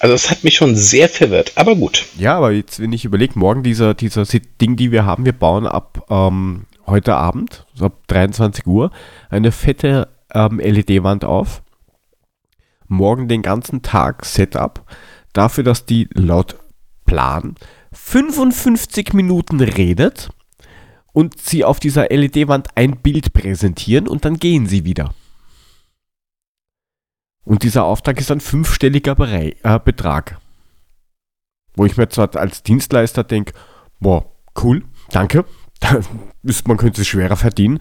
Also 0.00 0.14
es 0.14 0.30
hat 0.30 0.44
mich 0.44 0.56
schon 0.56 0.76
sehr 0.76 1.08
verwirrt, 1.08 1.52
aber 1.56 1.76
gut. 1.76 2.06
Ja, 2.18 2.36
aber 2.36 2.52
jetzt, 2.52 2.80
wenn 2.80 2.92
ich 2.92 3.04
überlege, 3.04 3.38
morgen 3.38 3.62
dieser, 3.62 3.94
dieser 3.94 4.24
Ding, 4.60 4.76
die 4.76 4.90
wir 4.92 5.04
haben, 5.04 5.24
wir 5.24 5.32
bauen 5.32 5.66
ab 5.66 6.04
ähm, 6.10 6.66
heute 6.86 7.14
Abend, 7.14 7.66
so 7.74 7.86
ab 7.86 8.06
23 8.08 8.66
Uhr, 8.66 8.90
eine 9.28 9.52
fette 9.52 10.08
ähm, 10.34 10.58
LED-Wand 10.58 11.24
auf. 11.24 11.62
Morgen 12.88 13.28
den 13.28 13.42
ganzen 13.42 13.82
Tag 13.82 14.24
Setup. 14.24 14.84
Dafür, 15.32 15.64
dass 15.64 15.86
die 15.86 16.08
laut 16.12 16.56
Plan 17.10 17.56
55 17.92 19.14
Minuten 19.14 19.60
redet 19.60 20.30
und 21.12 21.40
sie 21.40 21.64
auf 21.64 21.80
dieser 21.80 22.08
LED-Wand 22.08 22.68
ein 22.76 23.02
Bild 23.02 23.32
präsentieren 23.32 24.06
und 24.06 24.24
dann 24.24 24.36
gehen 24.36 24.66
sie 24.66 24.84
wieder. 24.84 25.12
Und 27.44 27.64
dieser 27.64 27.82
Auftrag 27.82 28.20
ist 28.20 28.30
ein 28.30 28.38
fünfstelliger 28.38 29.16
Berei 29.16 29.56
äh, 29.64 29.80
Betrag. 29.80 30.38
Wo 31.74 31.84
ich 31.84 31.96
mir 31.96 32.08
zwar 32.08 32.36
als 32.36 32.62
Dienstleister 32.62 33.24
denke, 33.24 33.54
boah, 33.98 34.30
cool, 34.62 34.84
danke. 35.10 35.44
Man 36.64 36.76
könnte 36.76 37.00
es 37.00 37.08
schwerer 37.08 37.36
verdienen, 37.36 37.80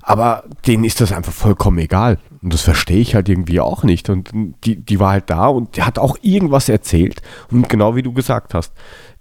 aber 0.00 0.44
denen 0.66 0.84
ist 0.84 1.02
das 1.02 1.12
einfach 1.12 1.34
vollkommen 1.34 1.78
egal. 1.78 2.18
Und 2.42 2.54
das 2.54 2.62
verstehe 2.62 3.00
ich 3.00 3.14
halt 3.14 3.28
irgendwie 3.28 3.60
auch 3.60 3.82
nicht. 3.82 4.08
Und 4.08 4.30
die, 4.64 4.76
die 4.76 4.98
war 4.98 5.12
halt 5.12 5.28
da 5.28 5.46
und 5.48 5.76
die 5.76 5.82
hat 5.82 5.98
auch 5.98 6.16
irgendwas 6.22 6.68
erzählt. 6.68 7.20
Und 7.50 7.68
genau 7.68 7.96
wie 7.96 8.02
du 8.02 8.12
gesagt 8.12 8.54
hast, 8.54 8.72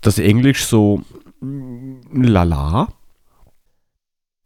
das 0.02 0.20
Englisch 0.20 0.66
so 0.66 1.02
mm, 1.42 2.24
lala. 2.24 2.94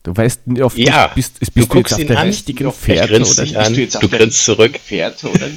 Du 0.01 0.17
weißt 0.17 0.47
nicht, 0.47 0.61
auf 0.61 0.77
Ja, 0.77 1.07
bist, 1.07 1.39
bist, 1.39 1.51
du 1.51 1.55
bist 1.55 1.71
du 1.71 1.77
jetzt 1.77 1.89
guckst 1.89 1.93
auf 1.93 2.07
der 2.07 2.19
an, 2.19 2.27
richtigen 2.27 2.71
Fährte 2.71 3.13
grinst 3.13 3.33
oder 3.33 3.43
dich 3.43 3.53
nicht? 3.53 3.65
an, 3.65 3.73
du 3.73 3.81
jetzt 3.81 4.03
du 4.03 4.09
grinst 4.09 4.43
zurück. 4.43 4.79
Pferd, 4.83 5.23
oder? 5.23 5.49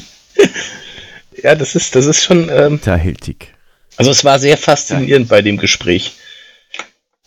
Ja, 1.43 1.55
das 1.55 1.75
ist, 1.75 1.95
das 1.97 2.07
ist 2.07 2.23
schon, 2.23 2.49
ähm, 2.51 2.73
Hinterhältig. 2.73 3.55
Also 3.97 4.11
es 4.11 4.25
war 4.25 4.39
sehr 4.39 4.59
faszinierend 4.59 5.29
bei 5.29 5.41
dem 5.43 5.57
Gespräch. 5.57 6.17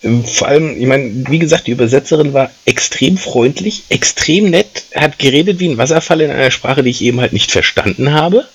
Ähm, 0.02 0.24
Vor 0.24 0.48
allem, 0.48 0.80
ich 0.80 0.88
meine, 0.88 1.30
wie 1.30 1.40
gesagt, 1.40 1.68
die 1.68 1.72
Übersetzerin 1.72 2.34
war 2.34 2.52
extrem 2.66 3.18
freundlich, 3.18 3.84
extrem 3.90 4.50
nett, 4.50 4.84
hat 4.96 5.20
geredet 5.20 5.60
wie 5.60 5.70
ein 5.70 5.78
Wasserfall 5.78 6.22
in 6.22 6.32
einer 6.32 6.52
Sprache, 6.52 6.84
die 6.84 6.92
ich 6.92 7.02
eben 7.02 7.20
halt 7.20 7.34
nicht 7.34 7.52
verstanden 7.52 8.14
habe. 8.14 8.48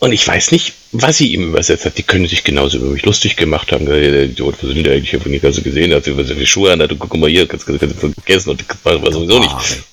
Und 0.00 0.12
ich 0.12 0.26
weiß 0.26 0.50
nicht, 0.50 0.74
was 0.92 1.18
sie 1.18 1.32
ihm 1.32 1.48
übersetzt 1.48 1.86
hat. 1.86 1.96
Die 1.96 2.02
können 2.02 2.26
sich 2.26 2.44
genauso 2.44 2.78
über 2.78 2.90
mich 2.90 3.04
lustig 3.04 3.36
gemacht 3.36 3.72
haben. 3.72 3.86
Der 3.86 4.24
Idiot, 4.24 4.56
was 4.60 4.70
sind 4.70 4.84
der 4.84 4.94
eigentlich? 4.94 5.14
Ich 5.14 5.20
habe 5.20 5.38
ganz 5.38 5.56
so 5.56 5.62
gesehen, 5.62 5.94
hat 5.94 6.06
über 6.06 6.24
so 6.24 6.34
viele 6.34 6.46
Schuhe 6.46 6.72
an, 6.72 6.82
hat, 6.82 6.90
guck 6.98 7.16
mal 7.16 7.30
hier, 7.30 7.46
kannst, 7.46 7.66
kannst, 7.66 7.80
kannst 7.80 8.14
vergessen 8.14 8.50
und 8.50 8.64
das 8.68 8.76
war 8.84 9.12
sowieso 9.12 9.38
nicht. 9.38 9.84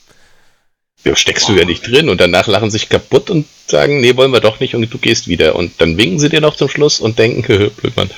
Ja, 1.04 1.16
steckst 1.16 1.48
du 1.48 1.54
ja 1.54 1.66
nicht 1.66 1.88
drin 1.88 2.10
und 2.10 2.20
danach 2.20 2.48
lachen 2.48 2.70
sich 2.70 2.90
kaputt 2.90 3.30
und 3.30 3.48
sagen, 3.68 4.02
nee, 4.02 4.16
wollen 4.16 4.32
wir 4.32 4.40
doch 4.40 4.60
nicht 4.60 4.76
und 4.76 4.82
du 4.92 4.98
gehst 4.98 5.28
wieder. 5.28 5.56
Und 5.56 5.80
dann 5.80 5.98
winken 5.98 6.20
sie 6.20 6.30
dir 6.30 6.42
noch 6.42 6.56
zum 6.56 6.70
Schluss 6.70 7.00
und 7.00 7.18
denken, 7.18 7.44
blöd 7.78 7.96
Mann. 7.96 8.10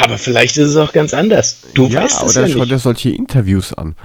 Aber 0.00 0.18
vielleicht 0.18 0.56
ist 0.56 0.68
es 0.70 0.76
auch 0.76 0.92
ganz 0.92 1.14
anders. 1.14 1.62
Du 1.74 1.86
ja, 1.86 2.02
weißt 2.02 2.22
es 2.22 2.36
oder 2.36 2.46
ja 2.46 2.52
schau 2.52 2.64
dir 2.64 2.78
solche 2.78 3.10
Interviews 3.10 3.74
an. 3.74 3.96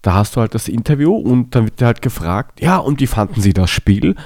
Da 0.00 0.14
hast 0.14 0.34
du 0.34 0.40
halt 0.40 0.54
das 0.54 0.68
Interview 0.68 1.14
und 1.14 1.54
dann 1.54 1.64
wird 1.64 1.80
dir 1.80 1.86
halt 1.86 2.02
gefragt, 2.02 2.60
ja, 2.60 2.78
und 2.78 3.00
wie 3.00 3.06
fanden 3.06 3.40
sie 3.40 3.52
das 3.52 3.70
Spiel? 3.70 4.16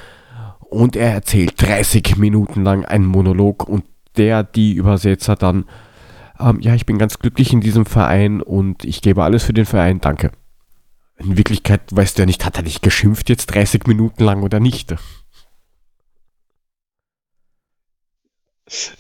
Und 0.61 0.97
er 0.97 1.13
erzählt 1.13 1.55
30 1.61 2.17
Minuten 2.17 2.65
lang 2.65 2.85
einen 2.85 3.05
Monolog 3.05 3.69
und 3.69 3.85
der, 4.17 4.43
die 4.43 4.73
Übersetzer 4.73 5.37
dann, 5.37 5.67
ähm, 6.41 6.61
ja, 6.61 6.75
ich 6.75 6.87
bin 6.87 6.99
ganz 6.99 7.19
glücklich 7.19 7.53
in 7.53 7.61
diesem 7.61 7.85
Verein 7.85 8.41
und 8.41 8.85
ich 8.85 9.03
gebe 9.03 9.23
alles 9.23 9.45
für 9.45 9.53
den 9.53 9.67
Verein, 9.67 10.01
danke. 10.01 10.33
In 11.19 11.37
Wirklichkeit 11.37 11.83
weißt 11.91 12.17
du 12.17 12.23
ja 12.23 12.27
nicht, 12.27 12.45
hat 12.45 12.57
er 12.57 12.63
dich 12.63 12.81
geschimpft 12.81 13.29
jetzt 13.29 13.47
30 13.47 13.87
Minuten 13.87 14.25
lang 14.25 14.43
oder 14.43 14.61
nicht? 14.61 14.95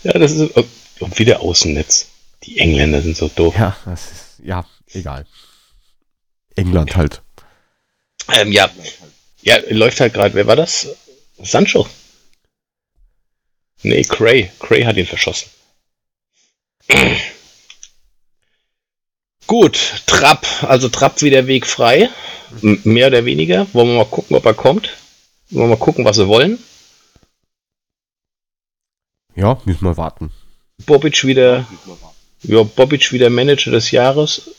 Ja, 0.02 0.12
das 0.12 0.32
ist 0.32 0.56
und 1.00 1.18
wieder 1.18 1.40
Außennetz. 1.40 2.08
Die 2.44 2.58
Engländer 2.58 3.02
sind 3.02 3.16
so 3.16 3.28
doof. 3.28 3.54
Ja, 3.56 3.76
das 3.84 4.12
ist, 4.12 4.24
ja, 4.44 4.64
egal. 4.92 5.26
England 6.54 6.96
halt. 6.96 7.22
Ähm, 8.32 8.52
ja. 8.52 8.70
ja, 9.42 9.58
läuft 9.70 10.00
halt 10.00 10.14
gerade. 10.14 10.34
Wer 10.34 10.46
war 10.46 10.56
das? 10.56 10.88
Sancho. 11.38 11.86
Nee, 13.82 14.02
Cray. 14.02 14.50
Cray 14.58 14.84
hat 14.84 14.96
ihn 14.96 15.06
verschossen. 15.06 15.50
Gut, 19.46 20.02
Trapp. 20.06 20.46
Also 20.62 20.88
Trapp 20.88 21.22
wieder 21.22 21.46
Weg 21.46 21.66
frei. 21.66 22.08
M 22.62 22.80
mehr 22.84 23.08
oder 23.08 23.24
weniger. 23.24 23.66
Wollen 23.74 23.88
wir 23.88 23.96
mal 23.96 24.06
gucken, 24.06 24.36
ob 24.36 24.44
er 24.44 24.54
kommt. 24.54 24.90
Wollen 25.50 25.68
wir 25.68 25.76
mal 25.76 25.82
gucken, 25.82 26.04
was 26.04 26.16
sie 26.16 26.26
wollen. 26.26 26.58
Ja, 29.34 29.60
müssen 29.64 29.84
wir 29.84 29.96
warten. 29.96 30.32
Bobic 30.84 31.24
wieder, 31.24 31.66
ja, 32.42 32.62
Bobic 32.62 33.12
wieder 33.12 33.30
Manager 33.30 33.70
des 33.70 33.90
Jahres. 33.90 34.50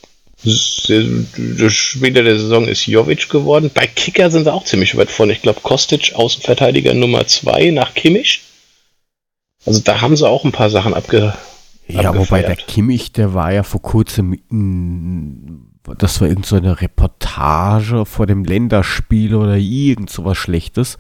Der 0.44 1.70
Spieler 1.70 2.24
der 2.24 2.40
Saison 2.40 2.68
ist 2.68 2.86
Jovic 2.86 3.30
geworden. 3.30 3.72
Bei 3.74 3.88
Kicker 3.88 4.30
sind 4.30 4.44
sie 4.44 4.54
auch 4.54 4.66
ziemlich 4.66 4.96
weit 4.96 5.10
vorne. 5.10 5.34
Ich 5.34 5.42
glaube, 5.42 5.62
Kostic, 5.62 6.14
Außenverteidiger 6.16 6.94
Nummer 6.94 7.26
2 7.26 7.72
nach 7.72 7.94
Kimmich. 7.94 8.44
Also 9.66 9.82
da 9.82 10.02
haben 10.02 10.16
sie 10.16 10.28
auch 10.28 10.46
ein 10.46 10.52
paar 10.52 10.70
Sachen 10.70 10.94
abge. 10.94 11.34
Ja, 11.88 12.16
wobei 12.16 12.42
der 12.42 12.56
Kimmich, 12.56 13.14
der 13.14 13.34
war 13.34 13.52
ja 13.52 13.64
vor 13.64 13.82
kurzem 13.82 14.38
in, 14.50 15.72
das 15.98 16.22
war 16.22 16.28
irgend 16.28 16.46
so 16.46 16.58
eine 16.58 16.82
Reportage 16.82 18.06
vor 18.06 18.28
dem 18.28 18.44
Länderspiel 18.44 19.34
oder 19.36 19.56
irgend 19.56 20.10
sowas 20.10 20.38
Schlechtes. 20.38 20.98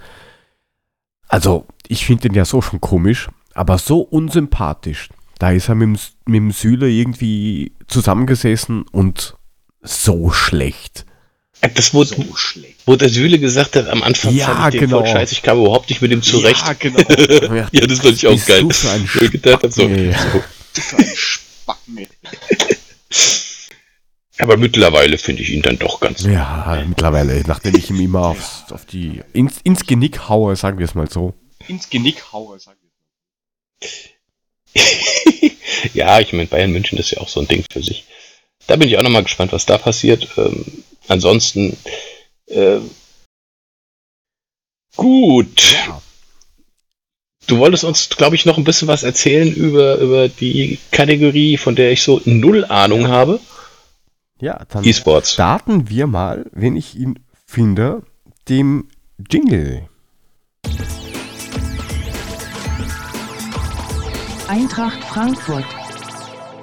Also, 1.27 1.65
ich 1.87 2.05
finde 2.05 2.29
den 2.29 2.35
ja 2.35 2.45
so 2.45 2.61
schon 2.61 2.79
komisch, 2.79 3.27
aber 3.57 3.77
so 3.77 4.01
unsympathisch. 4.01 5.09
Da 5.39 5.51
ist 5.51 5.69
er 5.69 5.75
mit 5.75 5.87
dem, 5.87 5.97
mit 6.25 6.35
dem 6.35 6.51
Süle 6.51 6.89
irgendwie 6.89 7.71
zusammengesessen 7.87 8.83
und 8.91 9.37
so 9.81 10.31
schlecht. 10.31 11.05
Das 11.73 11.93
wurde, 11.93 12.09
so 12.09 12.25
wo 12.85 12.95
der 12.95 13.09
Süle 13.09 13.39
gesagt 13.39 13.75
hat, 13.75 13.89
am 13.89 14.03
Anfang 14.03 14.35
ja, 14.35 14.45
fand 14.45 14.75
ich 14.75 14.79
den 14.79 14.89
genau. 14.89 15.01
voll 15.01 15.11
scheiße, 15.11 15.33
ich 15.33 15.41
kam 15.41 15.59
überhaupt 15.59 15.89
nicht 15.89 16.03
mit 16.03 16.11
ihm 16.11 16.21
zurecht. 16.21 16.63
Ja, 16.65 16.73
genau. 16.73 16.99
ja, 17.71 17.87
das 17.87 17.99
fand 17.99 18.13
ich 18.13 18.27
auch 18.27 18.45
geil. 18.45 18.61
du 18.61 18.69
für 18.69 18.91
ein 18.91 19.09
Wo 19.11 19.21
ich 19.21 19.31
gedacht 19.31 19.63
hab, 19.63 19.73
so, 19.73 19.81
so. 19.81 19.87
Für 19.87 20.97
ein 20.97 21.15
Spacken. 21.15 22.07
Aber 24.39 24.57
mittlerweile 24.57 25.17
finde 25.17 25.41
ich 25.41 25.49
ihn 25.49 25.63
dann 25.63 25.79
doch 25.79 25.99
ganz 25.99 26.23
Ja, 26.23 26.85
mittlerweile, 26.87 27.41
nachdem 27.47 27.75
ich 27.75 27.89
ihm 27.89 27.99
immer 27.99 28.27
aufs, 28.27 28.71
auf 28.71 28.85
die, 28.85 29.23
ins, 29.33 29.61
ins 29.63 29.87
Genick 29.87 30.29
haue, 30.29 30.55
sagen 30.55 30.77
wir 30.77 30.85
es 30.85 30.93
mal 30.93 31.09
so. 31.09 31.33
Ins 31.67 31.89
Genick 31.89 32.31
haue, 32.31 32.59
sag 32.59 32.75
ich. 32.79 32.86
ja, 35.93 36.19
ich 36.19 36.33
meine, 36.33 36.47
Bayern 36.47 36.71
München 36.71 36.97
ist 36.97 37.11
ja 37.11 37.21
auch 37.21 37.29
so 37.29 37.39
ein 37.39 37.47
Ding 37.47 37.63
für 37.71 37.83
sich. 37.83 38.05
Da 38.67 38.75
bin 38.75 38.87
ich 38.87 38.97
auch 38.97 39.03
nochmal 39.03 39.23
gespannt, 39.23 39.53
was 39.53 39.65
da 39.65 39.77
passiert. 39.77 40.27
Ähm, 40.37 40.83
ansonsten, 41.07 41.77
äh, 42.47 42.79
gut. 44.95 45.75
Du 47.47 47.59
wolltest 47.59 47.85
uns, 47.85 48.09
glaube 48.09 48.35
ich, 48.35 48.45
noch 48.45 48.57
ein 48.57 48.65
bisschen 48.65 48.89
was 48.89 49.03
erzählen 49.03 49.51
über, 49.53 49.97
über 49.97 50.27
die 50.27 50.79
Kategorie, 50.91 51.55
von 51.55 51.75
der 51.75 51.91
ich 51.91 52.03
so 52.03 52.21
null 52.25 52.65
Ahnung 52.65 53.07
habe. 53.07 53.39
Ja, 54.41 54.65
dann 54.69 54.83
E-Sports. 54.83 55.33
starten 55.33 55.89
wir 55.89 56.07
mal, 56.07 56.45
wenn 56.51 56.75
ich 56.75 56.95
ihn 56.95 57.19
finde, 57.45 58.03
dem 58.49 58.89
Jingle. 59.29 59.87
Eintracht 64.49 65.03
Frankfurt. 65.03 65.65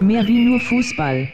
Mehr 0.01 0.26
wie 0.26 0.43
nur 0.43 0.59
Fußball. 0.59 1.28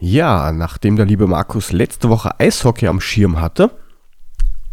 Ja, 0.00 0.52
nachdem 0.52 0.96
der 0.96 1.04
liebe 1.04 1.26
Markus 1.26 1.70
letzte 1.70 2.08
Woche 2.08 2.40
Eishockey 2.40 2.88
am 2.88 3.02
Schirm 3.02 3.42
hatte, 3.42 3.70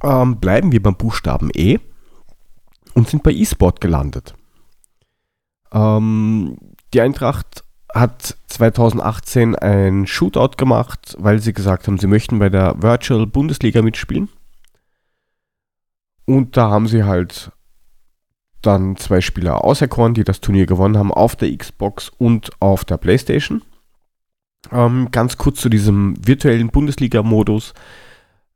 ähm, 0.01 0.39
bleiben 0.39 0.71
wir 0.71 0.81
beim 0.81 0.95
Buchstaben 0.95 1.49
E 1.53 1.79
und 2.93 3.09
sind 3.09 3.21
bei 3.21 3.31
E-Sport 3.31 3.81
gelandet. 3.81 4.33
Ähm, 5.73 6.57
die 6.93 7.01
Eintracht 7.01 7.65
hat 7.93 8.37
2018 8.47 9.55
ein 9.55 10.07
Shootout 10.07 10.55
gemacht, 10.55 11.17
weil 11.19 11.39
sie 11.39 11.51
gesagt 11.51 11.87
haben, 11.87 11.99
sie 11.99 12.07
möchten 12.07 12.39
bei 12.39 12.47
der 12.47 12.81
Virtual 12.81 13.27
Bundesliga 13.27 13.81
mitspielen. 13.81 14.29
Und 16.25 16.55
da 16.55 16.69
haben 16.69 16.87
sie 16.87 17.03
halt 17.03 17.51
dann 18.61 18.95
zwei 18.97 19.21
Spieler 19.21 19.63
auserkoren, 19.63 20.13
die 20.13 20.23
das 20.23 20.41
Turnier 20.41 20.65
gewonnen 20.65 20.97
haben, 20.97 21.11
auf 21.11 21.35
der 21.35 21.55
Xbox 21.55 22.09
und 22.09 22.51
auf 22.59 22.85
der 22.85 22.97
PlayStation. 22.97 23.61
Ähm, 24.71 25.09
ganz 25.11 25.37
kurz 25.37 25.59
zu 25.59 25.69
diesem 25.69 26.15
virtuellen 26.25 26.69
Bundesliga-Modus. 26.69 27.73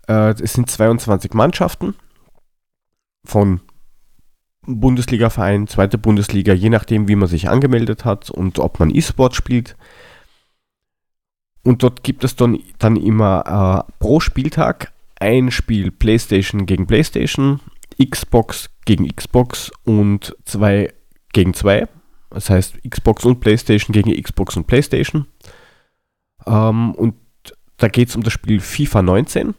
Äh, 0.08 0.34
es 0.42 0.54
sind 0.54 0.70
22 0.70 1.34
Mannschaften 1.34 1.96
von 3.26 3.62
Bundesliga-Verein, 4.68 5.68
zweite 5.68 5.98
Bundesliga, 5.98 6.54
je 6.54 6.70
nachdem, 6.70 7.08
wie 7.08 7.16
man 7.16 7.28
sich 7.28 7.50
angemeldet 7.50 8.06
hat 8.06 8.30
und 8.30 8.60
ob 8.60 8.80
man 8.80 8.94
E-Sport 8.94 9.36
spielt. 9.36 9.76
Und 11.64 11.82
dort 11.82 12.04
gibt 12.04 12.24
es 12.24 12.36
dann, 12.36 12.60
dann 12.78 12.96
immer 12.96 13.86
äh, 13.88 13.92
pro 14.00 14.20
Spieltag 14.20 14.92
ein 15.20 15.50
Spiel 15.50 15.92
PlayStation 15.92 16.66
gegen 16.66 16.86
PlayStation, 16.88 17.60
Xbox 17.98 18.70
gegen 18.86 19.08
Xbox 19.08 19.72
und 19.84 20.36
zwei 20.46 20.94
gegen 21.34 21.54
zwei. 21.54 21.88
Das 22.30 22.50
heißt 22.50 22.78
Xbox 22.90 23.26
und 23.26 23.40
PlayStation 23.40 23.94
gegen 23.94 24.12
Xbox 24.22 24.58
und 24.58 24.68
PlayStation. 24.68 25.28
Ähm, 26.46 26.94
und 26.96 27.16
da 27.78 27.88
geht 27.88 28.10
es 28.10 28.16
um 28.16 28.24
das 28.24 28.34
Spiel 28.34 28.60
FIFA 28.60 29.02
19. 29.02 29.56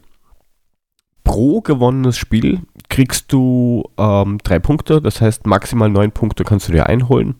Pro 1.23 1.61
gewonnenes 1.61 2.17
Spiel 2.17 2.61
kriegst 2.89 3.33
du 3.33 3.83
ähm, 3.97 4.37
Punkte, 4.37 5.01
das 5.01 5.19
heißt 5.19 5.45
maximal 5.45 5.89
neun 5.89 6.11
Punkte 6.11 6.43
kannst 6.43 6.67
du 6.67 6.71
dir 6.71 6.87
einholen. 6.87 7.35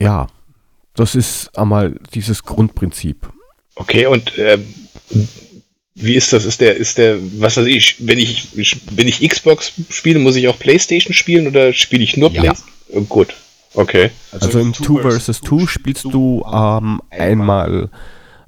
Ja, 0.00 0.26
das 0.94 1.14
ist 1.14 1.56
einmal 1.56 1.98
dieses 2.12 2.42
Grundprinzip. 2.42 3.30
Okay, 3.76 4.06
und 4.06 4.36
äh, 4.38 4.58
wie 5.98 6.14
ist 6.14 6.32
das? 6.32 6.44
Ist 6.44 6.60
der, 6.60 6.76
ist 6.76 6.98
der, 6.98 7.16
was 7.40 7.56
weiß 7.56 7.66
ich, 7.66 8.06
wenn 8.06 8.18
ich, 8.18 8.48
wenn 8.90 9.08
ich 9.08 9.26
Xbox 9.26 9.72
spiele, 9.88 10.18
muss 10.18 10.36
ich 10.36 10.46
auch 10.46 10.58
Playstation 10.58 11.14
spielen 11.14 11.46
oder 11.46 11.72
spiele 11.72 12.04
ich 12.04 12.18
nur 12.18 12.30
Ja. 12.32 12.42
Playstation? 12.42 13.08
Gut, 13.08 13.34
okay. 13.72 14.10
Also, 14.30 14.60
im 14.60 14.74
2 14.74 15.10
vs 15.18 15.40
2 15.40 15.66
spielst 15.66 16.04
du 16.04 16.44
ähm, 16.52 17.00
einmal 17.10 17.88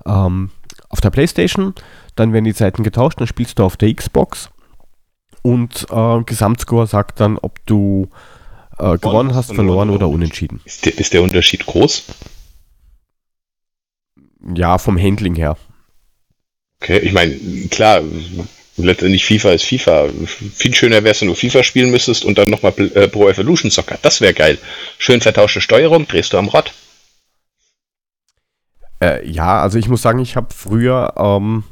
ähm, 0.07 0.51
auf 0.91 1.01
der 1.01 1.11
Playstation, 1.11 1.75
dann 2.17 2.35
werden 2.35 2.45
die 2.45 2.53
Seiten 2.53 2.83
getauscht, 2.83 3.19
dann 3.19 3.27
spielst 3.27 3.59
du 3.59 3.65
auf 3.65 3.79
der 3.79 3.95
Xbox 3.95 4.51
und 5.41 5.87
äh, 5.91 6.23
Gesamtscore 6.25 6.87
sagt 6.87 7.19
dann, 7.19 7.39
ob 7.39 7.65
du 7.65 8.09
äh, 8.79 8.99
gewonnen 8.99 9.35
hast, 9.35 9.55
verloren 9.55 9.89
oder 9.89 10.09
unentschieden. 10.09 10.61
Ist 10.67 10.85
der, 10.85 10.99
ist 10.99 11.15
der 11.15 11.23
Unterschied 11.23 11.65
groß? 11.65 12.05
Ja, 14.55 14.77
vom 14.77 14.99
Handling 14.99 15.35
her. 15.35 15.57
Okay, 16.81 16.99
ich 16.99 17.13
meine, 17.13 17.37
klar, 17.71 18.03
letztendlich 18.77 19.25
FIFA 19.25 19.51
ist 19.53 19.65
FIFA. 19.65 20.09
Viel 20.27 20.75
schöner 20.75 21.03
wäre 21.03 21.11
es, 21.13 21.21
wenn 21.21 21.29
du 21.29 21.35
FIFA 21.35 21.63
spielen 21.65 21.91
müsstest 21.91 22.25
und 22.25 22.39
dann 22.39 22.51
nochmal 22.51 22.73
äh, 22.95 23.09
Pro 23.09 23.29
Evolution 23.29 23.71
Soccer. 23.71 23.99
Das 24.03 24.21
wäre 24.21 24.35
geil. 24.35 24.59
Schön 24.99 25.21
vertauschte 25.21 25.61
Steuerung, 25.61 26.07
drehst 26.07 26.33
du 26.33 26.39
am 26.39 26.49
Rad. 26.49 26.73
Äh, 29.01 29.29
ja, 29.29 29.61
also 29.61 29.79
ich 29.79 29.89
muss 29.89 30.03
sagen, 30.03 30.19
ich 30.21 30.37
habe 30.37 30.49
früher, 30.55 31.15
ähm, 31.17 31.65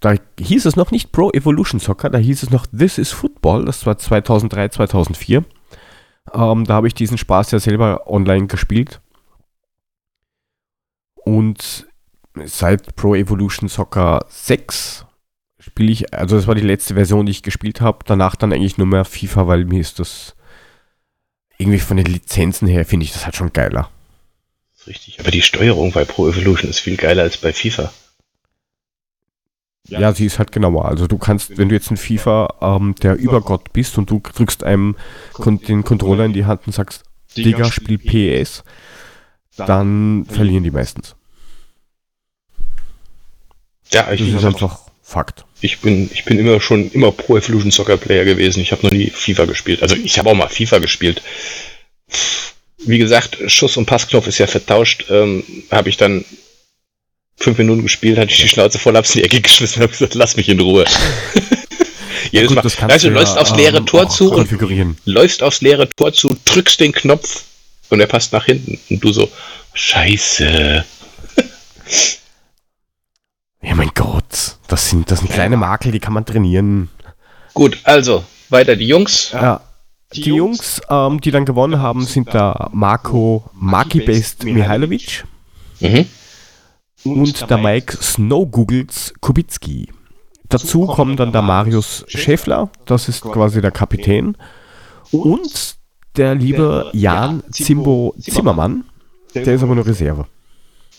da 0.00 0.14
hieß 0.38 0.66
es 0.66 0.76
noch 0.76 0.90
nicht 0.90 1.12
Pro 1.12 1.30
Evolution 1.30 1.80
Soccer, 1.80 2.10
da 2.10 2.18
hieß 2.18 2.42
es 2.42 2.50
noch 2.50 2.66
This 2.66 2.98
is 2.98 3.12
Football. 3.12 3.64
Das 3.64 3.86
war 3.86 3.98
2003, 3.98 4.68
2004. 4.68 5.44
Ähm, 6.34 6.64
da 6.64 6.74
habe 6.74 6.88
ich 6.88 6.94
diesen 6.94 7.18
Spaß 7.18 7.52
ja 7.52 7.60
selber 7.60 8.08
online 8.08 8.46
gespielt. 8.46 9.00
Und 11.24 11.86
seit 12.44 12.96
Pro 12.96 13.14
Evolution 13.14 13.68
Soccer 13.68 14.24
6 14.28 15.06
spiele 15.58 15.92
ich, 15.92 16.14
also 16.14 16.36
das 16.36 16.46
war 16.46 16.54
die 16.54 16.60
letzte 16.60 16.94
Version, 16.94 17.26
die 17.26 17.32
ich 17.32 17.42
gespielt 17.42 17.80
habe. 17.80 17.98
Danach 18.06 18.36
dann 18.36 18.52
eigentlich 18.52 18.78
nur 18.78 18.86
mehr 18.86 19.04
FIFA, 19.04 19.46
weil 19.46 19.64
mir 19.64 19.80
ist 19.80 19.98
das 19.98 20.34
irgendwie 21.58 21.78
von 21.78 21.96
den 21.96 22.06
Lizenzen 22.06 22.68
her, 22.68 22.84
finde 22.84 23.04
ich 23.04 23.12
das 23.12 23.24
halt 23.24 23.36
schon 23.36 23.52
geiler. 23.52 23.90
Richtig. 24.86 25.18
Aber 25.20 25.30
die 25.30 25.42
Steuerung 25.42 25.92
bei 25.92 26.04
Pro 26.04 26.28
Evolution 26.28 26.70
ist 26.70 26.78
viel 26.78 26.96
geiler 26.96 27.22
als 27.22 27.38
bei 27.38 27.52
FIFA. 27.52 27.92
Ja, 29.88 30.12
sie 30.12 30.26
ist 30.26 30.38
halt 30.38 30.52
genauer. 30.52 30.86
Also 30.86 31.06
du 31.06 31.18
kannst, 31.18 31.58
wenn 31.58 31.68
du 31.68 31.74
jetzt 31.74 31.90
ein 31.90 31.96
FIFA 31.96 32.54
ähm, 32.60 32.94
der 33.02 33.16
Übergott 33.16 33.72
bist 33.72 33.98
und 33.98 34.10
du 34.10 34.20
drückst 34.20 34.64
einem 34.64 34.96
kon 35.32 35.60
den 35.60 35.84
Controller 35.84 36.24
in 36.24 36.32
die 36.32 36.44
Hand 36.44 36.66
und 36.66 36.72
sagst, 36.72 37.04
Digga, 37.36 37.70
spiel 37.70 37.98
PES, 37.98 38.64
dann 39.56 40.24
verlieren 40.28 40.64
die 40.64 40.70
meistens. 40.70 41.14
Ja, 43.92 44.10
ich, 44.12 44.20
Das 44.20 44.42
ist 44.42 44.44
einfach 44.44 44.80
Fakt. 45.02 45.44
ich 45.60 45.78
bin, 45.80 46.10
ich 46.12 46.24
bin 46.24 46.38
immer 46.38 46.60
schon 46.60 46.90
immer 46.90 47.12
Pro 47.12 47.36
Evolution 47.36 47.70
Soccer 47.70 47.96
Player 47.96 48.24
gewesen. 48.24 48.60
Ich 48.60 48.72
habe 48.72 48.84
noch 48.84 48.92
nie 48.92 49.10
FIFA 49.10 49.44
gespielt. 49.44 49.82
Also 49.82 49.96
ich 49.96 50.18
habe 50.18 50.30
auch 50.30 50.34
mal 50.34 50.48
FIFA 50.48 50.78
gespielt. 50.78 51.22
Wie 52.78 52.98
gesagt, 52.98 53.38
Schuss- 53.46 53.76
und 53.76 53.86
Passknopf 53.86 54.26
ist 54.26 54.38
ja 54.38 54.46
vertauscht. 54.46 55.06
Ähm, 55.10 55.44
habe 55.70 55.88
ich 55.88 55.96
dann 55.96 56.24
fünf 57.36 57.58
Minuten 57.58 57.82
gespielt, 57.82 58.18
hatte 58.18 58.32
ich 58.32 58.40
die 58.40 58.48
Schnauze 58.48 58.78
voll, 58.78 58.96
hab's 58.96 59.14
in 59.14 59.20
die 59.20 59.24
Ecke 59.24 59.40
geschmissen 59.40 59.82
und 59.82 59.88
hab 59.88 59.92
gesagt, 59.92 60.14
lass 60.14 60.36
mich 60.36 60.48
in 60.48 60.60
Ruhe. 60.60 60.84
Jedes 62.32 62.48
Gut, 62.48 62.56
Mal. 62.56 62.64
Weißt 62.64 63.04
du, 63.04 63.08
ja, 63.08 63.14
läufst 63.14 63.38
aufs 63.38 63.54
leere 63.56 63.78
ähm, 63.78 63.86
Tor 63.86 64.06
auch 64.06 64.08
zu 64.08 64.32
und 64.32 64.48
läufst 65.04 65.42
aufs 65.42 65.60
leere 65.60 65.88
Tor 65.94 66.12
zu, 66.12 66.36
drückst 66.44 66.80
den 66.80 66.92
Knopf 66.92 67.44
und 67.90 68.00
er 68.00 68.06
passt 68.06 68.32
nach 68.32 68.46
hinten. 68.46 68.80
Und 68.90 69.04
du 69.04 69.12
so, 69.12 69.30
Scheiße. 69.74 70.84
Das 74.68 74.90
sind, 74.90 75.10
das 75.10 75.20
sind 75.20 75.30
kleine 75.30 75.56
Makel, 75.56 75.92
die 75.92 76.00
kann 76.00 76.12
man 76.12 76.24
trainieren. 76.24 76.88
Gut, 77.54 77.78
also, 77.84 78.24
weiter 78.48 78.76
die 78.76 78.86
Jungs. 78.88 79.30
Ja. 79.32 79.60
Die 80.12 80.22
Jungs, 80.22 80.80
ähm, 80.88 81.20
die 81.20 81.30
dann 81.30 81.44
gewonnen 81.44 81.80
haben, 81.80 82.04
sind 82.04 82.32
da 82.32 82.70
Marco 82.72 83.48
Makibest 83.54 84.44
Mihailovic 84.44 85.24
Mhm. 85.80 86.06
und 87.04 87.50
der 87.50 87.58
Mike 87.58 87.98
Snowgoogles 88.00 89.14
Kubicki. 89.20 89.88
Dazu 90.48 90.86
kommen 90.86 91.16
dann 91.16 91.32
der 91.32 91.42
Marius 91.42 92.04
Schäffler, 92.08 92.70
das 92.86 93.08
ist 93.08 93.22
quasi 93.22 93.60
der 93.60 93.72
Kapitän, 93.72 94.36
und 95.10 95.76
der 96.16 96.34
liebe 96.36 96.90
Jan 96.92 97.42
Zimbo 97.50 98.14
Zimmermann, 98.20 98.84
der 99.34 99.54
ist 99.54 99.62
aber 99.62 99.74
nur 99.74 99.86
Reserve. 99.86 100.26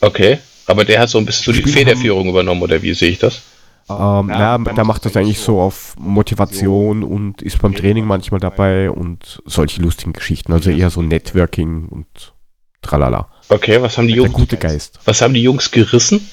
Okay. 0.00 0.38
Aber 0.66 0.84
der 0.84 1.00
hat 1.00 1.08
so 1.08 1.16
ein 1.18 1.24
bisschen 1.24 1.54
so 1.54 1.60
die 1.62 1.68
Federführung 1.68 2.28
übernommen, 2.28 2.60
oder 2.62 2.82
wie 2.82 2.92
sehe 2.92 3.08
ich 3.10 3.18
das? 3.18 3.40
Ähm, 3.90 4.28
ja, 4.28 4.58
der 4.58 4.84
macht 4.84 5.04
das 5.06 5.16
eigentlich 5.16 5.40
so 5.40 5.60
auf 5.60 5.94
Motivation 5.98 7.02
und 7.02 7.40
ist 7.40 7.60
beim 7.62 7.74
Training 7.74 8.04
manchmal 8.04 8.40
dabei 8.40 8.90
und 8.90 9.42
solche 9.46 9.80
lustigen 9.80 10.12
Geschichten. 10.12 10.52
Also 10.52 10.70
eher 10.70 10.90
so 10.90 11.00
Networking 11.00 11.86
und 11.88 12.34
tralala. 12.82 13.28
Okay, 13.48 13.80
was 13.80 13.96
haben 13.96 14.06
die 14.06 14.14
Der 14.14 14.24
Jungs, 14.24 14.34
gute 14.34 14.56
Geist. 14.58 15.00
was 15.06 15.22
haben 15.22 15.32
die 15.32 15.42
Jungs 15.42 15.70
gerissen? 15.70 16.28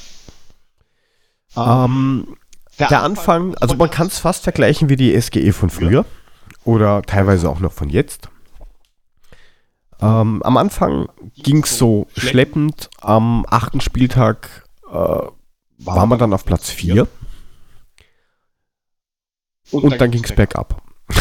Ähm, 1.55 2.35
der 2.77 3.03
Anfang, 3.03 3.55
also 3.55 3.75
man 3.75 3.89
kann 3.89 4.07
es 4.07 4.19
fast 4.19 4.43
vergleichen 4.43 4.89
wie 4.89 4.97
die 4.97 5.19
SGE 5.19 5.53
von 5.53 5.69
früher 5.69 6.05
oder 6.65 7.01
teilweise 7.03 7.49
auch 7.49 7.61
noch 7.61 7.71
von 7.71 7.89
jetzt. 7.89 8.29
Ähm, 10.01 10.43
am 10.43 10.57
Anfang 10.57 11.07
ging 11.35 11.63
es 11.63 11.77
so 11.77 12.07
schleppend. 12.17 12.89
Am 12.99 13.45
achten 13.49 13.79
Spieltag 13.79 14.67
äh, 14.91 14.93
war 14.93 16.05
man 16.05 16.19
dann 16.19 16.33
auf 16.33 16.43
Platz 16.43 16.69
4 16.69 17.07
und 19.71 19.99
dann 19.99 20.11
ging 20.11 20.23
es 20.23 20.33
bergab. 20.33 20.81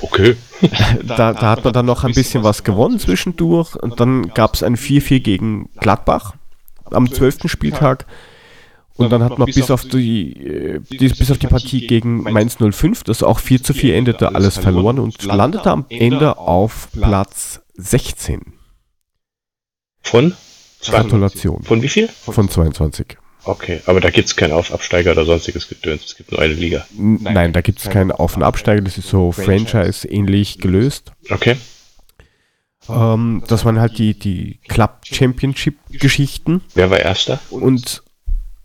Okay. 0.00 0.36
Da, 1.04 1.32
da 1.32 1.50
hat 1.50 1.64
man 1.64 1.72
dann 1.72 1.86
noch 1.86 2.04
ein 2.04 2.12
bisschen 2.12 2.42
was 2.42 2.64
gewonnen 2.64 2.98
zwischendurch 2.98 3.76
und 3.76 4.00
dann 4.00 4.28
gab 4.34 4.54
es 4.54 4.62
ein 4.62 4.76
4-4 4.76 5.20
gegen 5.20 5.70
Gladbach 5.76 6.34
am 6.84 7.10
12. 7.10 7.48
Spieltag. 7.50 8.06
Und 8.96 9.10
dann 9.12 9.22
hat 9.22 9.38
man 9.38 9.46
bis 9.46 9.70
auf 9.70 9.84
die, 9.84 10.32
äh, 10.32 10.80
die, 10.80 11.08
bis 11.08 11.30
auf 11.30 11.38
die 11.38 11.46
Partie 11.46 11.86
gegen 11.86 12.22
Mainz 12.24 12.56
05, 12.58 13.04
das 13.04 13.22
auch 13.22 13.38
4 13.38 13.62
zu 13.62 13.72
4 13.72 13.94
endete, 13.94 14.34
alles 14.34 14.58
verloren 14.58 14.98
und 14.98 15.22
landete 15.22 15.70
am 15.70 15.86
Ende 15.88 16.36
auf 16.38 16.88
Platz 16.92 17.60
16. 17.74 18.54
Von? 20.02 20.34
Gratulation. 20.84 21.62
Von 21.62 21.82
wie 21.82 21.88
viel? 21.88 22.08
Von 22.08 22.48
22. 22.48 23.16
Okay, 23.48 23.80
aber 23.86 24.00
da 24.00 24.10
gibt's 24.10 24.36
keinen 24.36 24.52
Auf 24.52 24.72
Absteiger 24.72 25.12
oder 25.12 25.24
sonstiges 25.24 25.68
Gedöns. 25.68 26.04
Es 26.04 26.16
gibt 26.16 26.30
nur 26.32 26.40
eine 26.40 26.52
Liga. 26.52 26.86
N- 26.98 27.20
Nein, 27.22 27.52
da 27.54 27.62
gibt 27.62 27.78
es 27.78 27.88
keinen 27.88 28.12
Auf- 28.12 28.36
und 28.36 28.42
Absteiger, 28.42 28.82
das 28.82 28.98
ist 28.98 29.08
so 29.08 29.32
Franchise-ähnlich 29.32 30.58
gelöst. 30.58 31.12
Okay. 31.30 31.56
Ähm, 32.90 33.42
das 33.48 33.64
waren 33.64 33.80
halt 33.80 33.96
die, 33.98 34.18
die 34.18 34.60
Club 34.68 35.00
Championship-Geschichten 35.04 36.62
Wer 36.74 36.90
war 36.90 37.00
Erster? 37.00 37.40
und 37.50 38.02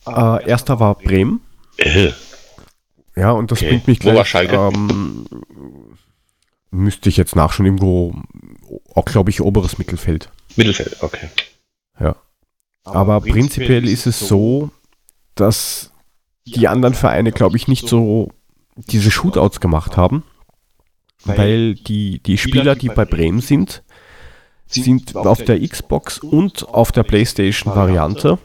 äh, 0.06 0.46
erster 0.50 0.80
war 0.82 0.96
Bremen. 0.96 1.40
Äh, 1.78 2.12
Ja, 3.16 3.32
und 3.32 3.52
das 3.52 3.60
Okay. 3.60 3.70
bringt 3.70 3.88
mich 3.88 4.02
Wo 4.04 4.08
war 4.08 4.14
gleich. 4.16 4.28
Schalke? 4.28 4.56
Ähm, 4.56 5.26
müsste 6.72 7.08
ich 7.08 7.16
jetzt 7.18 7.36
nachschauen, 7.38 7.68
irgendwo, 7.68 8.16
auch 8.96 9.06
glaube 9.06 9.30
ich, 9.30 9.40
oberes 9.42 9.78
Mittelfeld. 9.78 10.30
Mittelfeld, 10.58 10.98
okay. 11.02 11.30
Ja. 12.00 12.16
Aber 12.84 13.22
prinzipiell 13.22 13.88
ist 13.88 14.06
es 14.06 14.20
so, 14.20 14.70
dass 15.36 15.92
die 16.46 16.68
anderen 16.68 16.94
Vereine, 16.94 17.32
glaube 17.32 17.58
ich, 17.58 17.68
nicht 17.68 17.88
so 17.88 18.30
diese 18.76 19.12
Shootouts 19.12 19.60
gemacht 19.60 19.98
haben, 19.98 20.24
weil 21.24 21.76
die, 21.76 22.22
die 22.22 22.38
Spieler, 22.38 22.76
die 22.76 22.90
bei 22.90 23.06
Bremen 23.06 23.40
sind, 23.40 23.84
sind 24.68 25.16
auf 25.16 25.44
der 25.44 25.66
Xbox 25.66 26.20
und 26.20 26.68
auf 26.68 26.92
der 26.92 27.04
PlayStation-Variante 27.04 28.40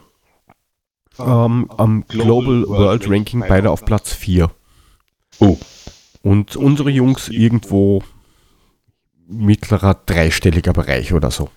ähm, 1.19 1.69
am 1.77 2.05
Global 2.07 2.67
World 2.67 3.09
Ranking 3.09 3.43
beide 3.47 3.71
auf 3.71 3.83
Platz 3.83 4.13
4. 4.13 4.49
Uh. 5.39 5.57
Und 6.21 6.55
unsere 6.55 6.89
Jungs 6.89 7.29
irgendwo 7.29 8.03
mittlerer 9.27 9.93
dreistelliger 10.05 10.73
Bereich 10.73 11.13
oder 11.13 11.31
so. 11.31 11.49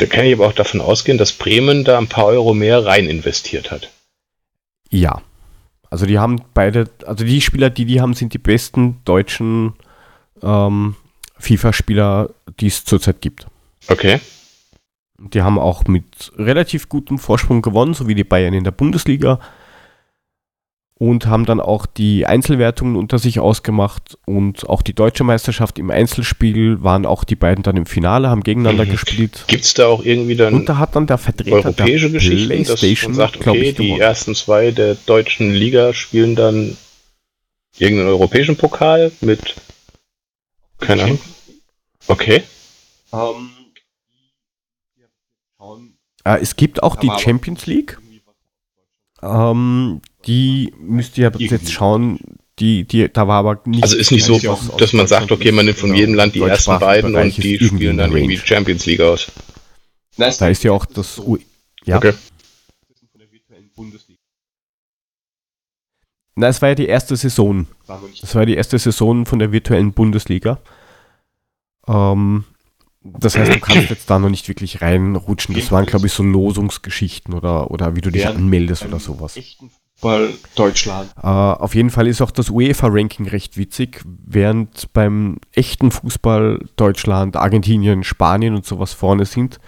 Da 0.00 0.06
kann 0.06 0.24
ich 0.24 0.32
aber 0.32 0.46
auch 0.46 0.54
davon 0.54 0.80
ausgehen, 0.80 1.18
dass 1.18 1.34
Bremen 1.34 1.84
da 1.84 1.98
ein 1.98 2.08
paar 2.08 2.24
Euro 2.24 2.54
mehr 2.54 2.86
rein 2.86 3.06
investiert 3.06 3.70
hat. 3.70 3.90
Ja. 4.88 5.20
Also 5.90 6.06
die 6.06 6.18
haben 6.18 6.40
beide, 6.54 6.88
also 7.04 7.22
die 7.22 7.42
Spieler, 7.42 7.68
die 7.68 7.84
die 7.84 8.00
haben, 8.00 8.14
sind 8.14 8.32
die 8.32 8.38
besten 8.38 9.00
deutschen 9.04 9.74
ähm, 10.42 10.96
FIFA-Spieler, 11.38 12.30
die 12.60 12.68
es 12.68 12.86
zurzeit 12.86 13.20
gibt. 13.20 13.46
Okay. 13.88 14.20
Die 15.18 15.42
haben 15.42 15.58
auch 15.58 15.84
mit 15.84 16.32
relativ 16.38 16.88
gutem 16.88 17.18
Vorsprung 17.18 17.60
gewonnen, 17.60 17.92
so 17.92 18.08
wie 18.08 18.14
die 18.14 18.24
Bayern 18.24 18.54
in 18.54 18.64
der 18.64 18.70
Bundesliga. 18.70 19.38
Und 21.02 21.24
haben 21.24 21.46
dann 21.46 21.60
auch 21.60 21.86
die 21.86 22.26
Einzelwertungen 22.26 22.94
unter 22.94 23.18
sich 23.18 23.40
ausgemacht 23.40 24.18
und 24.26 24.68
auch 24.68 24.82
die 24.82 24.92
deutsche 24.92 25.24
Meisterschaft 25.24 25.78
im 25.78 25.90
Einzelspiel 25.90 26.82
waren 26.82 27.06
auch 27.06 27.24
die 27.24 27.36
beiden 27.36 27.62
dann 27.62 27.78
im 27.78 27.86
Finale, 27.86 28.28
haben 28.28 28.42
gegeneinander 28.42 28.84
Mhm. 28.84 28.90
gespielt. 28.90 29.44
Gibt's 29.46 29.72
da 29.72 29.86
auch 29.86 30.04
irgendwie 30.04 30.36
dann 30.36 30.52
Und 30.52 30.68
da 30.68 30.76
hat 30.76 30.94
dann 30.96 31.06
der 31.06 31.16
Vertreter 31.16 31.52
europäische 31.56 32.10
der 32.10 32.20
Geschichten, 32.20 32.50
dass 32.50 32.68
man 32.68 32.76
PlayStation, 32.76 33.14
sagt, 33.14 33.40
glaube 33.40 33.60
okay, 33.60 33.68
ich, 33.70 33.76
die 33.76 33.84
gewonnen. 33.84 34.00
ersten 34.02 34.34
zwei 34.34 34.72
der 34.72 34.94
deutschen 34.94 35.54
Liga 35.54 35.94
spielen 35.94 36.36
dann 36.36 36.76
irgendeinen 37.78 38.08
europäischen 38.10 38.56
Pokal 38.56 39.10
mit 39.22 39.56
keine 40.80 41.04
Ahnung. 41.04 41.20
Okay. 42.08 42.42
Ähm, 43.14 43.50
Äh, 46.24 46.40
es 46.42 46.56
gibt 46.56 46.82
auch 46.82 46.96
die 46.96 47.10
Champions 47.18 47.64
League. 47.64 47.98
Ähm, 49.22 50.02
die 50.26 50.72
müsst 50.78 51.18
ihr 51.18 51.32
jetzt 51.38 51.72
schauen. 51.72 52.20
Die, 52.58 52.84
die, 52.84 53.10
da 53.10 53.26
war 53.26 53.38
aber 53.38 53.62
nicht. 53.64 53.82
Also 53.82 53.96
ist 53.96 54.10
nicht 54.10 54.24
so, 54.24 54.34
aus 54.50 54.70
dass 54.76 54.92
man 54.92 55.06
sagt, 55.06 55.32
okay, 55.32 55.50
man 55.50 55.64
nimmt 55.64 55.78
von 55.78 55.94
jedem 55.94 56.14
Land 56.14 56.34
die 56.34 56.40
ersten 56.40 56.78
beiden 56.78 57.14
und 57.14 57.36
die 57.42 57.58
spielen 57.58 57.96
dann 57.96 58.12
irgendwie. 58.14 58.36
Champions 58.36 58.84
League 58.86 59.00
aus. 59.00 59.32
Da 60.16 60.48
ist 60.48 60.62
ja 60.62 60.72
auch 60.72 60.84
das. 60.84 61.18
U 61.18 61.38
ja. 61.84 61.96
Okay. 61.96 62.12
Na, 66.36 66.48
es 66.48 66.62
war 66.62 66.70
ja 66.70 66.74
die 66.74 66.86
erste 66.86 67.16
Saison. 67.16 67.66
Das 68.20 68.34
war 68.34 68.46
die 68.46 68.54
erste 68.54 68.78
Saison 68.78 69.26
von 69.26 69.38
der 69.38 69.52
virtuellen 69.52 69.92
Bundesliga. 69.92 70.60
Ähm, 71.86 72.44
das 73.02 73.36
heißt, 73.36 73.54
du 73.54 73.60
kannst 73.60 73.90
jetzt 73.90 74.10
da 74.10 74.18
noch 74.18 74.28
nicht 74.28 74.48
wirklich 74.48 74.82
reinrutschen. 74.82 75.54
Das 75.54 75.72
waren, 75.72 75.86
glaube 75.86 76.06
ich, 76.06 76.12
so 76.12 76.22
Losungsgeschichten 76.22 77.34
oder, 77.34 77.70
oder 77.70 77.96
wie 77.96 78.00
du 78.00 78.10
dich 78.10 78.26
anmeldest 78.26 78.84
oder 78.84 79.00
sowas. 79.00 79.38
Weil 80.02 80.34
Deutschland. 80.54 81.10
Äh, 81.22 81.26
auf 81.26 81.74
jeden 81.74 81.90
Fall 81.90 82.06
ist 82.06 82.22
auch 82.22 82.30
das 82.30 82.50
UEFA-Ranking 82.50 83.28
recht 83.28 83.56
witzig, 83.56 84.02
während 84.04 84.92
beim 84.92 85.38
echten 85.52 85.90
Fußball 85.90 86.64
Deutschland, 86.76 87.36
Argentinien, 87.36 88.02
Spanien 88.02 88.54
und 88.54 88.64
sowas 88.64 88.94
vorne 88.94 89.26
sind, 89.26 89.60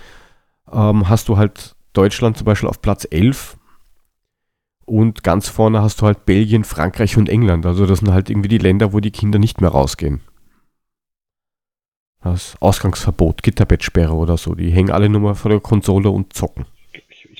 ähm, 0.72 1.09
hast 1.09 1.28
du 1.28 1.37
halt 1.37 1.74
Deutschland 1.93 2.39
zum 2.39 2.47
Beispiel 2.47 2.68
auf 2.68 2.80
Platz 2.80 3.07
11 3.11 3.59
und 4.85 5.22
ganz 5.22 5.49
vorne 5.49 5.83
hast 5.83 6.01
du 6.01 6.07
halt 6.07 6.24
Belgien, 6.24 6.64
Frankreich 6.64 7.16
und 7.16 7.28
England. 7.28 7.66
Also 7.66 7.87
das 7.87 8.01
sind 8.01 8.12
halt 8.12 8.30
irgendwie 8.30 8.49
die 8.49 8.59
Länder, 8.59 8.93
wo 8.93 9.01
die 9.01 9.11
Kinder 9.11 9.39
nicht 9.39 9.61
mehr 9.61 9.70
rausgehen. 9.70 10.20
Das 12.22 12.57
Ausgangsverbot, 12.61 13.43
Gitterbettssperre 13.43 14.14
oder 14.14 14.37
so. 14.37 14.55
Die 14.55 14.70
hängen 14.70 14.91
alle 14.91 15.09
nur 15.09 15.20
mal 15.20 15.35
vor 15.35 15.51
der 15.51 15.61
Konsole 15.61 16.09
und 16.09 16.33
zocken. 16.33 16.66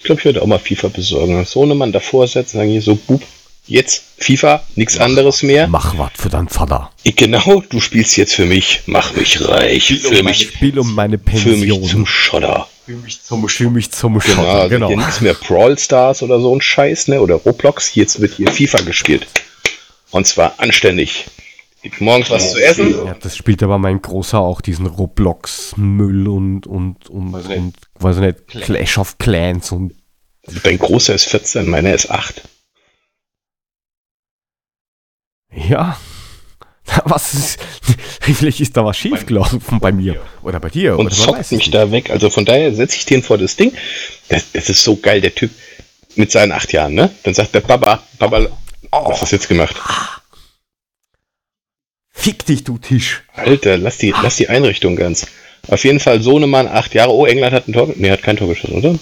Ich 0.03 0.07
glaube, 0.07 0.18
ich 0.18 0.24
würde 0.24 0.42
auch 0.42 0.46
mal 0.48 0.59
FIFA 0.59 0.88
besorgen. 0.88 1.44
So 1.44 1.62
eine 1.62 1.76
Mann 1.76 1.92
davor 1.92 2.26
setzen, 2.26 2.57
sagen 2.57 2.70
hier 2.70 2.82
so, 2.82 2.96
Bub, 2.96 3.22
jetzt 3.68 4.03
FIFA, 4.18 4.64
nichts 4.74 4.98
anderes 4.98 5.44
mehr. 5.44 5.68
Mach 5.68 5.96
was 5.96 6.11
für 6.16 6.28
deinen 6.28 6.48
Vater. 6.48 6.90
Ich, 7.05 7.14
genau, 7.14 7.62
du 7.70 7.78
spielst 7.78 8.16
jetzt 8.16 8.34
für 8.34 8.44
mich, 8.44 8.80
mach 8.86 9.14
mich 9.14 9.46
reich, 9.46 9.94
für 10.00 10.24
mich, 10.24 10.50
Spiel 10.55 10.76
um 10.80 10.92
meine 10.92 11.20
für 11.20 11.50
mich 11.57 11.68
zum 11.70 11.80
Pension. 11.82 12.07
Schotter. 12.07 12.66
Für 12.84 12.96
mich 12.96 13.22
zum 13.22 13.48
Für 13.48 13.70
mich 13.70 13.92
zum 13.92 14.18
Genau, 14.18 14.34
Schotter, 14.34 14.48
also 14.55 14.68
genau. 14.70 14.88
hier 14.88 14.96
nichts 14.96 15.20
mehr 15.20 15.34
Brawl 15.34 15.78
Stars 15.78 16.24
oder 16.24 16.40
so 16.40 16.53
ein 16.53 16.61
Scheiß, 16.61 17.07
ne? 17.07 17.20
Oder 17.20 17.36
Roblox. 17.36 17.94
Jetzt 17.94 18.20
wird 18.20 18.34
hier 18.34 18.50
FIFA 18.50 18.80
gespielt. 18.80 19.28
Und 20.11 20.26
zwar 20.26 20.55
anständig. 20.59 21.26
Gibt 21.83 22.01
morgens 22.01 22.30
was 22.30 22.53
zu 22.53 22.62
essen. 22.62 23.07
Ja, 23.07 23.14
das 23.14 23.37
spielt 23.37 23.62
aber 23.62 23.76
mein 23.78 24.01
Großer 24.01 24.39
auch 24.39 24.61
diesen 24.61 24.87
Roblox-Müll 24.87 26.28
und, 26.28 26.66
und, 26.66 27.09
und, 27.11 27.33
Weiß 27.33 27.49
nicht. 27.49 27.59
und, 27.59 27.74
weiß 27.95 28.16
ich 28.16 28.22
nicht, 28.22 28.47
Clash 28.49 28.99
of 28.99 29.18
Clans 29.18 29.72
und 29.72 29.93
Dein 30.64 30.78
Großer 30.78 31.14
ist 31.14 31.24
14, 31.28 31.68
meiner 31.68 31.93
ist 31.95 32.11
8. 32.11 32.43
ja. 35.55 35.97
Was 37.05 37.33
ist, 37.35 37.59
vielleicht 38.20 38.61
ist 38.61 38.76
da 38.76 38.85
was 38.85 38.99
schiefgelaufen 38.99 39.78
bei 39.80 39.93
mir 39.93 40.20
oder 40.43 40.61
bei 40.61 40.68
dir 40.68 40.99
Und 40.99 41.12
zockt 41.14 41.39
mich 41.53 41.61
nicht. 41.61 41.74
da 41.74 41.91
weg. 41.91 42.11
Also 42.11 42.28
von 42.28 42.45
daher 42.45 42.74
setze 42.74 42.97
ich 42.97 43.07
den 43.07 43.22
vor 43.22 43.39
das 43.39 43.57
Ding. 43.57 43.72
Das, 44.28 44.51
das 44.53 44.68
ist 44.68 44.83
so 44.83 44.97
geil, 44.97 45.20
der 45.20 45.35
Typ 45.35 45.51
mit 46.16 46.30
seinen 46.33 46.53
8 46.53 46.72
Jahren, 46.72 46.95
ne? 46.95 47.11
Dann 47.22 47.35
sagt 47.35 47.55
der 47.55 47.61
Papa, 47.61 48.03
Papa, 48.18 48.47
was 48.91 49.22
hast 49.22 49.33
du 49.33 49.37
jetzt 49.37 49.49
gemacht? 49.49 49.74
Fick 52.13 52.45
dich, 52.47 52.65
du 52.65 52.79
Tisch. 52.79 53.23
Alter, 53.35 53.79
lass 53.79 53.99
die, 53.99 54.15
lass 54.23 54.37
die 54.37 54.49
Einrichtung 54.49 54.97
ganz. 54.97 55.27
Auf 55.69 55.85
jeden 55.85 56.01
Fall 56.01 56.21
Sohnemann, 56.23 56.69
8 56.69 56.95
Jahre. 56.95 57.13
Oh, 57.13 57.25
England 57.27 57.55
hat 57.55 57.69
ein 57.69 57.73
Tor. 57.73 57.93
Nee, 57.97 58.11
hat 58.11 58.23
kein 58.23 58.37
Tor 58.37 58.49
geschossen, 58.49 58.75
oder? 58.75 58.99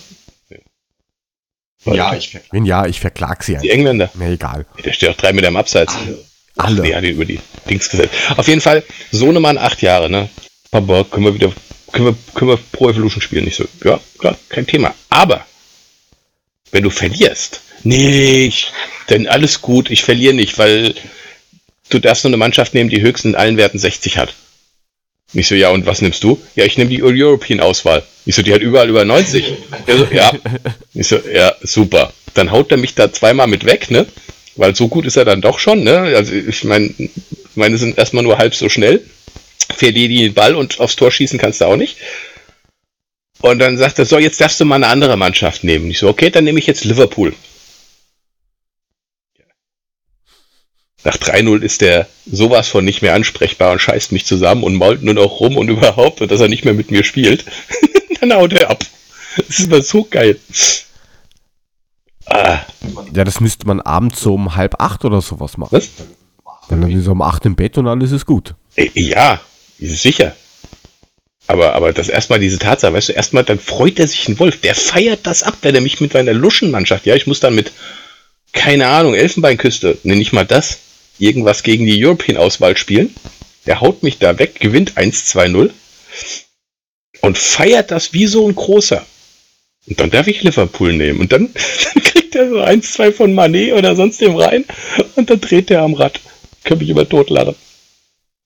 Ja, 1.87 2.15
ich 2.15 2.31
ver- 2.31 2.41
Wenn 2.51 2.67
ja, 2.67 2.87
ich 2.87 3.01
verklag 3.01 3.43
sie 3.43 3.57
Die. 3.57 3.71
Engländer. 3.71 4.11
Mir 4.15 4.29
egal. 4.31 4.67
Der 4.85 4.93
steht 4.93 5.09
auch 5.09 5.17
drei 5.17 5.33
Meter 5.33 5.49
im 5.49 5.57
Abseits. 5.57 5.95
Alle. 6.57 6.83
Nee, 6.83 6.95
hat 6.95 7.05
ihn 7.05 7.13
über 7.15 7.25
die 7.25 7.41
Dings 7.69 7.89
gesetzt. 7.89 8.13
Auf 8.37 8.47
jeden 8.49 8.61
Fall, 8.61 8.85
Sohnemann, 9.11 9.57
acht 9.57 9.81
Jahre, 9.81 10.11
ne? 10.11 10.29
Papa, 10.71 11.05
können 11.05 11.25
wir 11.25 11.35
wieder, 11.35 11.51
können 11.93 12.07
wir, 12.09 12.17
können 12.35 12.51
wir 12.51 12.59
Pro 12.73 12.91
Evolution 12.91 13.23
spielen? 13.23 13.47
Ich 13.47 13.57
so, 13.57 13.65
ja, 13.83 13.99
klar, 14.19 14.37
kein 14.51 14.67
Thema. 14.67 14.95
Aber, 15.09 15.47
wenn 16.71 16.83
du 16.83 16.91
verlierst, 16.91 17.63
nicht, 17.83 18.73
denn 19.09 19.27
alles 19.27 19.63
gut, 19.63 19.91
ich 19.91 20.03
verliere 20.03 20.35
nicht, 20.35 20.59
weil 20.59 20.95
du 21.91 21.99
darfst 21.99 22.25
nur 22.25 22.31
eine 22.31 22.37
Mannschaft 22.37 22.75
nehmen, 22.75 22.91
die 22.91 23.03
höchstens 23.03 23.33
in 23.33 23.37
allen 23.37 23.57
Werten 23.57 23.79
60 23.79 24.19
hat. 24.19 24.35
Ich 25.33 25.47
so, 25.47 25.55
ja, 25.55 25.71
und 25.71 25.87
was 25.87 26.03
nimmst 26.03 26.25
du? 26.25 26.41
Ja, 26.57 26.65
ich 26.65 26.77
nehme 26.77 26.91
die 26.91 27.03
European-Auswahl. 27.03 28.03
Ich 28.27 28.35
so, 28.35 28.43
die 28.43 28.53
hat 28.53 28.63
überall 28.63 28.89
über 28.89 29.05
90. 29.05 29.55
Er 29.87 29.99
so, 29.99 30.07
ja. 30.13 30.33
Ich 30.93 31.07
so, 31.07 31.21
ja, 31.33 31.55
super. 31.63 32.13
Dann 32.35 32.51
haut 32.51 32.73
er 32.73 32.79
mich 32.79 32.95
da 32.95 33.13
zweimal 33.13 33.47
mit 33.47 33.65
weg, 33.65 33.91
ne? 33.91 34.07
Weil 34.57 34.75
so 34.75 34.89
gut 34.89 35.07
ist 35.07 35.17
er 35.17 35.25
dann 35.25 35.41
doch 35.41 35.59
schon, 35.59 35.85
ne? 35.85 35.99
Also 36.17 36.33
ich 36.35 36.65
meine, 36.65 36.93
meine 37.55 37.79
sind 37.79 37.97
erstmal 37.97 38.25
nur 38.25 38.39
halb 38.39 38.55
so 38.55 38.69
schnell. 38.69 39.03
Verliere 39.73 40.09
die 40.09 40.23
den 40.25 40.35
Ball 40.35 40.57
und 40.57 40.81
aufs 40.81 40.97
Tor 40.97 41.13
schießen 41.13 41.39
kannst 41.39 41.61
du 41.61 41.67
auch 41.67 41.77
nicht. 41.77 41.99
Und 43.41 43.61
dann 43.61 43.79
sagt 43.79 43.99
er, 43.99 44.07
so, 44.07 44.19
jetzt 44.19 44.41
darfst 44.41 44.61
du 44.61 44.65
mal 44.65 44.77
eine 44.77 44.89
andere 44.89 45.17
Mannschaft 45.17 45.65
nehmen. 45.65 45.91
Ich 45.91 45.99
so, 45.99 46.09
okay, 46.09 46.31
dann 46.31 46.45
nehme 46.45 46.59
ich 46.59 46.67
jetzt 46.67 46.85
Liverpool. 46.85 47.35
Nach 51.05 51.17
3-0 51.17 51.63
ist 51.63 51.81
der 51.81 52.07
sowas 52.31 52.69
von 52.69 52.85
nicht 52.85 53.01
mehr 53.01 53.15
ansprechbar 53.15 53.73
und 53.73 53.79
scheißt 53.81 54.13
mich 54.13 54.27
zusammen 54.27 54.63
und 54.65 54.75
mault 54.75 55.03
nur 55.03 55.15
noch 55.15 55.41
rum 55.41 55.57
und 55.57 55.69
überhaupt 55.77 56.21
und 56.21 56.31
dass 56.31 56.41
er 56.41 56.49
nicht 56.49 56.65
mehr 56.65 56.75
mit 56.75 56.91
mir 56.91 57.05
spielt. 57.05 57.45
dann 58.21 58.33
haut 58.35 58.53
er 58.53 58.71
ab. 58.71 58.85
Das 59.37 59.59
ist 59.61 59.67
aber 59.73 59.83
so 59.83 60.05
geil. 60.11 60.39
Ah, 62.27 62.61
Ja, 63.15 63.25
das 63.25 63.41
müsste 63.41 63.67
man 63.67 63.81
abends 63.81 64.21
so 64.21 64.35
um 64.35 64.55
halb 64.57 64.81
acht 64.81 65.05
oder 65.05 65.21
sowas 65.21 65.57
machen. 65.57 65.73
was? 65.73 65.89
Dann 66.69 66.89
ist 66.91 67.07
er 67.07 67.13
um 67.13 67.23
acht 67.23 67.45
im 67.47 67.57
Bett 67.57 67.79
und 67.79 67.87
alles 67.89 68.13
ist 68.13 68.27
gut. 68.27 68.55
Äh, 68.77 68.91
Ja, 68.95 69.41
sicher. 69.81 70.37
Aber, 71.47 71.75
aber 71.75 71.93
das 71.93 72.09
erstmal 72.09 72.39
diese 72.39 72.59
Tatsache, 72.61 72.93
weißt 72.93 73.09
du, 73.09 73.13
erstmal 73.15 73.43
dann 73.43 73.59
freut 73.59 73.99
er 73.99 74.07
sich 74.07 74.29
ein 74.29 74.39
Wolf. 74.39 74.61
Der 74.61 74.77
feiert 74.77 75.27
das 75.27 75.43
ab, 75.43 75.57
wenn 75.63 75.75
er 75.75 75.81
mich 75.81 76.01
mit 76.01 76.15
meiner 76.15 76.33
Luschenmannschaft, 76.33 77.07
ja, 77.07 77.17
ich 77.17 77.27
muss 77.27 77.41
dann 77.41 77.57
mit, 77.57 77.73
keine 78.53 78.87
Ahnung, 78.87 79.15
Elfenbeinküste, 79.15 79.99
ne, 80.05 80.15
nicht 80.15 80.33
mal 80.33 80.47
das, 80.47 80.79
irgendwas 81.21 81.63
gegen 81.63 81.87
die 81.87 82.05
European-Auswahl 82.05 82.77
spielen. 82.77 83.15
Der 83.67 83.81
haut 83.81 84.03
mich 84.03 84.19
da 84.19 84.39
weg, 84.39 84.59
gewinnt 84.59 84.97
1-2-0 84.97 85.71
und 87.21 87.39
feiert 87.39 87.91
das 87.91 88.13
wie 88.13 88.27
so 88.27 88.49
ein 88.49 88.55
großer. 88.55 89.05
Und 89.87 90.01
dann 90.01 90.11
darf 90.11 90.27
ich 90.27 90.43
Liverpool 90.43 90.93
nehmen. 90.93 91.21
Und 91.21 91.33
dann, 91.33 91.51
dann 91.95 92.03
kriegt 92.03 92.35
er 92.35 92.49
so 92.49 92.61
1-2 92.61 93.13
von 93.13 93.35
Manet 93.35 93.75
oder 93.75 93.97
sonst 93.97 94.21
dem 94.21 94.37
rein 94.37 94.65
und 95.17 95.31
dann 95.31 95.41
dreht 95.41 95.71
er 95.71 95.83
am 95.83 95.95
Rad. 95.95 96.21
Kann 96.65 96.79
mich 96.79 96.89
immer 96.89 97.09
totladen. 97.09 97.55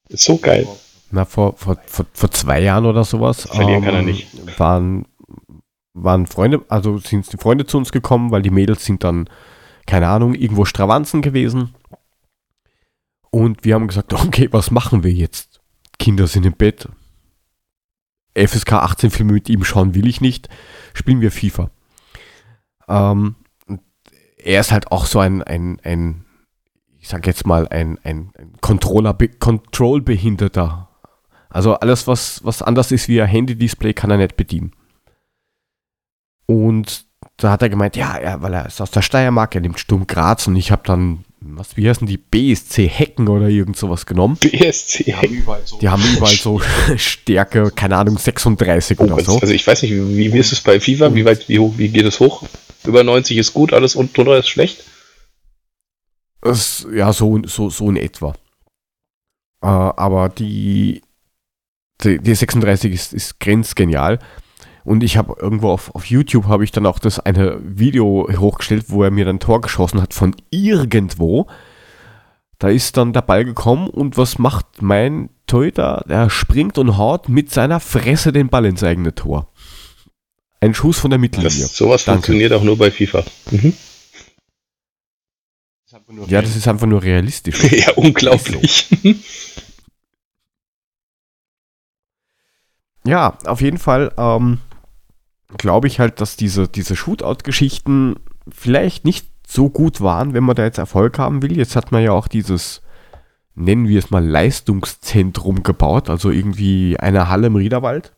Ist 0.08 0.24
so 0.24 0.36
geil. 0.36 0.66
Na, 1.10 1.24
vor, 1.24 1.56
vor, 1.56 1.78
vor, 1.86 2.06
vor 2.12 2.30
zwei 2.30 2.60
Jahren 2.60 2.86
oder 2.86 3.04
sowas 3.04 3.46
ähm, 3.46 3.56
Verlieren 3.56 3.84
kann 3.84 3.94
er 3.94 4.02
nicht. 4.02 4.28
Waren, 4.58 5.06
waren 5.92 6.26
Freunde, 6.26 6.62
also 6.68 6.98
sind 6.98 7.32
die 7.32 7.36
Freunde 7.36 7.66
zu 7.66 7.78
uns 7.78 7.92
gekommen, 7.92 8.30
weil 8.30 8.42
die 8.42 8.50
Mädels 8.50 8.84
sind 8.84 9.04
dann, 9.04 9.28
keine 9.86 10.08
Ahnung, 10.08 10.34
irgendwo 10.34 10.64
Stravanzen 10.64 11.22
gewesen. 11.22 11.74
Und 13.34 13.64
wir 13.64 13.74
haben 13.74 13.88
gesagt, 13.88 14.12
okay, 14.12 14.48
was 14.52 14.70
machen 14.70 15.02
wir 15.02 15.10
jetzt? 15.10 15.60
Kinder 15.98 16.28
sind 16.28 16.46
im 16.46 16.52
Bett. 16.52 16.88
FSK 18.36 18.74
18 18.74 19.10
Filme 19.10 19.32
mit 19.32 19.48
ihm 19.48 19.64
schauen 19.64 19.96
will 19.96 20.06
ich 20.06 20.20
nicht. 20.20 20.48
Spielen 20.92 21.20
wir 21.20 21.32
FIFA. 21.32 21.68
Ähm, 22.86 23.34
er 24.36 24.60
ist 24.60 24.70
halt 24.70 24.92
auch 24.92 25.06
so 25.06 25.18
ein, 25.18 25.42
ein, 25.42 25.80
ein 25.82 26.24
ich 27.00 27.08
sag 27.08 27.26
jetzt 27.26 27.44
mal, 27.44 27.66
ein, 27.66 27.98
ein, 28.04 28.30
ein 28.38 28.52
Controller, 28.60 29.14
Control-Behinderter. 29.40 30.88
Also 31.48 31.74
alles, 31.74 32.06
was, 32.06 32.44
was 32.44 32.62
anders 32.62 32.92
ist 32.92 33.08
wie 33.08 33.20
ein 33.20 33.26
Handy-Display, 33.26 33.94
kann 33.94 34.12
er 34.12 34.18
nicht 34.18 34.36
bedienen. 34.36 34.76
Und 36.46 37.04
da 37.36 37.50
hat 37.50 37.62
er 37.62 37.68
gemeint, 37.68 37.96
ja, 37.96 38.16
er, 38.16 38.42
weil 38.42 38.54
er 38.54 38.66
ist 38.66 38.80
aus 38.80 38.92
der 38.92 39.02
Steiermark, 39.02 39.56
er 39.56 39.60
nimmt 39.60 39.80
Sturm 39.80 40.06
Graz 40.06 40.46
und 40.46 40.54
ich 40.54 40.70
habe 40.70 40.82
dann, 40.84 41.24
was, 41.46 41.76
wie 41.76 41.88
heißen 41.88 42.06
die, 42.06 42.16
BSC 42.16 42.88
Hecken 42.88 43.28
oder 43.28 43.48
irgend 43.48 43.76
sowas 43.76 44.06
genommen. 44.06 44.36
BSC. 44.36 45.04
Die 45.04 45.14
haben 45.14 45.34
überall 45.34 45.62
so. 45.64 45.78
Die 45.78 45.88
haben 45.88 46.02
überall 46.16 46.34
so 46.34 46.60
Stärke, 46.96 47.70
keine 47.74 47.96
Ahnung, 47.96 48.18
36 48.18 48.98
Oh, 48.98 49.04
oder 49.04 49.22
so. 49.22 49.38
Also 49.38 49.52
ich 49.52 49.66
weiß 49.66 49.82
nicht, 49.82 49.92
wie, 49.92 50.32
wie 50.32 50.38
ist 50.38 50.52
es 50.52 50.60
bei 50.60 50.80
FIFA? 50.80 51.14
Wie 51.14 51.24
weit, 51.24 51.48
wie 51.48 51.58
hoch, 51.58 51.74
wie 51.76 51.88
geht 51.88 52.06
es 52.06 52.20
hoch? 52.20 52.44
Über 52.84 53.04
90 53.04 53.36
ist 53.36 53.52
gut, 53.54 53.72
alles 53.72 53.94
unten 53.94 54.14
drunter 54.14 54.38
ist 54.38 54.48
schlecht. 54.48 54.84
Das, 56.40 56.86
ja, 56.92 57.12
so, 57.12 57.40
so, 57.46 57.70
so 57.70 57.88
in 57.88 57.96
etwa. 57.96 58.34
Äh, 59.62 59.66
aber 59.66 60.28
die, 60.28 61.02
die, 62.02 62.18
die 62.18 62.34
36 62.34 62.92
ist, 62.92 63.12
ist 63.14 63.40
grenzgenial. 63.40 64.18
Und 64.84 65.02
ich 65.02 65.16
habe 65.16 65.34
irgendwo 65.40 65.70
auf, 65.70 65.94
auf 65.94 66.04
YouTube 66.04 66.46
habe 66.46 66.62
ich 66.62 66.70
dann 66.70 66.84
auch 66.84 66.98
das 66.98 67.18
eine 67.18 67.58
Video 67.62 68.28
hochgestellt, 68.30 68.86
wo 68.88 69.02
er 69.02 69.10
mir 69.10 69.24
dann 69.24 69.40
Tor 69.40 69.62
geschossen 69.62 70.00
hat 70.00 70.12
von 70.12 70.36
irgendwo. 70.50 71.46
Da 72.58 72.68
ist 72.68 72.96
dann 72.96 73.14
der 73.14 73.22
Ball 73.22 73.44
gekommen 73.44 73.88
und 73.88 74.16
was 74.18 74.38
macht 74.38 74.82
mein 74.82 75.30
Torhüter? 75.46 76.04
Der 76.08 76.28
springt 76.28 76.78
und 76.78 76.98
haut 76.98 77.28
mit 77.28 77.50
seiner 77.50 77.80
Fresse 77.80 78.32
den 78.32 78.48
Ball 78.48 78.66
ins 78.66 78.82
eigene 78.82 79.14
Tor. 79.14 79.50
Ein 80.60 80.74
Schuss 80.74 80.98
von 80.98 81.10
der 81.10 81.18
Mittellinie. 81.18 81.62
Das, 81.62 81.76
sowas 81.76 82.04
Danke. 82.04 82.26
funktioniert 82.26 82.52
auch 82.52 82.62
nur 82.62 82.78
bei 82.78 82.90
FIFA. 82.90 83.24
Mhm. 83.50 83.74
Das 85.90 86.30
Ja, 86.30 86.42
das 86.42 86.56
ist 86.56 86.68
einfach 86.68 86.86
nur 86.86 87.02
realistisch. 87.02 87.62
ja, 87.72 87.92
unglaublich. 87.92 88.88
Ja, 93.06 93.36
auf 93.44 93.60
jeden 93.60 93.78
Fall 93.78 94.12
ähm, 94.16 94.58
glaube 95.58 95.86
ich 95.86 96.00
halt, 96.00 96.20
dass 96.20 96.36
diese, 96.36 96.68
diese 96.68 96.96
Shootout-Geschichten 96.96 98.16
vielleicht 98.48 99.04
nicht 99.04 99.26
so 99.46 99.70
gut 99.70 100.00
waren, 100.00 100.34
wenn 100.34 100.44
man 100.44 100.56
da 100.56 100.64
jetzt 100.64 100.78
Erfolg 100.78 101.18
haben 101.18 101.42
will. 101.42 101.56
Jetzt 101.56 101.76
hat 101.76 101.92
man 101.92 102.02
ja 102.02 102.12
auch 102.12 102.28
dieses, 102.28 102.82
nennen 103.54 103.88
wir 103.88 103.98
es 103.98 104.10
mal, 104.10 104.24
Leistungszentrum 104.24 105.62
gebaut, 105.62 106.10
also 106.10 106.30
irgendwie 106.30 106.98
eine 106.98 107.28
Halle 107.28 107.48
im 107.48 107.56
Riederwald, 107.56 108.12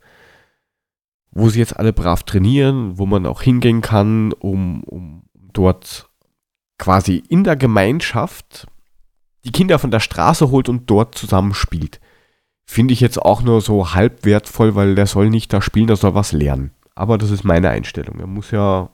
wo 1.31 1.49
sie 1.49 1.59
jetzt 1.59 1.79
alle 1.79 1.93
brav 1.93 2.23
trainieren, 2.23 2.99
wo 2.99 3.07
man 3.07 3.27
auch 3.27 3.43
hingehen 3.43 3.81
kann, 3.81 4.33
um, 4.33 4.83
um 4.85 5.23
dort 5.53 6.09
quasi 6.79 7.23
in 7.29 7.45
der 7.45 7.57
Gemeinschaft 7.57 8.67
die 9.45 9.53
Kinder 9.53 9.79
von 9.79 9.91
der 9.91 10.01
Straße 10.01 10.51
holt 10.51 10.69
und 10.69 10.91
dort 10.91 11.15
zusammenspielt. 11.15 12.01
Finde 12.65 12.93
ich 12.93 13.01
jetzt 13.01 13.21
auch 13.21 13.43
nur 13.43 13.61
so 13.61 13.95
halb 13.95 14.25
wertvoll, 14.25 14.75
weil 14.75 14.97
der 14.97 15.07
soll 15.07 15.31
nicht 15.31 15.53
da 15.53 15.63
spielen, 15.63 15.87
der 15.87 15.97
soll 15.97 16.15
was 16.15 16.33
lernen. 16.33 16.73
Aber 16.97 17.19
das 17.19 17.31
ist 17.31 17.45
meine 17.45 17.69
Einstellung. 17.69 18.19
Er 18.19 18.27
muss 18.27 18.51
ja, 18.51 18.91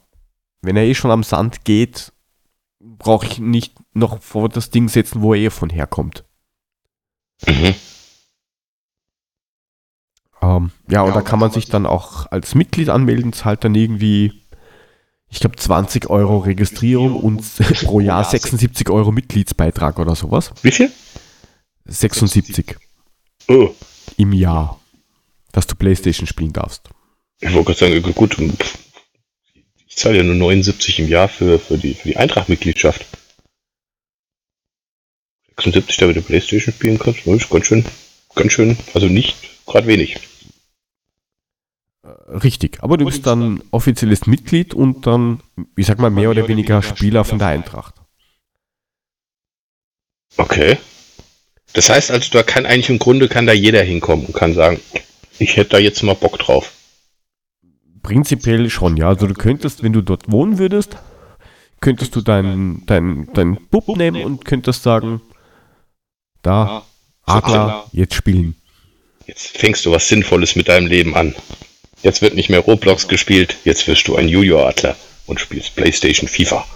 wenn 0.60 0.76
er 0.76 0.84
eh 0.84 0.94
schon 0.94 1.12
am 1.12 1.22
Sand 1.22 1.64
geht, 1.64 2.12
brauche 2.80 3.26
ich 3.26 3.38
nicht 3.38 3.74
noch 3.94 4.20
vor 4.20 4.48
das 4.48 4.70
Ding 4.70 4.88
setzen, 4.88 5.22
wo 5.22 5.32
er 5.32 5.40
eh 5.40 5.50
von 5.50 5.70
herkommt. 5.70 6.24
Mhm. 7.46 7.74
Ähm, 10.42 10.70
ja, 10.88 11.02
und 11.02 11.14
da 11.14 11.22
kann 11.22 11.38
man 11.38 11.52
sich 11.52 11.66
dann 11.66 11.86
auch 11.86 12.26
als 12.32 12.56
Mitglied 12.56 12.88
anmelden, 12.88 13.32
zahlt 13.32 13.62
dann 13.62 13.76
irgendwie, 13.76 14.42
ich 15.28 15.38
glaube, 15.38 15.54
20 15.56 16.10
Euro 16.10 16.38
Registrierung 16.38 17.14
und 17.16 17.44
pro 17.84 18.00
Jahr 18.00 18.24
76 18.24 18.90
Euro 18.90 19.12
Mitgliedsbeitrag 19.12 20.00
oder 20.00 20.16
sowas. 20.16 20.52
Wie 20.62 20.72
viel? 20.72 20.90
76 21.84 22.76
Oh, 23.48 23.70
im 24.16 24.32
Jahr, 24.32 24.80
dass 25.52 25.66
du 25.66 25.76
Playstation 25.76 26.26
spielen 26.26 26.52
darfst. 26.52 26.88
Ich 27.42 27.52
wollte 27.52 27.74
gerade 27.74 28.00
sagen, 28.00 28.14
gut, 28.14 28.38
ich 29.88 29.96
zahle 29.96 30.18
ja 30.18 30.22
nur 30.22 30.36
79 30.36 31.00
im 31.00 31.08
Jahr 31.08 31.28
für, 31.28 31.58
für 31.58 31.76
die, 31.76 31.94
für 31.94 32.08
die 32.08 32.16
Eintracht-Mitgliedschaft. 32.16 33.04
76, 35.56 35.96
damit 35.98 36.16
du 36.16 36.22
Playstation 36.22 36.72
spielen 36.72 36.98
kannst, 36.98 37.26
das 37.26 37.34
ist 37.34 37.50
ganz 37.50 37.66
schön, 37.66 37.84
ganz 38.34 38.52
schön, 38.52 38.78
also 38.94 39.06
nicht 39.06 39.36
gerade 39.66 39.86
wenig. 39.86 40.18
Richtig, 42.04 42.82
aber 42.82 42.96
du 42.96 43.04
bist 43.04 43.26
dann 43.26 43.62
offizielles 43.70 44.26
Mitglied 44.26 44.72
und 44.72 45.06
dann, 45.06 45.42
ich 45.76 45.86
sag 45.86 45.98
mal, 45.98 46.10
mehr 46.10 46.30
oder 46.30 46.48
weniger 46.48 46.82
Spieler 46.82 47.24
von 47.24 47.38
der 47.38 47.48
Eintracht. 47.48 47.94
Okay. 50.36 50.78
Das 51.74 51.90
heißt 51.90 52.10
also, 52.10 52.30
da 52.32 52.42
kann 52.42 52.66
eigentlich 52.66 52.88
im 52.88 52.98
Grunde 52.98 53.28
kann 53.28 53.46
da 53.46 53.52
jeder 53.52 53.82
hinkommen 53.82 54.26
und 54.26 54.34
kann 54.34 54.54
sagen, 54.54 54.80
ich 55.38 55.56
hätte 55.56 55.70
da 55.70 55.78
jetzt 55.78 56.02
mal 56.02 56.14
Bock 56.14 56.38
drauf. 56.38 56.72
Prinzipiell 58.02 58.68
schon, 58.70 58.96
ja. 58.96 59.08
Also 59.08 59.26
du 59.26 59.34
könntest, 59.34 59.82
wenn 59.82 59.92
du 59.92 60.02
dort 60.02 60.30
wohnen 60.30 60.58
würdest, 60.58 60.96
könntest 61.80 62.16
du 62.16 62.20
deinen 62.20 62.84
dein, 62.86 63.28
dein 63.34 63.56
Bub 63.70 63.88
nehmen 63.96 64.24
und 64.24 64.44
könntest 64.44 64.82
sagen, 64.82 65.20
da, 66.42 66.84
Adler, 67.24 67.86
jetzt 67.92 68.14
spielen. 68.14 68.56
Jetzt 69.26 69.56
fängst 69.56 69.86
du 69.86 69.92
was 69.92 70.08
Sinnvolles 70.08 70.56
mit 70.56 70.68
deinem 70.68 70.86
Leben 70.86 71.14
an. 71.14 71.34
Jetzt 72.02 72.22
wird 72.22 72.34
nicht 72.34 72.48
mehr 72.48 72.60
Roblox 72.60 73.06
gespielt, 73.06 73.56
jetzt 73.64 73.86
wirst 73.86 74.08
du 74.08 74.16
ein 74.16 74.28
Junior-Adler 74.28 74.96
und 75.26 75.38
spielst 75.38 75.76
PlayStation 75.76 76.28
FIFA. 76.28 76.66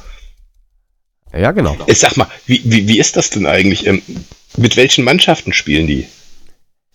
Ja, 1.33 1.51
genau. 1.51 1.77
Ich 1.87 1.99
sag 1.99 2.17
mal, 2.17 2.29
wie, 2.47 2.63
wie, 2.65 2.87
wie 2.87 2.99
ist 2.99 3.17
das 3.17 3.31
denn 3.31 3.47
eigentlich? 3.47 3.87
Ähm, 3.87 4.03
mit 4.57 4.77
welchen 4.77 5.05
Mannschaften 5.05 5.53
spielen 5.53 5.87
die? 5.87 6.07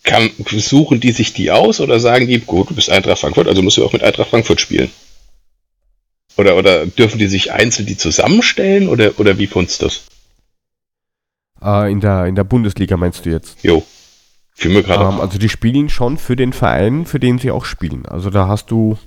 Kann, 0.04 0.32
suchen 0.50 1.00
die 1.00 1.12
sich 1.12 1.34
die 1.34 1.52
aus 1.52 1.80
oder 1.80 2.00
sagen 2.00 2.28
die, 2.28 2.40
gut, 2.40 2.70
du 2.70 2.76
bist 2.76 2.90
Eintracht 2.90 3.20
Frankfurt, 3.20 3.48
also 3.48 3.62
musst 3.62 3.78
du 3.78 3.86
auch 3.86 3.94
mit 3.94 4.04
Eintracht 4.04 4.30
Frankfurt 4.30 4.60
spielen? 4.60 4.90
Oder, 6.38 6.56
oder 6.56 6.86
dürfen 6.88 7.20
die 7.20 7.28
sich 7.28 7.52
einzeln 7.52 7.86
die 7.86 7.98
zusammenstellen 7.98 8.88
oder, 8.88 9.20
oder 9.20 9.38
wie 9.38 9.48
funzt 9.48 9.82
das? 9.84 10.06
Äh, 11.62 11.92
in, 11.92 12.00
der, 12.00 12.26
in 12.26 12.36
der 12.36 12.44
Bundesliga 12.44 12.98
meinst 12.98 13.26
du 13.26 13.30
jetzt? 13.30 13.64
Jo. 13.64 13.86
Für 14.54 14.70
mir 14.70 14.84
gerade. 14.84 15.04
Ähm, 15.04 15.22
also 15.22 15.38
die 15.38 15.50
spielen 15.50 15.90
schon 15.90 16.18
für 16.18 16.36
den 16.36 16.54
Verein, 16.54 17.06
für 17.06 17.20
den 17.20 17.38
sie 17.38 17.52
auch 17.52 17.66
spielen. 17.66 18.06
Also 18.06 18.30
da 18.30 18.48
hast 18.48 18.72
du, 18.72 18.98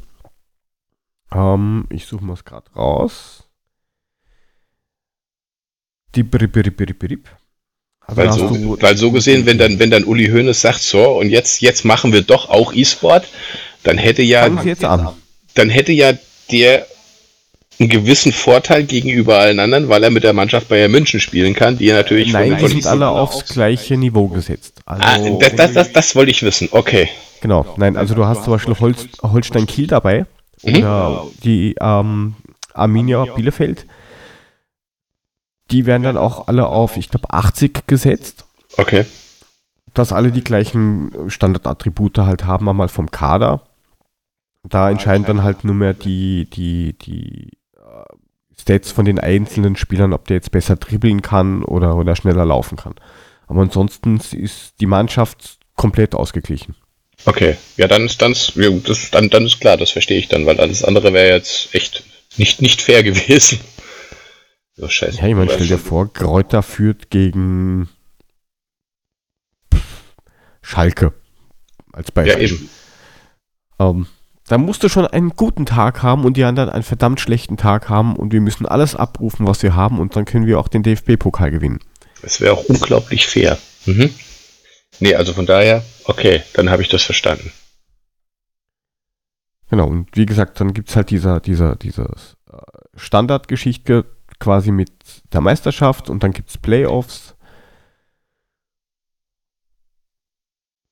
ähm, 1.33 1.87
ich 1.91 2.07
suche 2.07 2.25
mal 2.25 2.35
es 2.35 2.45
gerade 2.45 2.71
raus. 2.73 3.49
Die 6.15 6.23
Brip, 6.23 6.53
also 8.07 8.21
weil, 8.21 8.33
so, 8.33 8.77
weil 8.81 8.97
so 8.97 9.11
gesehen, 9.11 9.47
wenn 9.47 9.59
dann, 9.59 9.79
wenn 9.79 9.91
dann 9.91 10.05
Uli 10.05 10.27
Hoeneß 10.29 10.61
sagt, 10.61 10.81
so, 10.81 11.03
und 11.19 11.31
jetzt, 11.31 11.61
jetzt 11.63 11.85
machen 11.85 12.13
wir 12.13 12.23
doch 12.23 12.49
auch 12.51 12.73
E-Sport, 12.73 13.27
dann 13.83 13.99
hätte 13.99 14.23
ja, 14.23 14.49
dann 15.55 15.71
hätte 15.71 15.93
ja 15.93 16.13
der 16.51 16.87
einen 17.81 17.89
gewissen 17.89 18.33
Vorteil 18.33 18.85
gegenüber 18.85 19.39
allen 19.39 19.59
anderen, 19.59 19.89
weil 19.89 20.05
er 20.05 20.11
mit 20.11 20.23
der 20.23 20.33
Mannschaft 20.33 20.69
Bayern 20.69 20.93
München 20.93 21.19
spielen 21.19 21.55
kann, 21.55 21.77
die 21.77 21.87
ja 21.87 21.95
natürlich 21.97 22.33
Nein, 22.33 22.51
von, 22.51 22.57
die 22.57 22.63
von 22.63 22.71
sind 22.71 22.87
alle 22.87 23.09
aufs 23.09 23.47
gleiche 23.53 23.97
Niveau 23.97 24.29
gesetzt. 24.29 24.75
Ah, 24.87 24.97
Also, 24.99 25.39
das, 25.41 25.57
das, 25.57 25.73
das, 25.73 25.93
das 25.93 26.15
wollte 26.17 26.31
ich 26.31 26.43
wissen. 26.43 26.69
Okay. 26.71 27.09
genau, 27.41 27.67
nein, 27.77 27.97
also 27.97 28.15
du 28.15 28.27
hast 28.27 28.45
zum 28.45 28.53
Beispiel 28.53 28.77
Holstein 29.23 29.67
Kiel 29.67 29.87
dabei 29.87 30.27
Mhm. 30.63 30.77
oder 30.79 31.27
die 31.43 31.75
ähm, 31.81 32.35
Arminia 32.73 33.25
Bielefeld. 33.37 33.87
Die 35.71 35.87
werden 35.87 36.03
dann 36.03 36.17
auch 36.17 36.49
alle 36.49 36.67
auf, 36.67 36.97
ich 36.97 37.09
glaube, 37.09 37.31
80 37.31 37.87
gesetzt. 37.87 38.45
Okay. 38.77 39.07
dass 39.95 40.13
alle 40.13 40.33
die 40.33 40.43
gleichen 40.43 41.13
Standardattribute 41.29 42.19
halt 42.19 42.45
haben, 42.45 42.69
einmal 42.69 42.89
vom 42.89 43.13
Kader. 43.13 43.63
Da 44.65 44.91
entscheiden 44.91 45.25
dann 45.27 45.45
halt 45.45 45.63
nur 45.63 45.75
mehr 45.75 45.95
die, 45.95 46.49
die, 46.51 46.95
die 46.99 47.51
äh, 47.77 48.61
Stats 48.61 48.91
von 48.91 49.05
den 49.05 49.21
einzelnen 49.21 49.77
Spielern, 49.77 50.13
ob 50.13 50.27
der 50.27 50.39
jetzt 50.39 50.51
besser 50.51 50.75
dribbeln 50.75 51.23
kann 51.23 51.63
oder, 51.63 51.95
oder 51.97 52.17
schneller 52.17 52.45
laufen 52.45 52.77
kann. 52.77 52.95
Aber 53.47 53.61
ansonsten 53.61 54.17
ist 54.33 54.75
die 54.81 54.87
Mannschaft 54.87 55.59
komplett 55.77 56.15
ausgeglichen. 56.15 56.75
Okay. 57.27 57.57
Ja, 57.77 57.87
dann 57.87 58.07
ist, 58.07 58.21
dann 58.21 58.33
ist, 58.33 58.57
ja, 58.57 58.71
gut, 58.71 58.89
das, 58.89 59.11
dann, 59.11 59.31
dann 59.31 59.47
ist 59.47 59.61
klar, 59.61 59.77
das 59.77 59.91
verstehe 59.91 60.19
ich 60.19 60.29
dann, 60.29 60.47
weil 60.47 60.59
alles 60.59 60.83
andere 60.83 61.13
wäre 61.13 61.37
jetzt 61.37 61.75
echt 61.75 62.03
nicht, 62.37 62.61
nicht 62.61 62.83
fair 62.83 63.03
gewesen. 63.05 63.61
Oh, 64.81 64.89
scheiße. 64.89 65.21
Ja, 65.21 65.29
ich 65.29 65.35
meine, 65.35 65.51
stell 65.51 65.67
dir 65.67 65.79
vor, 65.79 66.13
Kräuter 66.13 66.63
führt 66.63 67.11
gegen 67.11 67.89
Schalke 70.63 71.13
als 71.93 72.09
Ja, 72.09 72.15
Beispiel. 72.15 72.43
eben. 72.45 72.69
Ähm, 73.79 74.07
da 74.49 74.59
musst 74.59 74.83
du 74.83 74.89
schon 74.89 75.07
einen 75.07 75.31
guten 75.31 75.65
Tag 75.67 76.03
haben 76.03 76.25
und 76.25 76.37
die 76.37 76.45
anderen 76.45 76.71
einen 76.71 76.83
verdammt 76.83 77.21
schlechten 77.21 77.57
Tag 77.57 77.89
haben 77.89 78.17
und 78.17 78.33
wir 78.33 78.41
müssen 78.41 78.67
alles 78.67 78.95
abrufen, 78.95 79.47
was 79.47 79.63
wir 79.63 79.75
haben 79.75 80.01
und 80.01 80.17
dann 80.17 80.25
können 80.25 80.47
wir 80.47 80.59
auch 80.59 80.69
den 80.69 80.83
DFB-Pokal 80.83 81.51
gewinnen. 81.51 81.79
Das 82.23 82.41
wäre 82.41 82.55
auch 82.55 82.65
unglaublich 82.65 83.27
fair. 83.27 83.59
Mhm. 83.87 84.11
Nee, 85.01 85.15
also 85.15 85.33
von 85.33 85.47
daher, 85.47 85.85
okay, 86.05 86.43
dann 86.55 86.71
habe 86.71 86.83
ich 86.83 86.89
das 86.89 87.03
verstanden. 87.03 87.53
Genau, 89.71 89.89
und 89.89 90.09
wie 90.17 90.27
gesagt, 90.27 90.61
dann 90.61 90.73
gibt 90.75 90.91
es 90.91 90.97
halt 90.97 91.11
dieser, 91.11 91.41
dieser, 91.41 91.75
dieses 91.77 92.37
äh, 92.51 92.57
Standardgeschichte 92.97 94.05
quasi 94.39 94.71
mit 94.71 94.93
der 95.33 95.41
Meisterschaft 95.41 96.11
und 96.11 96.23
dann 96.23 96.33
gibt 96.33 96.51
es 96.51 96.59
Playoffs. 96.59 97.35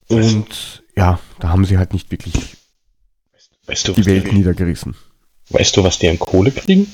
Und 0.09 0.84
ja, 0.97 1.18
da 1.38 1.49
haben 1.49 1.64
sie 1.64 1.78
halt 1.78 1.93
nicht 1.93 2.11
wirklich 2.11 2.57
Weißt 3.66 3.88
du, 3.88 3.93
die 3.93 4.05
Welt 4.07 4.26
die, 4.26 4.32
niedergerissen. 4.32 4.95
weißt 5.51 5.76
du, 5.76 5.84
was 5.84 5.99
die 5.99 6.09
an 6.09 6.18
Kohle 6.18 6.51
kriegen? 6.51 6.93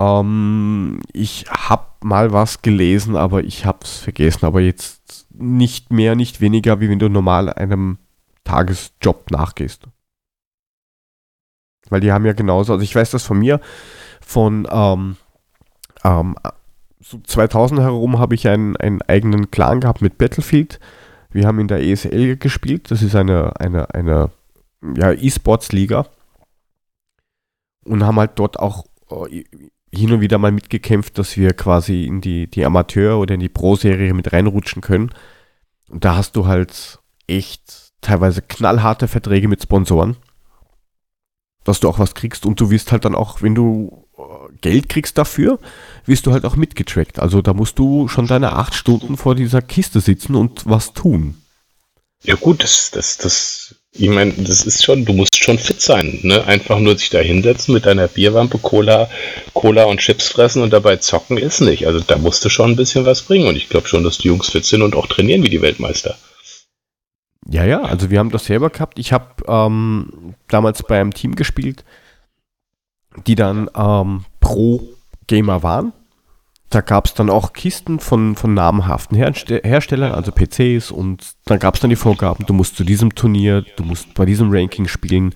Ähm, 0.00 1.00
ich 1.12 1.44
habe 1.48 1.86
mal 2.02 2.32
was 2.32 2.62
gelesen, 2.62 3.14
aber 3.14 3.44
ich 3.44 3.64
habe 3.64 3.80
es 3.82 3.98
vergessen. 3.98 4.46
Aber 4.46 4.60
jetzt 4.60 5.26
nicht 5.30 5.92
mehr, 5.92 6.16
nicht 6.16 6.40
weniger, 6.40 6.80
wie 6.80 6.88
wenn 6.88 6.98
du 6.98 7.08
normal 7.08 7.52
einem 7.52 7.98
Tagesjob 8.44 9.30
nachgehst. 9.30 9.86
Weil 11.92 12.00
die 12.00 12.10
haben 12.10 12.24
ja 12.24 12.32
genauso, 12.32 12.72
also 12.72 12.82
ich 12.82 12.94
weiß 12.94 13.10
das 13.10 13.22
von 13.22 13.38
mir, 13.38 13.60
von 14.20 14.66
ähm, 14.70 15.16
ähm, 16.04 16.36
so 17.00 17.20
2000 17.22 17.80
herum 17.80 18.18
habe 18.18 18.34
ich 18.34 18.48
einen, 18.48 18.76
einen 18.78 19.02
eigenen 19.02 19.50
Clan 19.50 19.80
gehabt 19.80 20.00
mit 20.00 20.16
Battlefield. 20.16 20.80
Wir 21.30 21.46
haben 21.46 21.60
in 21.60 21.68
der 21.68 21.82
ESL 21.82 22.36
gespielt. 22.36 22.90
Das 22.90 23.02
ist 23.02 23.14
eine, 23.14 23.60
eine, 23.60 23.92
eine 23.94 24.30
ja, 24.96 25.12
E-Sports-Liga. 25.12 26.06
Und 27.84 28.04
haben 28.04 28.18
halt 28.18 28.32
dort 28.36 28.58
auch 28.58 28.86
äh, 29.10 29.44
hin 29.92 30.12
und 30.12 30.20
wieder 30.22 30.38
mal 30.38 30.52
mitgekämpft, 30.52 31.18
dass 31.18 31.36
wir 31.36 31.52
quasi 31.52 32.04
in 32.04 32.22
die, 32.22 32.46
die 32.46 32.64
Amateur- 32.64 33.18
oder 33.18 33.34
in 33.34 33.40
die 33.40 33.50
Pro-Serie 33.50 34.14
mit 34.14 34.32
reinrutschen 34.32 34.80
können. 34.80 35.10
Und 35.90 36.04
da 36.06 36.16
hast 36.16 36.36
du 36.36 36.46
halt 36.46 37.00
echt 37.26 37.92
teilweise 38.00 38.40
knallharte 38.40 39.08
Verträge 39.08 39.48
mit 39.48 39.62
Sponsoren, 39.62 40.16
dass 41.64 41.80
du 41.80 41.88
auch 41.88 41.98
was 41.98 42.14
kriegst 42.14 42.46
und 42.46 42.60
du 42.60 42.70
wirst 42.70 42.92
halt 42.92 43.04
dann 43.04 43.14
auch, 43.14 43.42
wenn 43.42 43.54
du 43.54 44.04
äh, 44.18 44.22
Geld 44.60 44.88
kriegst 44.88 45.18
dafür, 45.18 45.58
wirst 46.06 46.26
du 46.26 46.32
halt 46.32 46.44
auch 46.44 46.56
mitgetrackt. 46.56 47.18
Also 47.18 47.42
da 47.42 47.54
musst 47.54 47.78
du 47.78 48.08
schon 48.08 48.26
deine 48.26 48.54
acht 48.54 48.74
Stunden 48.74 49.16
vor 49.16 49.34
dieser 49.34 49.62
Kiste 49.62 50.00
sitzen 50.00 50.34
und 50.34 50.66
was 50.66 50.92
tun. 50.92 51.36
Ja 52.24 52.36
gut, 52.36 52.62
das, 52.62 52.92
das, 52.92 53.18
das, 53.18 53.74
ich 53.92 54.08
meine, 54.08 54.32
das 54.32 54.64
ist 54.64 54.84
schon, 54.84 55.04
du 55.04 55.12
musst 55.12 55.36
schon 55.42 55.58
fit 55.58 55.80
sein, 55.80 56.20
ne? 56.22 56.44
Einfach 56.44 56.78
nur 56.78 56.96
sich 56.96 57.10
da 57.10 57.18
hinsetzen 57.18 57.74
mit 57.74 57.84
deiner 57.84 58.06
Bierwampe, 58.06 58.58
Cola, 58.58 59.10
Cola 59.54 59.84
und 59.84 59.98
Chips 59.98 60.28
fressen 60.28 60.62
und 60.62 60.72
dabei 60.72 60.98
zocken 60.98 61.36
ist 61.36 61.60
nicht. 61.60 61.86
Also 61.88 61.98
da 61.98 62.16
musst 62.18 62.44
du 62.44 62.48
schon 62.48 62.70
ein 62.70 62.76
bisschen 62.76 63.06
was 63.06 63.22
bringen 63.22 63.48
und 63.48 63.56
ich 63.56 63.68
glaube 63.68 63.88
schon, 63.88 64.04
dass 64.04 64.18
die 64.18 64.28
Jungs 64.28 64.50
fit 64.50 64.64
sind 64.64 64.82
und 64.82 64.94
auch 64.94 65.08
trainieren 65.08 65.42
wie 65.42 65.50
die 65.50 65.62
Weltmeister. 65.62 66.16
Ja, 67.48 67.64
ja, 67.64 67.82
also 67.82 68.10
wir 68.10 68.18
haben 68.18 68.30
das 68.30 68.44
selber 68.46 68.70
gehabt. 68.70 68.98
Ich 68.98 69.12
habe 69.12 69.26
ähm, 69.46 70.34
damals 70.48 70.82
bei 70.82 71.00
einem 71.00 71.12
Team 71.14 71.34
gespielt. 71.34 71.84
die 73.26 73.34
dann 73.34 73.68
ähm, 73.74 74.24
pro 74.40 74.82
Gamer 75.26 75.62
waren. 75.62 75.92
Da 76.70 76.80
gab 76.80 77.06
es 77.06 77.14
dann 77.14 77.28
auch 77.28 77.52
Kisten 77.52 78.00
von, 78.00 78.36
von 78.36 78.54
namhaften 78.54 79.16
Herste 79.16 79.60
Herstellern, 79.62 80.12
also 80.12 80.32
PCs, 80.32 80.90
und 80.90 81.34
dann 81.44 81.58
gab 81.58 81.74
es 81.74 81.80
dann 81.80 81.90
die 81.90 81.96
Vorgaben, 81.96 82.46
du 82.46 82.54
musst 82.54 82.76
zu 82.76 82.84
diesem 82.84 83.14
Turnier, 83.14 83.62
du 83.76 83.84
musst 83.84 84.14
bei 84.14 84.24
diesem 84.24 84.50
Ranking 84.50 84.88
spielen. 84.88 85.34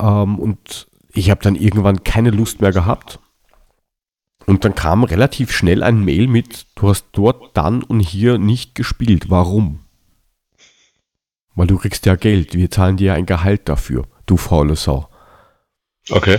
Ähm, 0.00 0.38
und 0.40 0.88
ich 1.12 1.30
habe 1.30 1.42
dann 1.42 1.54
irgendwann 1.54 2.02
keine 2.02 2.30
Lust 2.30 2.60
mehr 2.60 2.72
gehabt. 2.72 3.20
Und 4.46 4.64
dann 4.64 4.74
kam 4.74 5.04
relativ 5.04 5.52
schnell 5.52 5.82
ein 5.82 6.04
Mail 6.04 6.26
mit, 6.26 6.66
du 6.74 6.88
hast 6.88 7.06
dort 7.12 7.56
dann 7.56 7.82
und 7.84 8.00
hier 8.00 8.38
nicht 8.38 8.74
gespielt. 8.74 9.30
Warum? 9.30 9.83
Weil 11.54 11.66
du 11.66 11.78
kriegst 11.78 12.06
ja 12.06 12.16
Geld, 12.16 12.54
wir 12.54 12.70
zahlen 12.70 12.96
dir 12.96 13.14
ein 13.14 13.26
Gehalt 13.26 13.68
dafür, 13.68 14.06
du 14.26 14.36
faule 14.36 14.76
Sau. 14.76 15.08
Okay. 16.10 16.38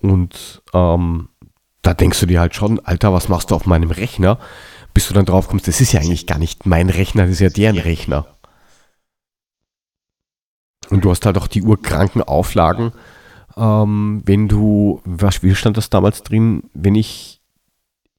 Und 0.00 0.62
ähm, 0.72 1.28
da 1.82 1.94
denkst 1.94 2.20
du 2.20 2.26
dir 2.26 2.40
halt 2.40 2.54
schon, 2.54 2.80
Alter, 2.80 3.12
was 3.12 3.28
machst 3.28 3.50
du 3.50 3.54
auf 3.54 3.66
meinem 3.66 3.90
Rechner? 3.90 4.38
Bis 4.92 5.06
du 5.08 5.14
dann 5.14 5.26
drauf 5.26 5.48
kommst, 5.48 5.68
das 5.68 5.80
ist 5.80 5.92
ja 5.92 6.00
eigentlich 6.00 6.26
gar 6.26 6.38
nicht 6.38 6.66
mein 6.66 6.90
Rechner, 6.90 7.22
das 7.22 7.32
ist 7.32 7.40
ja 7.40 7.48
deren 7.48 7.78
Rechner. 7.78 8.26
Und 10.88 11.04
du 11.04 11.10
hast 11.10 11.24
halt 11.24 11.38
auch 11.38 11.46
die 11.46 11.62
urkranken 11.62 12.22
Auflagen, 12.22 12.92
ähm, 13.56 14.22
wenn 14.24 14.48
du, 14.48 15.00
was, 15.04 15.42
wie 15.42 15.54
stand 15.54 15.76
das 15.76 15.90
damals 15.90 16.22
drin, 16.24 16.64
wenn 16.74 16.96
ich 16.96 17.40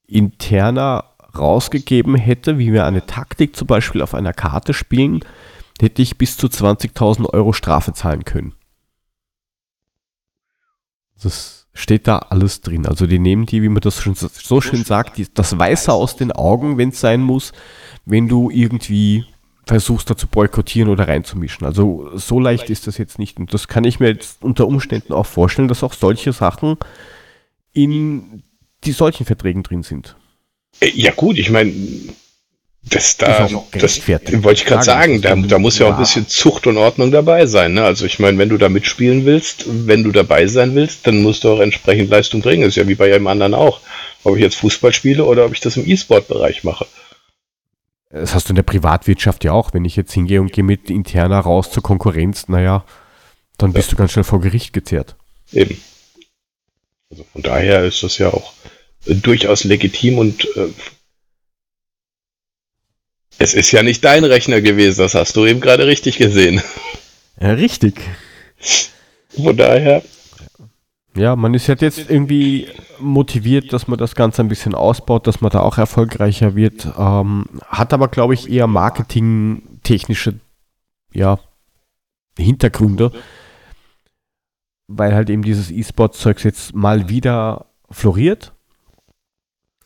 interner 0.07 1.10
rausgegeben 1.37 2.15
hätte, 2.15 2.57
wie 2.57 2.73
wir 2.73 2.85
eine 2.85 3.05
Taktik 3.05 3.55
zum 3.55 3.67
Beispiel 3.67 4.01
auf 4.01 4.13
einer 4.13 4.33
Karte 4.33 4.73
spielen, 4.73 5.23
hätte 5.79 6.01
ich 6.01 6.17
bis 6.17 6.37
zu 6.37 6.47
20.000 6.47 7.25
Euro 7.33 7.53
Strafe 7.53 7.93
zahlen 7.93 8.25
können. 8.25 8.53
Das 11.21 11.67
steht 11.73 12.07
da 12.07 12.17
alles 12.17 12.61
drin. 12.61 12.85
Also 12.85 13.07
die 13.07 13.19
nehmen 13.19 13.45
die, 13.45 13.61
wie 13.61 13.69
man 13.69 13.81
das 13.81 14.01
schon 14.01 14.15
so 14.15 14.61
schön 14.61 14.83
sagt, 14.83 15.17
die, 15.17 15.27
das 15.33 15.57
Weiße 15.57 15.91
aus 15.91 16.15
den 16.15 16.31
Augen, 16.31 16.77
wenn 16.77 16.89
es 16.89 16.99
sein 16.99 17.21
muss, 17.21 17.53
wenn 18.05 18.27
du 18.27 18.49
irgendwie 18.49 19.25
versuchst 19.65 20.09
da 20.09 20.17
zu 20.17 20.27
boykottieren 20.27 20.91
oder 20.91 21.07
reinzumischen. 21.07 21.65
Also 21.65 22.09
so 22.17 22.39
leicht 22.39 22.69
ist 22.69 22.87
das 22.87 22.97
jetzt 22.97 23.19
nicht. 23.19 23.39
Und 23.39 23.53
das 23.53 23.67
kann 23.67 23.83
ich 23.83 23.99
mir 23.99 24.09
jetzt 24.09 24.43
unter 24.43 24.67
Umständen 24.67 25.13
auch 25.13 25.25
vorstellen, 25.25 25.67
dass 25.67 25.83
auch 25.83 25.93
solche 25.93 26.33
Sachen 26.33 26.77
in 27.71 28.43
die 28.83 28.91
solchen 28.91 29.25
Verträgen 29.25 29.63
drin 29.63 29.83
sind. 29.83 30.15
Äh, 30.79 30.91
Ja 30.93 31.11
gut, 31.11 31.37
ich 31.37 31.49
meine, 31.49 31.73
das 32.83 33.15
da, 33.17 33.47
das 33.73 34.07
wollte 34.07 34.53
ich 34.53 34.65
gerade 34.65 34.83
Sagen, 34.83 35.21
da, 35.21 35.35
da 35.35 35.59
muss 35.59 35.77
ja 35.77 35.87
auch 35.87 35.93
ein 35.93 35.99
bisschen 35.99 36.27
Zucht 36.27 36.65
und 36.65 36.77
Ordnung 36.77 37.11
dabei 37.11 37.45
sein. 37.45 37.73
Ne? 37.73 37.83
Also 37.83 38.05
ich 38.05 38.17
meine, 38.17 38.39
wenn 38.39 38.49
du 38.49 38.57
da 38.57 38.69
mitspielen 38.69 39.25
willst, 39.25 39.65
wenn 39.87 40.03
du 40.03 40.11
dabei 40.11 40.47
sein 40.47 40.73
willst, 40.73 41.05
dann 41.05 41.21
musst 41.21 41.43
du 41.43 41.49
auch 41.49 41.59
entsprechend 41.59 42.09
Leistung 42.09 42.41
bringen. 42.41 42.63
Das 42.63 42.69
ist 42.69 42.77
ja 42.77 42.87
wie 42.87 42.95
bei 42.95 43.07
jedem 43.07 43.27
anderen 43.27 43.53
auch. 43.53 43.81
Ob 44.23 44.35
ich 44.35 44.41
jetzt 44.41 44.55
Fußball 44.55 44.93
spiele 44.93 45.25
oder 45.25 45.45
ob 45.45 45.53
ich 45.53 45.59
das 45.59 45.77
im 45.77 45.87
E-Sport-Bereich 45.87 46.63
mache. 46.63 46.87
Das 48.09 48.33
hast 48.33 48.49
du 48.49 48.51
in 48.51 48.55
der 48.55 48.63
Privatwirtschaft 48.63 49.43
ja 49.43 49.51
auch. 49.51 49.73
Wenn 49.73 49.85
ich 49.85 49.95
jetzt 49.95 50.13
hingehe 50.13 50.41
und 50.41 50.51
gehe 50.51 50.63
mit 50.63 50.89
interner 50.89 51.39
raus 51.39 51.71
zur 51.71 51.83
Konkurrenz, 51.83 52.47
naja, 52.47 52.83
dann 53.57 53.73
bist 53.73 53.91
du 53.91 53.95
ganz 53.95 54.11
schnell 54.11 54.23
vor 54.23 54.41
Gericht 54.41 54.73
gezerrt. 54.73 55.15
Eben. 55.53 55.79
Also 57.11 57.25
von 57.31 57.43
daher 57.43 57.83
ist 57.83 58.01
das 58.01 58.17
ja 58.17 58.29
auch 58.29 58.53
durchaus 59.05 59.63
legitim 59.63 60.17
und 60.17 60.45
äh, 60.55 60.69
es 63.37 63.53
ist 63.53 63.71
ja 63.71 63.81
nicht 63.83 64.03
dein 64.03 64.23
Rechner 64.23 64.61
gewesen, 64.61 64.99
das 65.01 65.15
hast 65.15 65.35
du 65.35 65.45
eben 65.45 65.61
gerade 65.61 65.87
richtig 65.87 66.17
gesehen. 66.17 66.61
Ja, 67.39 67.53
richtig. 67.53 67.99
Von 69.29 69.57
daher, 69.57 70.03
Ja, 71.15 71.35
man 71.35 71.53
ist 71.53 71.67
halt 71.67 71.81
jetzt 71.81 72.09
irgendwie 72.09 72.69
motiviert, 72.99 73.73
dass 73.73 73.87
man 73.87 73.97
das 73.99 74.15
Ganze 74.15 74.41
ein 74.41 74.47
bisschen 74.47 74.75
ausbaut, 74.75 75.27
dass 75.27 75.41
man 75.41 75.51
da 75.51 75.59
auch 75.61 75.77
erfolgreicher 75.77 76.55
wird. 76.55 76.87
Ähm, 76.97 77.45
hat 77.67 77.93
aber, 77.93 78.07
glaube 78.07 78.33
ich, 78.33 78.49
eher 78.49 78.67
marketingtechnische 78.67 80.39
ja, 81.13 81.39
Hintergründe, 82.37 83.11
weil 84.87 85.13
halt 85.13 85.29
eben 85.29 85.43
dieses 85.43 85.69
E-Sport-Zeugs 85.69 86.43
jetzt 86.43 86.73
mal 86.75 87.09
wieder 87.09 87.65
floriert. 87.89 88.53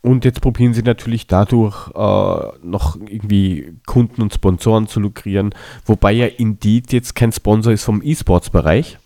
Und 0.05 0.23
jetzt 0.23 0.39
probieren 0.39 0.75
sie 0.75 0.83
natürlich 0.83 1.25
dadurch 1.25 1.87
äh, 1.95 2.57
noch 2.61 2.95
irgendwie 2.95 3.75
Kunden 3.87 4.21
und 4.21 4.31
Sponsoren 4.35 4.85
zu 4.85 4.99
lukrieren, 4.99 5.55
wobei 5.83 6.11
ja 6.11 6.27
Indeed 6.27 6.93
jetzt 6.93 7.15
kein 7.15 7.31
Sponsor 7.31 7.73
ist 7.73 7.85
vom 7.85 8.03
E-Sports-Bereich. 8.03 8.99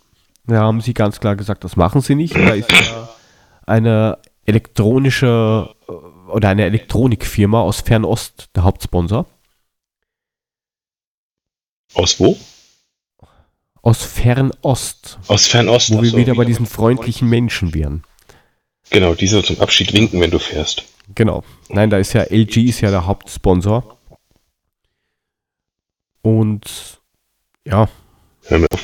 Da 0.45 0.57
haben 0.57 0.81
sie 0.81 0.93
ganz 0.93 1.21
klar 1.21 1.37
gesagt, 1.37 1.63
das 1.63 1.77
machen 1.77 2.01
sie 2.01 2.15
nicht. 2.15 2.35
Da 2.35 2.49
ist 2.49 2.69
ja 2.69 3.07
eine 3.65 4.17
elektronische 4.45 5.73
äh, 5.87 5.91
oder 6.31 6.49
eine 6.49 6.65
Elektronikfirma 6.65 7.61
aus 7.61 7.79
Fernost 7.79 8.49
der 8.57 8.65
Hauptsponsor. 8.65 9.25
aus 11.93 12.19
wo? 12.19 12.37
Aus 13.81 14.03
Fernost, 14.03 15.17
Aus 15.29 15.47
Fernost. 15.47 15.93
wo 15.93 16.01
wir 16.01 16.09
so. 16.09 16.17
wieder 16.17 16.35
bei 16.35 16.43
diesen 16.43 16.65
freundlichen 16.65 17.29
Menschen 17.29 17.73
wären. 17.73 18.03
Genau, 18.89 19.13
die 19.13 19.27
soll 19.27 19.43
zum 19.43 19.59
Abschied 19.59 19.93
winken, 19.93 20.19
wenn 20.19 20.31
du 20.31 20.39
fährst. 20.39 20.83
Genau. 21.15 21.43
Nein, 21.69 21.89
da 21.89 21.97
ist 21.97 22.13
ja 22.13 22.23
LG 22.23 22.57
ist 22.69 22.81
ja 22.81 22.91
der 22.91 23.05
Hauptsponsor. 23.05 23.97
Und 26.21 26.99
ja, 27.65 27.87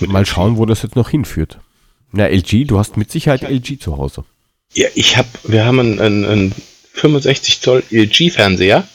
mal 0.07 0.25
schauen, 0.25 0.57
wo 0.57 0.65
das 0.65 0.83
jetzt 0.83 0.95
noch 0.95 1.09
hinführt. 1.09 1.59
Na, 2.11 2.27
LG, 2.27 2.65
du 2.67 2.79
hast 2.79 2.97
mit 2.97 3.11
Sicherheit 3.11 3.43
LG 3.43 3.79
zu 3.79 3.97
Hause. 3.97 4.23
Ja, 4.73 4.87
ich 4.95 5.17
hab, 5.17 5.27
wir 5.43 5.65
haben 5.65 5.79
einen, 5.79 5.99
einen, 5.99 6.25
einen 6.25 6.55
65 6.93 7.61
Zoll 7.61 7.83
LG-Fernseher. 7.91 8.87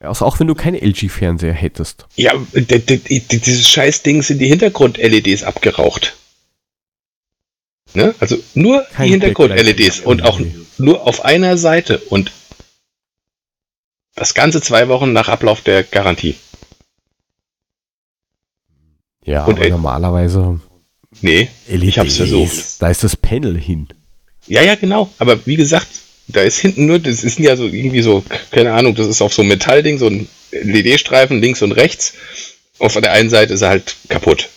Also 0.00 0.26
auch 0.26 0.38
wenn 0.40 0.46
du 0.46 0.54
keinen 0.54 0.76
LG-Fernseher 0.76 1.52
hättest. 1.52 2.06
Ja, 2.16 2.34
dieses 2.52 3.68
Scheißding 3.68 4.22
sind 4.22 4.38
die 4.38 4.48
Hintergrund-LEDs 4.48 5.44
abgeraucht. 5.44 6.16
Ne? 7.94 8.14
Also 8.18 8.36
nur 8.54 8.82
Kein 8.92 9.06
die 9.06 9.12
Hintergrund-LEDs 9.12 10.00
und 10.00 10.22
auch 10.22 10.40
nur 10.78 11.06
auf 11.06 11.24
einer 11.24 11.56
Seite 11.56 11.98
und 11.98 12.32
das 14.16 14.34
ganze 14.34 14.60
zwei 14.60 14.88
Wochen 14.88 15.12
nach 15.12 15.28
Ablauf 15.28 15.60
der 15.60 15.82
Garantie. 15.84 16.36
Ja, 19.24 19.44
Und 19.44 19.58
normalerweise 19.58 20.60
Nee, 21.20 21.48
LEDs, 21.68 21.82
ich 21.84 21.98
hab's 21.98 22.16
versucht. 22.16 22.82
da 22.82 22.88
ist 22.88 23.04
das 23.04 23.16
Panel 23.16 23.58
hin. 23.58 23.88
Ja, 24.46 24.62
ja, 24.62 24.74
genau. 24.74 25.10
Aber 25.18 25.46
wie 25.46 25.56
gesagt, 25.56 25.86
da 26.26 26.40
ist 26.40 26.58
hinten 26.58 26.86
nur, 26.86 26.98
das 26.98 27.22
ist 27.22 27.38
ja 27.38 27.56
so 27.56 27.64
irgendwie 27.66 28.02
so, 28.02 28.24
keine 28.50 28.72
Ahnung, 28.72 28.94
das 28.94 29.06
ist 29.06 29.22
auf 29.22 29.32
so 29.32 29.42
einem 29.42 29.50
Metallding, 29.50 29.98
so 29.98 30.08
ein 30.08 30.28
LED-Streifen 30.50 31.40
links 31.40 31.62
und 31.62 31.72
rechts. 31.72 32.14
Auf 32.78 32.94
der 32.94 33.12
einen 33.12 33.30
Seite 33.30 33.54
ist 33.54 33.62
er 33.62 33.68
halt 33.68 33.96
kaputt. 34.08 34.48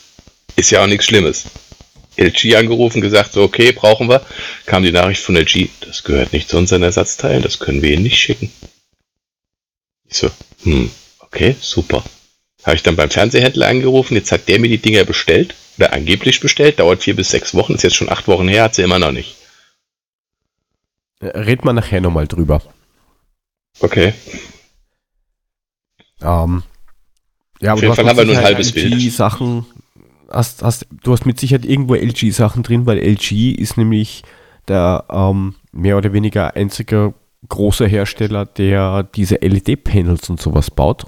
Ist 0.56 0.72
ja 0.72 0.82
auch 0.84 0.88
nichts 0.88 1.06
Schlimmes. 1.06 1.46
LG 2.18 2.56
angerufen, 2.56 3.02
gesagt, 3.02 3.34
so, 3.34 3.44
okay, 3.44 3.72
brauchen 3.72 4.10
wir. 4.10 4.26
Kam 4.66 4.84
die 4.84 4.92
Nachricht 4.92 5.22
von 5.22 5.36
LG, 5.36 5.70
das 5.82 6.04
gehört 6.04 6.34
nicht 6.34 6.50
zu 6.50 6.58
unseren 6.58 6.84
Ersatzteilen, 6.84 7.44
das 7.44 7.60
können 7.60 7.82
wir 7.82 7.94
Ihnen 7.94 8.04
nicht 8.04 8.18
schicken. 8.18 8.52
Ich 10.10 10.18
so, 10.18 10.30
hm, 10.64 10.90
okay, 11.20 11.56
super. 11.60 12.04
Habe 12.64 12.76
ich 12.76 12.84
dann 12.84 12.96
beim 12.96 13.10
Fernsehhändler 13.10 13.68
angerufen, 13.68 14.16
jetzt 14.16 14.32
hat 14.32 14.48
der 14.48 14.60
mir 14.60 14.70
die 14.70 14.78
Dinger 14.78 15.04
bestellt, 15.04 15.56
oder 15.78 15.94
angeblich 15.94 16.40
bestellt, 16.40 16.80
dauert 16.80 17.04
vier 17.04 17.16
bis 17.16 17.30
sechs 17.30 17.54
Wochen, 17.54 17.76
ist 17.76 17.84
jetzt 17.84 17.96
schon 17.96 18.10
acht 18.10 18.28
Wochen 18.28 18.48
her, 18.48 18.64
hat 18.64 18.76
sie 18.76 18.82
immer 18.82 19.00
noch 19.00 19.12
nicht. 19.12 19.36
Äh, 21.20 21.28
Red 21.38 21.66
mal 21.66 21.74
nachher 21.74 22.02
nochmal 22.02 22.28
drüber. 22.28 22.62
Okay. 23.80 24.14
Ähm, 26.22 26.64
ja, 27.60 27.74
Auf 27.74 27.82
jeden 27.82 27.94
Fall 27.94 28.08
haben 28.08 28.18
wir 28.18 28.26
nur 28.26 28.38
ein 28.38 28.44
halbes 28.44 28.72
Bild. 28.72 28.94
LG-Sachen, 28.94 29.66
hast, 30.30 30.64
hast, 30.64 30.88
du 31.04 31.12
hast 31.12 31.26
mit 31.26 31.40
Sicherheit 31.40 31.66
irgendwo 31.66 31.96
LG-Sachen 31.96 32.64
drin, 32.64 32.86
weil 32.86 33.00
LG 33.00 33.52
ist 33.52 33.78
nämlich 33.78 34.24
der 34.68 35.06
ähm, 35.10 35.56
mehr 35.72 35.98
oder 35.98 36.14
weniger 36.14 36.56
einzige 36.56 37.14
große 37.48 37.88
Hersteller, 37.88 38.46
der 38.46 39.04
diese 39.04 39.36
LED-Panels 39.36 40.30
und 40.30 40.42
sowas 40.42 40.72
baut. 40.72 41.06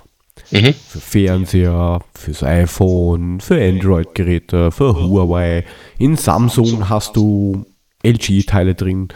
Mhm. 0.52 0.74
Für 0.74 1.00
Fernseher, 1.00 2.02
fürs 2.14 2.44
iPhone, 2.44 3.40
für 3.40 3.62
Android-Geräte, 3.62 4.72
für 4.72 4.96
Huawei. 4.96 5.66
In 5.98 6.16
Samsung 6.16 6.90
hast 6.90 7.16
du 7.16 7.66
LG-Teile 8.04 8.76
drin. 8.76 9.10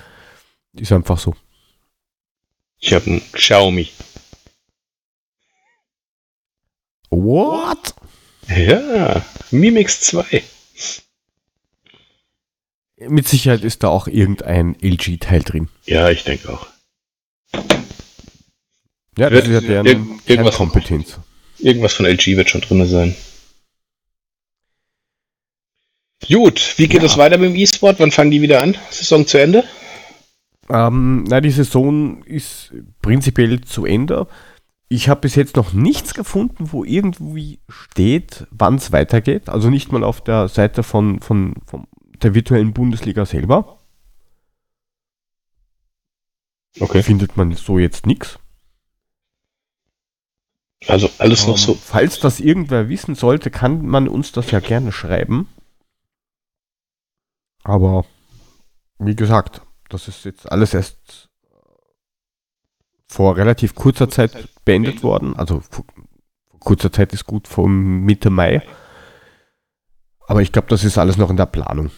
Ist 0.74 0.92
einfach 0.92 1.18
so. 1.18 1.36
Ich 2.80 2.94
habe 2.94 3.06
einen 3.06 3.22
Xiaomi. 3.32 3.88
What? 7.10 7.96
Ja, 8.56 9.26
Mimix 9.52 10.02
2. 10.02 10.44
Mit 13.08 13.28
Sicherheit 13.28 13.64
ist 13.64 13.84
da 13.84 13.90
auch 13.90 14.08
irgendein 14.08 14.76
LG-Teil 14.82 15.42
drin. 15.44 15.70
Ja, 15.86 16.10
ich 16.10 16.24
denke 16.24 16.54
auch. 16.54 16.68
Ja, 19.18 19.30
das 19.30 19.46
Wird- 19.46 19.48
ist 19.48 19.54
ja 19.70 19.84
deren 19.84 19.88
irg- 19.88 20.20
irgendwas- 20.30 20.56
Kernkompetenz. 20.58 21.20
Irgendwas 21.60 21.94
von 21.94 22.06
LG 22.06 22.36
wird 22.38 22.50
schon 22.50 22.62
drin 22.62 22.86
sein. 22.88 23.16
Gut, 26.28 26.74
wie 26.78 26.88
geht 26.88 27.02
Ja. 27.02 27.06
es 27.08 27.18
weiter 27.18 27.38
mit 27.38 27.50
dem 27.52 27.56
E-Sport? 27.56 28.00
Wann 28.00 28.12
fangen 28.12 28.32
die 28.32 28.42
wieder 28.42 28.62
an? 28.62 28.78
Saison 28.90 29.28
zu 29.28 29.38
Ende? 29.38 29.64
Ähm, 30.70 31.26
na, 31.28 31.42
die 31.42 31.52
Saison 31.52 32.24
ist 32.24 32.72
prinzipiell 33.02 33.60
zu 33.62 33.86
Ende. 33.86 34.28
Ich 34.96 35.10
habe 35.10 35.22
bis 35.22 35.34
jetzt 35.34 35.56
noch 35.56 35.74
nichts 35.74 36.14
gefunden, 36.14 36.72
wo 36.72 36.84
irgendwie 36.84 37.60
steht, 37.68 38.46
wann 38.52 38.76
es 38.76 38.92
weitergeht. 38.92 39.50
Also 39.50 39.72
nicht 39.72 39.92
mal 39.92 40.04
auf 40.04 40.22
der 40.24 40.48
Seite 40.48 40.84
von, 40.84 41.20
von, 41.20 41.56
von 41.66 41.88
der 42.22 42.36
virtuellen 42.36 42.74
Bundesliga 42.74 43.26
selber. 43.26 43.80
Okay. 46.80 47.02
Findet 47.02 47.36
man 47.38 47.54
so 47.54 47.80
jetzt 47.80 48.06
nichts. 48.06 48.38
Also 50.88 51.10
alles 51.18 51.48
noch 51.48 51.58
Ähm, 51.58 51.64
so. 51.64 51.74
Falls 51.74 52.20
das 52.20 52.40
irgendwer 52.40 52.88
wissen 52.88 53.16
sollte, 53.16 53.50
kann 53.50 53.88
man 53.88 54.08
uns 54.08 54.32
das 54.32 54.52
ja 54.52 54.60
gerne 54.60 54.92
schreiben. 54.92 55.50
Aber 57.64 58.06
wie 59.00 59.16
gesagt, 59.16 59.64
das 59.90 60.08
ist 60.08 60.24
jetzt 60.24 60.52
alles 60.52 60.76
erst 60.76 61.32
vor 63.08 63.38
relativ 63.38 63.76
kurzer 63.76 64.10
Zeit 64.10 64.50
beendet 64.66 65.04
worden. 65.04 65.36
Also 65.36 65.62
vor, 65.70 65.86
kurzer 66.60 66.92
Zeit 66.92 67.14
ist 67.14 67.26
gut, 67.26 67.48
vor 67.48 67.68
Mitte 67.68 68.30
Mai. 68.30 68.62
Aber 70.28 70.42
ich 70.42 70.52
glaube, 70.52 70.68
das 70.70 70.84
ist 70.84 70.98
alles 70.98 71.18
noch 71.18 71.30
in 71.30 71.38
der 71.38 71.46
Planung. 71.46 71.92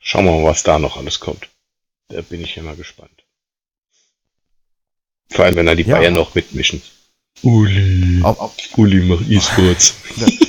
Schauen 0.00 0.24
wir 0.26 0.32
mal, 0.32 0.44
was 0.44 0.62
da 0.62 0.78
noch 0.78 0.96
alles 0.96 1.20
kommt. 1.20 1.48
Da 2.08 2.20
bin 2.22 2.40
ich 2.40 2.56
ja 2.56 2.62
mal 2.62 2.76
gespannt. 2.76 3.24
Vor 5.30 5.44
allem, 5.44 5.56
wenn 5.56 5.66
da 5.66 5.74
die 5.74 5.82
Ja. 5.82 5.96
Bayern 5.98 6.14
noch 6.14 6.34
mitmischen. 6.34 6.80
Uli. 7.42 8.20
Au- 8.22 8.50
Uli 8.76 9.04
macht 9.04 9.28
E-Sports. 9.28 9.94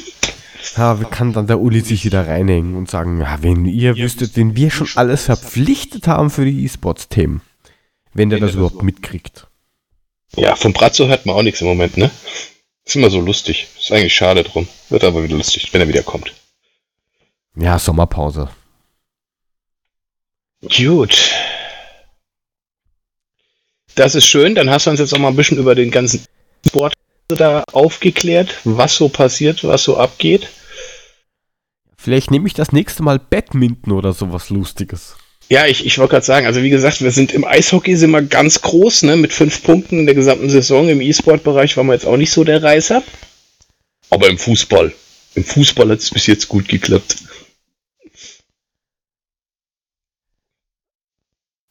Ja, 0.77 0.99
wie 1.01 1.05
kann 1.05 1.33
dann 1.33 1.47
der 1.47 1.59
Uli 1.59 1.81
sich 1.81 2.05
wieder 2.05 2.27
reinhängen 2.27 2.75
und 2.75 2.89
sagen, 2.89 3.19
ja, 3.19 3.41
wenn 3.41 3.65
ihr 3.65 3.97
wüsstet, 3.97 4.37
den 4.37 4.55
wir 4.55 4.71
schon 4.71 4.87
alles 4.95 5.25
verpflichtet 5.25 6.07
haben 6.07 6.29
für 6.29 6.45
die 6.45 6.63
E-Sports-Themen. 6.63 7.41
Wenn 8.13 8.29
der 8.29 8.39
das 8.39 8.53
überhaupt 8.53 8.81
mitkriegt. 8.83 9.47
Ja, 10.35 10.55
vom 10.55 10.73
Brazzo 10.73 11.07
hört 11.07 11.25
man 11.25 11.35
auch 11.35 11.43
nichts 11.43 11.61
im 11.61 11.67
Moment, 11.67 11.97
ne? 11.97 12.11
Ist 12.85 12.95
immer 12.95 13.09
so 13.09 13.21
lustig. 13.21 13.67
Ist 13.77 13.91
eigentlich 13.91 14.15
schade 14.15 14.43
drum. 14.43 14.67
Wird 14.89 15.03
aber 15.03 15.23
wieder 15.23 15.35
lustig, 15.37 15.71
wenn 15.73 15.81
er 15.81 15.87
wieder 15.87 16.03
kommt. 16.03 16.33
Ja, 17.55 17.77
Sommerpause. 17.77 18.49
Gut. 20.61 21.33
Das 23.95 24.15
ist 24.15 24.25
schön. 24.25 24.55
Dann 24.55 24.69
hast 24.69 24.85
du 24.85 24.91
uns 24.91 24.99
jetzt 24.99 25.13
auch 25.13 25.19
mal 25.19 25.29
ein 25.29 25.35
bisschen 25.35 25.57
über 25.57 25.75
den 25.75 25.91
ganzen 25.91 26.25
Sport 26.67 26.93
da 27.27 27.63
aufgeklärt, 27.71 28.55
was 28.63 28.95
so 28.95 29.09
passiert, 29.09 29.63
was 29.63 29.83
so 29.83 29.97
abgeht. 29.97 30.49
Vielleicht 31.97 32.31
nehme 32.31 32.47
ich 32.47 32.53
das 32.53 32.71
nächste 32.71 33.03
Mal 33.03 33.19
Badminton 33.19 33.93
oder 33.93 34.13
sowas 34.13 34.49
Lustiges. 34.49 35.17
Ja, 35.49 35.65
ich, 35.65 35.83
ich 35.83 35.97
wollte 35.97 36.11
gerade 36.11 36.25
sagen, 36.25 36.45
also 36.45 36.61
wie 36.61 36.69
gesagt, 36.69 37.01
wir 37.01 37.11
sind 37.11 37.31
im 37.31 37.43
Eishockey 37.43 37.95
sind 37.95 38.11
wir 38.11 38.21
ganz 38.21 38.61
groß, 38.61 39.01
ne, 39.03 39.15
mit 39.15 39.33
fünf 39.33 39.63
Punkten 39.63 39.97
in 39.99 40.05
der 40.05 40.13
gesamten 40.13 40.47
Saison. 40.49 40.87
Im 40.89 41.01
E-Sport-Bereich 41.01 41.75
waren 41.75 41.87
wir 41.87 41.93
jetzt 41.93 42.05
auch 42.05 42.17
nicht 42.17 42.31
so 42.31 42.43
der 42.43 42.61
Reißer. 42.61 43.01
Aber 44.11 44.29
im 44.29 44.37
Fußball. 44.37 44.93
Im 45.33 45.43
Fußball 45.43 45.89
hat 45.89 45.99
es 45.99 46.11
bis 46.11 46.27
jetzt 46.27 46.47
gut 46.49 46.67
geklappt. 46.67 47.15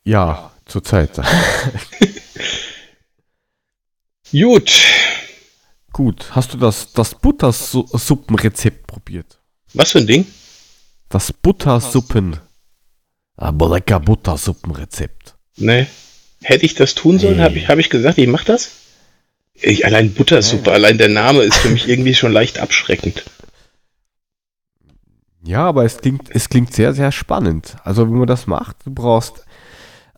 Ja, 0.04 0.52
zurzeit. 0.66 1.12
Gut. 4.32 4.72
Gut, 5.92 6.26
hast 6.34 6.52
du 6.52 6.58
das, 6.58 6.92
das 6.92 7.14
Buttersuppenrezept 7.14 8.86
probiert? 8.86 9.38
Was 9.74 9.92
für 9.92 9.98
ein 9.98 10.06
Ding? 10.06 10.26
Das 11.08 11.32
Buttersuppen. 11.32 12.38
Aber 13.38 13.68
lecker 13.70 14.00
Buttersuppenrezept. 14.00 15.36
Ne. 15.56 15.86
Hätte 16.42 16.66
ich 16.66 16.74
das 16.74 16.94
tun 16.94 17.18
sollen, 17.18 17.38
Nee. 17.38 17.42
habe 17.42 17.56
ich, 17.56 17.68
hab 17.68 17.78
ich 17.78 17.88
gesagt, 17.88 18.18
ich 18.18 18.28
mach 18.28 18.44
das? 18.44 18.72
Ich, 19.54 19.86
allein 19.86 20.12
Buttersuppe, 20.12 20.70
allein 20.70 20.98
der 20.98 21.08
Name 21.08 21.40
ist 21.42 21.56
für 21.56 21.70
mich 21.70 21.88
irgendwie 21.88 22.14
schon 22.14 22.32
leicht 22.32 22.58
abschreckend. 22.58 23.24
Ja, 25.42 25.66
aber 25.66 25.84
es 25.84 25.98
klingt, 25.98 26.28
es 26.30 26.48
klingt 26.48 26.72
sehr, 26.74 26.94
sehr 26.94 27.10
spannend. 27.12 27.76
Also, 27.84 28.06
wie 28.08 28.12
man 28.12 28.26
das 28.26 28.46
macht, 28.46 28.76
du 28.84 28.92
brauchst 28.92 29.44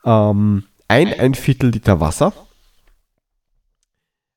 ähm, 0.05 0.64
ein, 0.89 1.12
ein 1.18 1.35
Viertel 1.35 1.71
Liter 1.71 2.01
Wasser, 2.01 2.33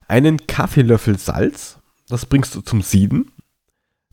einen 0.08 0.46
Kaffeelöffel 0.46 1.18
Salz, 1.18 1.80
das 2.08 2.26
bringst 2.26 2.54
du 2.56 2.62
zum 2.62 2.82
Sieden. 2.82 3.32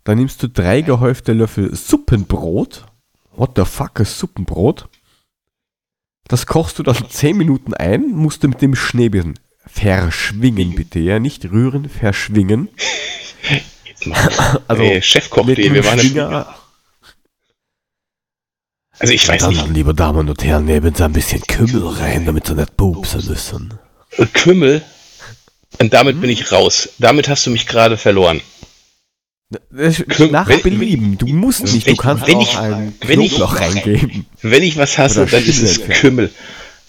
Dann 0.04 0.18
nimmst 0.18 0.42
du 0.42 0.48
drei 0.48 0.80
gehäufte 0.80 1.32
Löffel 1.34 1.74
Suppenbrot. 1.74 2.86
What 3.40 3.52
the 3.56 3.64
fuck 3.64 3.98
ist 4.00 4.18
Suppenbrot? 4.18 4.86
Das 6.28 6.44
kochst 6.44 6.78
du 6.78 6.82
dann 6.82 7.08
10 7.08 7.38
Minuten 7.38 7.72
ein, 7.72 8.10
musst 8.10 8.42
du 8.42 8.48
mit 8.48 8.60
dem 8.60 8.74
Schneebesen 8.74 9.38
verschwingen, 9.66 10.74
bitte. 10.74 10.98
Ja, 10.98 11.18
nicht 11.18 11.46
rühren, 11.46 11.88
verschwingen. 11.88 12.68
Jetzt 13.86 14.06
mal. 14.06 14.60
Also, 14.68 15.00
Chefkoch, 15.00 15.46
mit 15.46 15.56
wir 15.56 15.84
waren 15.86 15.98
Schwinger, 15.98 16.54
Also 18.98 19.14
ich 19.14 19.26
weiß 19.26 19.40
dann, 19.40 19.54
nicht, 19.54 19.68
liebe 19.68 19.94
Damen 19.94 20.28
und 20.28 20.44
Herren, 20.44 20.66
nehmen 20.66 20.94
Sie 20.94 21.02
ein 21.02 21.14
bisschen 21.14 21.40
Kümmel 21.40 21.86
rein, 21.86 22.26
damit 22.26 22.46
Sie 22.46 22.54
nicht 22.54 22.76
pupsen 22.76 23.26
müssen. 23.26 23.72
Kümmel. 24.34 24.84
Und 25.78 25.94
damit 25.94 26.20
bin 26.20 26.28
ich 26.28 26.52
raus. 26.52 26.90
Damit 26.98 27.30
hast 27.30 27.46
du 27.46 27.50
mich 27.50 27.66
gerade 27.66 27.96
verloren. 27.96 28.42
Nach 30.30 30.48
wenn- 30.48 30.62
Belieben. 30.62 31.18
Du 31.18 31.26
musst 31.26 31.62
nicht, 31.72 31.86
wenn- 31.86 31.96
du 31.96 32.02
kannst 32.02 32.26
wenn 32.26 32.36
auch 32.36 32.42
ich- 32.42 32.58
ein 32.58 32.94
wenn 33.04 33.20
ich- 33.20 33.40
reingeben. 33.40 34.26
Wenn 34.42 34.62
ich 34.62 34.76
was 34.76 34.96
hasse, 34.98 35.22
Oder 35.22 35.30
dann 35.32 35.44
ist 35.44 35.60
es. 35.62 35.82
Kümmel. 35.82 36.30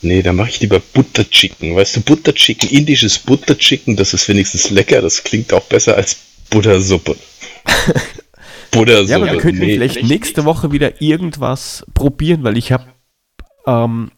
Nee, 0.04 0.22
dann 0.24 0.36
mache 0.36 0.50
ich 0.50 0.60
lieber 0.62 0.80
Butter 0.80 1.30
Chicken. 1.30 1.76
Weißt 1.76 1.96
du, 1.96 2.02
Butter 2.02 2.34
Chicken, 2.34 2.70
indisches 2.70 3.20
Butter 3.20 3.58
Chicken, 3.58 3.96
das 3.96 4.14
ist 4.14 4.28
wenigstens 4.28 4.70
lecker. 4.72 5.02
Das 5.02 5.24
klingt 5.24 5.54
auch 5.54 5.64
besser 5.66 5.96
als 5.96 6.18
Buttersuppe. 6.50 7.16
Buttersuppe. 8.72 9.10
Ja, 9.10 9.18
aber 9.18 9.32
wir 9.32 9.38
könnten 9.40 9.60
nee. 9.62 9.74
vielleicht 9.74 10.04
nächste 10.04 10.46
Woche 10.46 10.72
wieder 10.72 11.02
irgendwas 11.02 11.86
probieren, 11.94 12.44
weil 12.44 12.58
ich 12.58 12.72
habe 12.72 12.86
ähm, 13.68 14.12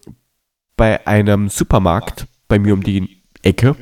bei 0.77 1.05
einem 1.07 1.49
Supermarkt 1.49 2.27
bei 2.47 2.59
mir 2.59 2.73
um 2.73 2.83
die 2.83 3.21
Ecke 3.41 3.75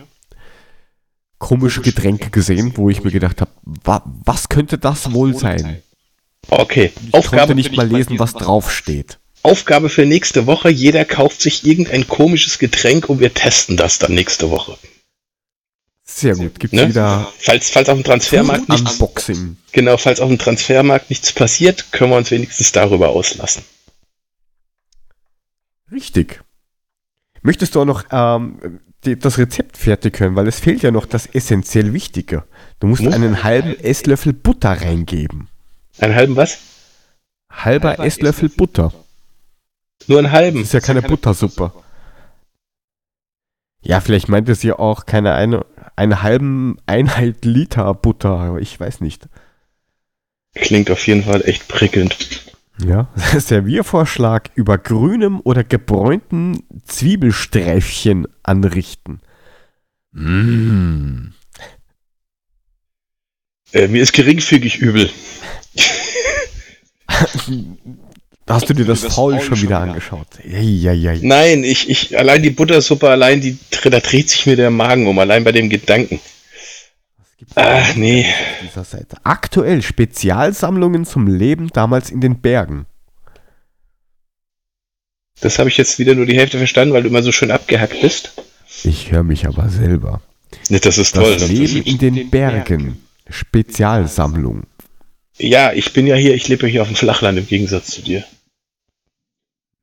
komische 1.41 1.81
Getränke 1.81 2.29
gesehen, 2.29 2.73
wo 2.75 2.89
ich 2.89 3.03
mir 3.03 3.11
gedacht 3.11 3.41
habe, 3.41 3.51
wa 3.63 4.01
was 4.23 4.47
könnte 4.47 4.77
das 4.77 5.11
wohl 5.11 5.35
sein? 5.35 5.81
Okay, 6.47 6.93
Ich 7.07 7.13
Aufgabe, 7.13 7.37
konnte 7.39 7.55
nicht 7.55 7.75
mal 7.75 7.87
lesen, 7.87 8.17
was 8.19 8.33
draufsteht. 8.33 9.19
Aufgabe 9.43 9.89
für 9.89 10.05
nächste 10.05 10.45
Woche. 10.45 10.69
Jeder 10.69 11.03
kauft 11.03 11.41
sich 11.41 11.65
irgendein 11.65 12.07
komisches 12.07 12.59
Getränk 12.59 13.09
und 13.09 13.19
wir 13.19 13.33
testen 13.33 13.75
das 13.75 13.97
dann 13.99 14.13
nächste 14.13 14.51
Woche. 14.51 14.77
Sehr 16.03 16.35
gut, 16.35 16.59
gibt's 16.59 16.75
Ne? 16.75 16.89
wieder 16.89 17.31
Falls, 17.39 17.69
falls 17.71 17.89
auf 17.89 17.97
dem 17.97 18.03
Transfermarkt 18.03 18.69
nichts, 18.69 18.91
Unboxing. 18.93 19.57
genau, 19.71 19.97
falls 19.97 20.19
auf 20.19 20.29
dem 20.29 20.37
Transfermarkt 20.37 21.09
nichts 21.09 21.31
passiert, 21.31 21.91
können 21.91 22.11
wir 22.11 22.17
uns 22.17 22.29
wenigstens 22.31 22.71
darüber 22.71 23.09
auslassen. 23.09 23.63
Richtig. 25.91 26.41
Möchtest 27.41 27.73
du 27.75 27.81
auch 27.81 27.85
noch 27.85 28.03
ähm, 28.11 28.79
die, 29.05 29.17
das 29.17 29.37
Rezept 29.37 29.77
fertig 29.77 30.13
können, 30.13 30.35
weil 30.35 30.47
es 30.47 30.59
fehlt 30.59 30.83
ja 30.83 30.91
noch 30.91 31.05
das 31.05 31.25
essentiell 31.25 31.93
Wichtige. 31.93 32.43
Du 32.79 32.87
musst 32.87 33.01
Muss- 33.03 33.13
einen 33.13 33.43
halben 33.43 33.79
Esslöffel 33.79 34.33
Butter 34.33 34.81
reingeben. 34.81 35.47
Einen 35.99 36.15
halben 36.15 36.35
was? 36.35 36.59
Halber 37.49 37.99
Esslöffel 37.99 38.49
Butter. 38.49 38.93
Nur 40.07 40.19
einen 40.19 40.31
halben. 40.31 40.61
Ist 40.61 40.73
ja 40.73 40.79
keine 40.79 41.01
Buttersuppe. 41.01 41.71
Ja, 43.83 43.99
vielleicht 43.99 44.29
meint 44.29 44.47
es 44.49 44.63
ja 44.63 44.77
auch 44.77 45.05
keine 45.05 45.33
eine, 45.33 45.65
eine 45.95 46.21
halben 46.21 46.77
Einheit 46.85 47.43
Liter 47.45 47.93
Butter, 47.93 48.29
aber 48.29 48.61
ich 48.61 48.79
weiß 48.79 49.01
nicht. 49.01 49.27
Klingt 50.53 50.91
auf 50.91 51.05
jeden 51.07 51.23
Fall 51.23 51.41
echt 51.45 51.67
prickelnd. 51.67 52.50
Ja, 52.79 53.09
Serviervorschlag 53.37 54.51
über 54.55 54.77
grünem 54.77 55.39
oder 55.43 55.63
gebräunten 55.63 56.63
Zwiebelsträfchen 56.85 58.27
anrichten. 58.43 59.21
Mmh. 60.13 61.31
Äh, 63.73 63.87
mir 63.87 64.01
ist 64.01 64.13
geringfügig 64.13 64.79
übel. 64.79 65.09
Hast 68.47 68.69
du 68.69 68.73
dir 68.73 68.85
das 68.85 69.03
Faul 69.05 69.39
schon 69.39 69.61
wieder 69.61 69.79
angeschaut? 69.79 70.27
Eieiei. 70.43 71.19
Nein, 71.21 71.63
ich, 71.63 71.89
ich, 71.89 72.17
allein 72.17 72.43
die 72.43 72.49
Buttersuppe, 72.49 73.09
allein 73.09 73.39
die, 73.39 73.57
da 73.83 73.99
dreht 73.99 74.29
sich 74.29 74.45
mir 74.45 74.57
der 74.57 74.71
Magen 74.71 75.07
um, 75.07 75.17
allein 75.19 75.43
bei 75.43 75.53
dem 75.53 75.69
Gedanken. 75.69 76.19
Gibt's 77.41 77.57
Ach, 77.57 77.95
nee. 77.95 78.23
auf 78.23 78.67
dieser 78.67 78.83
Seite? 78.83 79.17
Aktuell 79.23 79.81
Spezialsammlungen 79.81 81.05
zum 81.05 81.25
Leben 81.25 81.69
damals 81.69 82.11
in 82.11 82.21
den 82.21 82.39
Bergen. 82.39 82.85
Das 85.39 85.57
habe 85.57 85.67
ich 85.67 85.77
jetzt 85.77 85.97
wieder 85.97 86.13
nur 86.13 86.27
die 86.27 86.37
Hälfte 86.37 86.59
verstanden, 86.59 86.93
weil 86.93 87.01
du 87.01 87.09
immer 87.09 87.23
so 87.23 87.31
schön 87.31 87.49
abgehackt 87.49 87.99
bist. 87.99 88.33
Ich 88.83 89.11
höre 89.11 89.23
mich 89.23 89.47
aber 89.47 89.69
selber. 89.69 90.21
Nee, 90.69 90.81
das 90.81 90.99
ist 90.99 91.15
Das 91.15 91.23
toll. 91.23 91.33
Das 91.33 91.49
Leben 91.49 91.77
ist, 91.77 91.87
in 91.87 91.97
den 91.97 92.29
Bergen. 92.29 93.01
Spezialsammlung. 93.27 94.67
Ja, 95.39 95.73
ich 95.73 95.93
bin 95.93 96.05
ja 96.05 96.15
hier, 96.15 96.35
ich 96.35 96.47
lebe 96.47 96.67
ja 96.67 96.71
hier 96.71 96.81
auf 96.83 96.89
dem 96.89 96.95
Flachland 96.95 97.39
im 97.39 97.47
Gegensatz 97.47 97.87
zu 97.87 98.03
dir. 98.03 98.23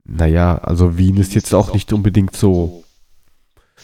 Naja, 0.05 0.59
also 0.59 0.97
Wien 0.97 1.17
ist 1.17 1.35
jetzt 1.35 1.53
auch 1.53 1.75
nicht 1.75 1.93
unbedingt 1.93 2.37
so 2.37 2.85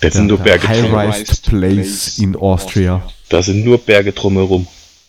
Das 0.01 0.15
sind 0.15 0.27
nur 0.27 0.39
Berge 0.39 0.69
high-rise 0.69 1.43
place 1.43 2.19
in 2.19 2.37
Austria. 2.37 3.03
Da 3.29 3.43
sind 3.43 3.65
nur 3.65 3.79
Berge 3.79 4.13
drumherum. 4.13 4.67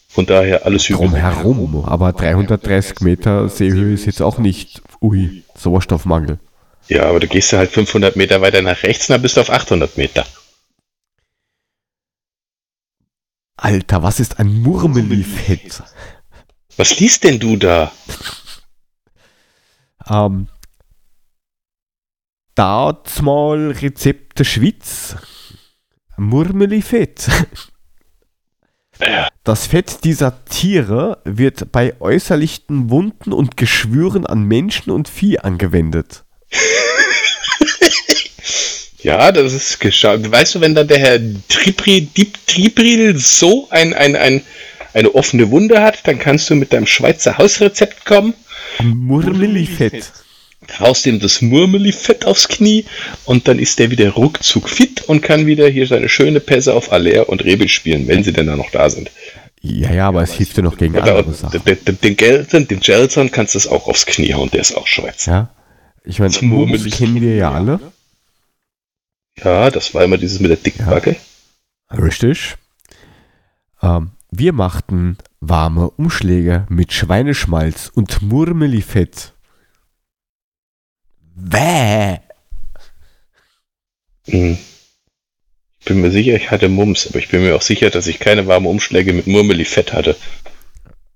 Von 0.08 0.26
daher 0.26 0.66
alles 0.66 0.88
hügelig. 0.88 1.12
Drumherum, 1.12 1.84
aber 1.84 2.14
330 2.14 3.02
Meter 3.02 3.50
Seehöhe 3.50 3.94
ist 3.94 4.06
jetzt 4.06 4.22
auch 4.22 4.38
nicht, 4.38 4.82
ui, 5.02 5.44
Sauerstoffmangel. 5.56 6.40
Ja, 6.88 7.04
aber 7.04 7.20
du 7.20 7.28
gehst 7.28 7.52
ja 7.52 7.58
halt 7.58 7.72
500 7.72 8.16
Meter 8.16 8.42
weiter 8.42 8.62
nach 8.62 8.84
rechts, 8.84 9.08
dann 9.08 9.22
bist 9.22 9.36
du 9.36 9.42
auf 9.42 9.50
800 9.50 9.98
Meter. 9.98 10.26
Alter, 13.58 14.04
was 14.04 14.20
ist 14.20 14.40
ein 14.40 14.62
Murmelifett? 14.62 15.84
Was 16.78 17.00
liest 17.00 17.24
denn 17.24 17.40
du 17.40 17.58
da? 17.58 17.92
Ähm, 20.10 20.48
mal 23.22 23.72
Rezept 23.82 24.40
der 24.40 24.44
Schweiz. 24.44 25.16
Murmelifett. 26.18 27.28
Das 29.44 29.68
Fett 29.68 30.04
dieser 30.06 30.46
Tiere 30.46 31.22
wird 31.26 31.72
bei 31.72 32.00
äußerlichen 32.00 32.90
Wunden 32.90 33.34
und 33.34 33.58
Geschwüren 33.58 34.26
an 34.26 34.44
Menschen 34.44 34.92
und 34.92 35.10
Vieh 35.10 35.40
angewendet. 35.40 36.24
Ja, 39.06 39.32
das 39.32 39.54
ist 39.54 39.80
geschaut. 39.80 40.32
Weißt 40.32 40.56
du, 40.56 40.62
wenn 40.62 40.74
dann 40.74 40.88
der 40.88 40.98
Herr 40.98 41.20
Tripri, 41.48 42.02
Diep 42.02 42.40
Tripril 42.48 43.16
so 43.20 43.68
ein, 43.70 43.94
ein, 43.94 44.16
ein, 44.16 44.42
eine 44.96 45.14
offene 45.14 45.52
Wunde 45.52 45.80
hat, 45.80 46.08
dann 46.08 46.18
kannst 46.18 46.50
du 46.50 46.56
mit 46.56 46.74
deinem 46.74 46.88
Schweizer 46.88 47.38
Hausrezept 47.38 48.04
kommen, 48.04 48.34
Murmelifett. 48.82 50.12
Haust 50.80 51.06
ihm 51.06 51.20
das 51.20 51.42
Murmelifett 51.42 52.26
aufs 52.26 52.48
Knie 52.48 52.86
und 53.26 53.48
dann 53.48 53.60
ist 53.60 53.80
der 53.80 53.92
wieder 53.92 54.10
ruckzuck 54.12 54.70
fit 54.70 55.04
und 55.04 55.22
kann 55.22 55.46
wieder 55.46 55.68
hier 55.68 55.88
seine 55.88 56.10
schöne 56.10 56.40
Pässe 56.40 56.74
auf 56.74 56.92
Aller 56.92 57.30
und 57.30 57.44
Rebel 57.44 57.68
spielen, 57.70 58.08
wenn 58.08 58.24
sie 58.24 58.34
denn 58.34 58.48
da 58.48 58.56
noch 58.56 58.72
da 58.72 58.90
sind. 58.90 59.12
Ja, 59.62 59.92
ja, 59.92 60.08
aber 60.08 60.22
es 60.22 60.34
hilft 60.34 60.58
ja 60.58 60.64
noch 60.64 60.78
gegen 60.78 60.98
andere 60.98 61.34
Sachen. 61.34 61.62
den, 61.66 61.78
den, 61.86 62.00
den 62.00 62.18
Gelsen, 62.18 62.68
den 62.68 62.80
Gelson 62.82 63.32
kannst 63.32 63.56
du 63.56 63.58
es 63.58 63.68
auch 63.68 63.88
aufs 63.88 64.06
Knie 64.06 64.34
hauen, 64.34 64.50
der 64.52 64.62
ist 64.62 64.76
auch 64.78 64.86
Schweizer. 64.86 65.32
Ja. 65.32 65.50
Ich 66.04 66.20
meine, 66.20 66.36
Murmelifett. 66.42 66.94
kennen 66.94 67.20
wir 67.22 67.36
ja 67.36 67.52
alle. 67.52 67.80
Ja, 69.44 69.72
das 69.72 69.94
war 69.94 70.04
immer 70.04 70.18
dieses 70.18 70.40
mit 70.40 70.52
der 70.52 70.58
dicken 70.58 70.86
Ja. 70.86 70.92
Backe. 70.92 71.16
Richtig. 71.92 72.56
Ähm, 73.82 74.12
wir 74.32 74.54
machten 74.54 75.18
warme 75.40 75.90
Umschläge 75.92 76.66
mit 76.70 76.94
Schweineschmalz 76.94 77.92
und 77.94 78.22
Murmelifett. 78.22 79.34
Bäh. 81.36 82.18
Hm. 84.28 84.58
Ich 85.80 85.86
bin 85.86 86.02
mir 86.02 86.10
sicher, 86.12 86.36
ich 86.36 86.50
hatte 86.50 86.68
Mums, 86.70 87.08
aber 87.08 87.20
ich 87.20 87.30
bin 87.30 87.44
mir 87.44 87.56
auch 87.56 87.62
sicher, 87.62 87.90
dass 87.92 88.08
ich 88.08 88.20
keine 88.20 88.48
warmen 88.48 88.66
Umschläge 88.66 89.14
mit 89.14 89.28
Murmelifett 89.28 89.94
hatte. 89.94 90.16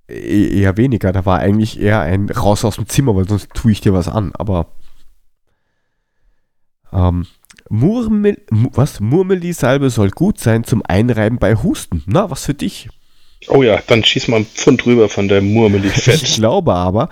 E 0.08 0.60
eher 0.62 0.78
weniger. 0.78 1.12
Da 1.12 1.26
war 1.26 1.40
eigentlich 1.40 1.80
eher 1.80 2.02
ein 2.02 2.30
raus 2.30 2.66
aus 2.66 2.76
dem 2.76 2.88
Zimmer, 2.88 3.16
weil 3.16 3.28
sonst 3.28 3.50
tue 3.54 3.72
ich 3.72 3.82
dir 3.82 3.94
was 3.94 4.08
an. 4.08 4.32
Aber 4.36 4.68
ähm, 6.94 7.26
Murmel, 7.70 8.38
Mu- 8.52 8.70
was? 8.74 9.00
Murmeli-Salbe 9.00 9.90
soll 9.90 10.10
gut 10.12 10.40
sein 10.40 10.64
zum 10.64 10.84
Einreiben 10.86 11.40
bei 11.40 11.56
Husten. 11.56 12.04
Na, 12.06 12.30
was 12.30 12.46
für 12.46 12.54
dich? 12.54 12.90
Oh 13.48 13.64
ja, 13.64 13.82
dann 13.88 14.04
schieß 14.04 14.28
mal 14.28 14.38
einen 14.38 14.46
Pfund 14.46 14.84
drüber 14.86 15.08
von 15.10 15.28
der 15.28 15.40
Ich 15.42 15.46
Murmelifett. 15.54 16.24
glaube 16.36 16.74
aber, 16.74 17.10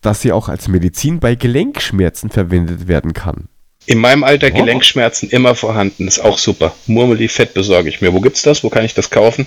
dass 0.00 0.20
sie 0.22 0.32
auch 0.32 0.48
als 0.48 0.68
Medizin 0.68 1.20
bei 1.20 1.34
Gelenkschmerzen 1.34 2.30
verwendet 2.30 2.88
werden 2.88 3.12
kann. 3.12 3.48
In 3.86 3.98
meinem 3.98 4.24
Alter 4.24 4.48
Oh. 4.52 4.56
Gelenkschmerzen 4.56 5.30
immer 5.30 5.54
vorhanden, 5.54 6.08
ist 6.08 6.18
auch 6.18 6.38
super. 6.38 6.74
Murmelifett 6.86 7.54
besorge 7.54 7.88
ich 7.88 8.00
mir. 8.00 8.12
Wo 8.12 8.20
gibt's 8.20 8.42
das? 8.42 8.64
Wo 8.64 8.70
kann 8.70 8.84
ich 8.84 8.94
das 8.94 9.10
kaufen? 9.10 9.46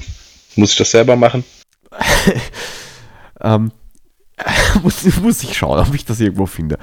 Muss 0.55 0.71
ich 0.71 0.77
das 0.77 0.91
selber 0.91 1.15
machen? 1.15 1.43
Ähm, 3.41 3.71
muss, 4.83 5.03
muss 5.21 5.43
ich 5.43 5.57
schauen, 5.57 5.79
ob 5.79 5.93
ich 5.93 6.05
das 6.05 6.19
irgendwo 6.19 6.45
finde. 6.45 6.77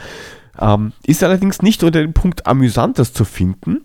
Ähm, 0.59 0.93
ist 1.07 1.23
allerdings 1.23 1.61
nicht 1.63 1.83
unter 1.83 2.01
dem 2.01 2.15
Punkt 2.15 2.47
Amüsantes 2.47 3.13
zu 3.13 3.25
finden, 3.27 3.83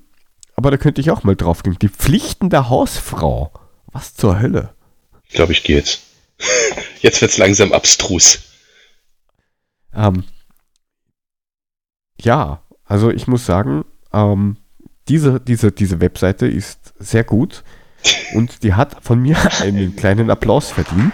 aber 0.56 0.72
da 0.72 0.78
könnte 0.78 1.02
ich 1.02 1.12
auch 1.12 1.24
mal 1.24 1.36
drauf 1.36 1.64
gehen. 1.64 1.78
Die 1.82 1.90
Pflichten 1.90 2.50
der 2.50 2.70
Hausfrau. 2.70 3.52
Was 3.92 4.16
zur 4.16 4.40
Hölle? 4.40 4.74
Ich 5.28 5.34
glaube, 5.36 5.52
ich 5.52 5.64
gehe 5.64 5.78
jetzt. 5.78 6.02
Jetzt 7.02 7.22
wird's 7.22 7.38
langsam 7.38 7.74
abstrus. 7.74 8.40
Ähm, 9.94 10.24
ja, 12.20 12.62
also 12.86 13.10
ich 13.10 13.28
muss 13.28 13.46
sagen, 13.46 13.86
ähm, 14.14 14.58
diese, 15.08 15.40
diese, 15.40 15.72
diese 15.72 16.00
Webseite 16.02 16.48
ist 16.48 16.94
sehr 17.00 17.24
gut 17.24 17.64
und 18.34 18.64
die 18.64 18.74
hat 18.74 19.04
von 19.04 19.22
mir 19.22 19.38
einen 19.62 19.96
kleinen 19.96 20.30
Applaus 20.30 20.72
verdient. 20.72 21.14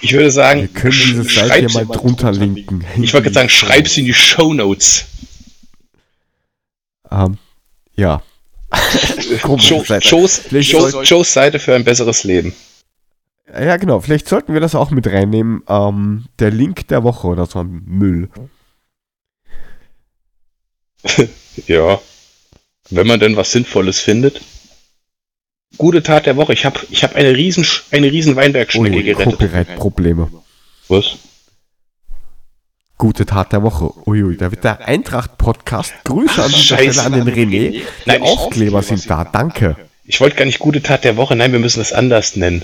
Ich 0.00 0.12
würde 0.12 0.30
sagen, 0.30 0.60
Wir 0.60 0.68
können 0.68 0.92
diese 0.92 1.24
Seite 1.24 1.66
hier 1.66 1.70
mal 1.72 1.84
drunter 1.84 2.30
linken. 2.30 2.84
ich 3.02 3.12
wollte 3.12 3.24
gerade 3.24 3.34
sagen, 3.34 3.48
schreib's 3.48 3.96
in 3.98 4.04
die 4.04 4.14
Show 4.14 4.54
Notes. 4.54 5.06
Ähm, 7.10 7.38
ja. 7.96 8.22
Joes, 9.90 10.96
Joe, 11.04 11.24
Seite 11.24 11.58
für 11.58 11.74
ein 11.74 11.84
besseres 11.84 12.24
Leben. 12.24 12.54
Ja, 13.52 13.76
genau. 13.76 14.00
Vielleicht 14.00 14.28
sollten 14.28 14.52
wir 14.52 14.60
das 14.60 14.74
auch 14.74 14.90
mit 14.90 15.06
reinnehmen. 15.06 15.62
Ähm, 15.68 16.26
der 16.38 16.50
Link 16.50 16.88
der 16.88 17.02
Woche 17.02 17.28
oder 17.28 17.46
so 17.46 17.60
ein 17.60 17.82
Müll. 17.86 18.28
Ja. 21.66 22.00
Wenn 22.90 23.06
man 23.08 23.18
denn 23.18 23.36
was 23.36 23.50
Sinnvolles 23.50 24.00
findet. 24.00 24.40
Gute 25.76 26.02
Tat 26.02 26.26
der 26.26 26.36
Woche. 26.36 26.52
Ich 26.52 26.64
habe 26.64 26.78
ich 26.90 27.02
hab 27.02 27.16
eine 27.16 27.34
riesen, 27.34 27.66
eine 27.90 28.10
riesen 28.10 28.36
Weinbergschnecke 28.36 28.96
Ui, 28.96 29.02
gerettet. 29.02 29.32
Copyright-Probleme. 29.32 30.30
Was? 30.88 31.18
Gute 32.98 33.26
Tat 33.26 33.52
der 33.52 33.62
Woche. 33.62 33.90
Uiui, 34.08 34.36
da 34.36 34.50
wird 34.50 34.64
der 34.64 34.86
Eintracht-Podcast. 34.86 35.94
Grüße 36.04 36.42
an 36.42 36.50
Scheiße. 36.50 37.00
An 37.02 37.12
den 37.12 37.28
René. 37.28 37.70
Die 37.70 37.82
Nein, 38.06 38.22
Aufkleber 38.22 38.82
sind 38.82 39.08
da. 39.08 39.24
Danke. 39.24 39.76
Ich 40.04 40.20
wollte 40.20 40.34
gar 40.36 40.44
nicht 40.46 40.58
gute 40.58 40.82
Tat 40.82 41.04
der 41.04 41.16
Woche. 41.16 41.36
Nein, 41.36 41.52
wir 41.52 41.60
müssen 41.60 41.78
das 41.78 41.92
anders 41.92 42.34
nennen. 42.34 42.62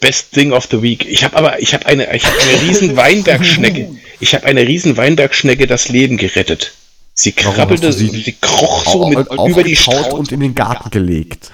Best 0.00 0.32
Thing 0.32 0.52
of 0.52 0.68
the 0.70 0.82
Week. 0.82 1.06
Ich 1.08 1.24
habe 1.24 1.36
aber, 1.38 1.58
ich 1.62 1.72
habe 1.72 1.86
eine, 1.86 2.14
ich 2.14 2.26
habe 2.26 2.36
eine 2.38 2.62
riesen 2.68 2.96
Weinbergschnecke. 2.96 3.88
Ich 4.20 4.34
habe 4.34 4.44
eine 4.44 4.66
riesen 4.66 4.96
Weinbergschnecke 4.98 5.66
das 5.66 5.88
Leben 5.88 6.18
gerettet. 6.18 6.74
Sie 7.14 7.32
krabbelte, 7.32 7.92
sie, 7.92 8.08
sie- 8.08 8.32
kroch 8.38 8.84
so 8.84 9.08
mit, 9.08 9.32
über 9.32 9.62
die 9.64 9.76
Straße. 9.76 10.10
und 10.14 10.32
in 10.32 10.40
den 10.40 10.54
Garten 10.54 10.90
gelegt. 10.90 11.52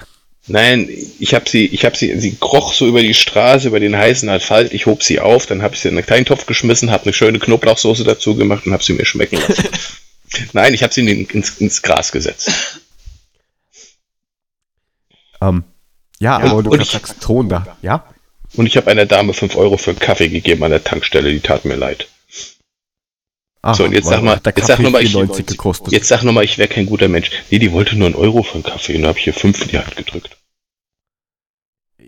Nein, 0.51 0.89
ich 1.19 1.33
habe 1.33 1.49
sie, 1.49 1.65
ich 1.67 1.85
habe 1.85 1.95
sie, 1.95 2.19
sie 2.19 2.35
kroch 2.39 2.73
so 2.73 2.87
über 2.87 3.01
die 3.01 3.13
Straße, 3.13 3.67
über 3.69 3.79
den 3.79 3.95
heißen 3.95 4.27
Asphalt. 4.29 4.73
Ich 4.73 4.85
hob 4.85 5.01
sie 5.03 5.19
auf, 5.19 5.45
dann 5.45 5.61
habe 5.61 5.75
ich 5.75 5.81
sie 5.81 5.87
in 5.87 5.97
einen 5.97 6.05
kleinen 6.05 6.25
Topf 6.25 6.45
geschmissen, 6.45 6.91
habe 6.91 7.03
eine 7.05 7.13
schöne 7.13 7.39
Knoblauchsoße 7.39 8.03
dazu 8.03 8.35
gemacht 8.35 8.65
und 8.65 8.73
habe 8.73 8.83
sie 8.83 8.93
mir 8.93 9.05
schmecken 9.05 9.37
lassen. 9.37 9.63
Nein, 10.53 10.73
ich 10.73 10.83
habe 10.83 10.93
sie 10.93 11.01
in 11.01 11.07
den, 11.07 11.25
ins, 11.25 11.57
ins 11.57 11.81
Gras 11.81 12.11
gesetzt. 12.11 12.51
Ähm, 15.41 15.63
ja, 16.19 16.39
Ja, 16.39 16.51
aber 16.51 16.63
du 16.63 16.71
und 16.71 16.85
sagst 16.85 17.21
Ton 17.21 17.49
da. 17.49 17.77
Ja? 17.81 18.05
Und 18.55 18.65
ich 18.65 18.77
habe 18.77 18.89
einer 18.91 19.05
Dame 19.05 19.33
5 19.33 19.55
Euro 19.55 19.77
für 19.77 19.91
einen 19.91 19.99
Kaffee 19.99 20.29
gegeben 20.29 20.63
an 20.63 20.71
der 20.71 20.83
Tankstelle, 20.83 21.31
die 21.31 21.39
tat 21.39 21.65
mir 21.65 21.75
leid. 21.75 22.07
Ah, 23.63 23.73
So, 23.73 23.83
und 23.85 23.93
jetzt 23.93 24.07
sag 24.07 24.23
mal- 24.23 24.41
jetzt 24.43 24.43
sag 24.43 24.55
Kaffee 24.77 24.83
noch 24.83 24.91
mal, 24.91 25.03
ich- 25.03 25.11
94 25.11 25.45
gekostet. 25.45 25.93
Jetzt 25.93 26.07
sag 26.07 26.23
nochmal, 26.23 26.43
ich 26.43 26.57
wäre 26.57 26.67
kein 26.67 26.87
guter 26.87 27.07
Mensch. 27.07 27.29
Nee, 27.49 27.59
die 27.59 27.71
wollte 27.71 27.95
nur 27.95 28.07
einen 28.07 28.15
Euro 28.15 28.43
für 28.43 28.55
einen 28.55 28.63
Kaffee 28.63 28.95
und 28.97 29.05
habe 29.05 29.17
ich 29.19 29.23
hier 29.23 29.33
5 29.33 29.61
in 29.61 29.67
die 29.69 29.77
Hand 29.77 29.95
gedrückt. 29.95 30.37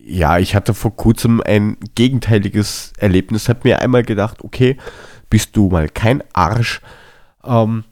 Ja, 0.06 0.38
ich 0.38 0.54
hatte 0.54 0.74
vor 0.74 0.96
kurzem 0.98 1.42
ein 1.46 1.78
gegenteiliges 1.96 2.92
Erlebnis. 2.98 3.48
Hab 3.48 3.64
mir 3.64 3.80
einmal 3.80 4.04
gedacht, 4.04 4.44
okay, 4.44 4.76
bist 5.30 5.56
du 5.56 5.70
mal 5.70 5.88
kein 5.88 6.22
Arsch. 6.34 6.82
Ähm, 7.46 7.86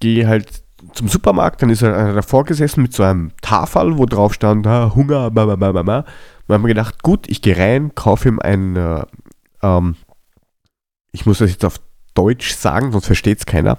geh 0.00 0.26
halt 0.26 0.62
zum 0.92 1.08
Supermarkt, 1.08 1.62
dann 1.62 1.70
ist 1.70 1.82
halt 1.82 1.94
einer 1.94 2.12
davor 2.12 2.44
gesessen 2.44 2.82
mit 2.82 2.92
so 2.92 3.02
einem 3.02 3.32
Tafel, 3.40 3.96
wo 3.96 4.04
drauf 4.04 4.34
stand, 4.34 4.66
ah, 4.66 4.92
Hunger, 4.94 5.30
bla 5.30 5.46
bla 5.46 5.56
bla 5.56 5.82
bla. 5.82 6.04
Und 6.46 6.54
hab 6.54 6.60
mir 6.60 6.68
gedacht, 6.68 7.02
gut, 7.02 7.26
ich 7.30 7.40
gehe 7.40 7.56
rein, 7.56 7.94
kaufe 7.94 8.28
ihm 8.28 8.38
ein, 8.38 8.76
äh, 8.76 9.04
ähm, 9.62 9.96
ich 11.12 11.24
muss 11.24 11.38
das 11.38 11.50
jetzt 11.50 11.64
auf 11.64 11.80
Deutsch 12.14 12.52
sagen, 12.54 12.92
sonst 12.92 13.06
versteht 13.06 13.38
es 13.38 13.46
keiner, 13.46 13.78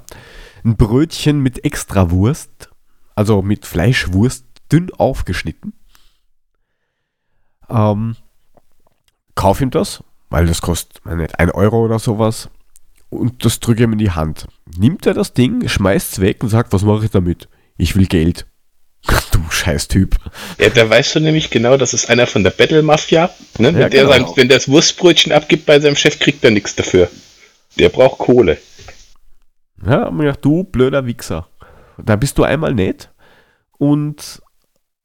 ein 0.64 0.76
Brötchen 0.76 1.40
mit 1.40 1.64
Extrawurst, 1.64 2.72
also 3.16 3.44
mit 3.44 3.68
Fleischwurst, 3.68 4.46
dünn 4.72 4.92
aufgeschnitten. 4.92 5.74
Ähm, 7.74 8.16
kauf 9.36 9.60
ihm 9.62 9.72
das, 9.72 10.04
weil 10.30 10.46
das 10.46 10.62
kostet, 10.62 11.06
nicht, 11.06 11.40
ein 11.40 11.52
Euro 11.52 11.84
oder 11.84 12.00
sowas. 12.00 12.50
Und 13.10 13.46
das 13.46 13.60
drücke 13.60 13.84
ihm 13.84 13.94
in 13.94 14.00
die 14.00 14.12
Hand. 14.12 14.48
Nimmt 14.78 15.06
er 15.06 15.14
das 15.14 15.34
Ding, 15.34 15.68
schmeißt 15.68 16.14
es 16.14 16.20
weg 16.22 16.44
und 16.44 16.50
sagt, 16.50 16.74
was 16.74 16.84
mache 16.84 17.06
ich 17.06 17.12
damit? 17.12 17.48
Ich 17.78 17.96
will 17.96 18.06
Geld. 18.06 18.46
Du 19.32 19.40
scheiß 19.50 19.88
Typ. 19.88 20.16
Ja, 20.60 20.70
da 20.70 20.88
weißt 20.90 21.16
du 21.16 21.20
nämlich 21.20 21.50
genau, 21.50 21.76
das 21.76 21.94
ist 21.96 22.08
einer 22.10 22.28
von 22.28 22.44
der 22.44 22.52
Battle 22.52 22.84
Mafia. 22.84 23.32
Ne? 23.58 23.74
Wenn, 23.74 23.80
Ja, 23.82 23.90
der 23.90 24.06
genau. 24.06 24.28
sein, 24.28 24.38
wenn 24.38 24.48
der 24.48 24.58
das 24.60 24.70
Wurstbrötchen 24.70 25.32
abgibt 25.32 25.66
bei 25.66 25.80
seinem 25.80 25.96
Chef, 25.96 26.20
kriegt 26.20 26.44
er 26.44 26.52
nichts 26.52 26.76
dafür. 26.76 27.10
Der 27.80 27.90
braucht 27.90 28.20
Kohle. 28.20 28.60
Ja, 29.86 30.10
mir 30.12 30.26
gedacht, 30.26 30.46
du 30.46 30.64
blöder 30.64 31.06
Wichser. 31.08 31.48
Da 31.98 32.16
bist 32.16 32.38
du 32.38 32.44
einmal 32.44 32.74
nett 32.76 33.10
und 33.80 34.42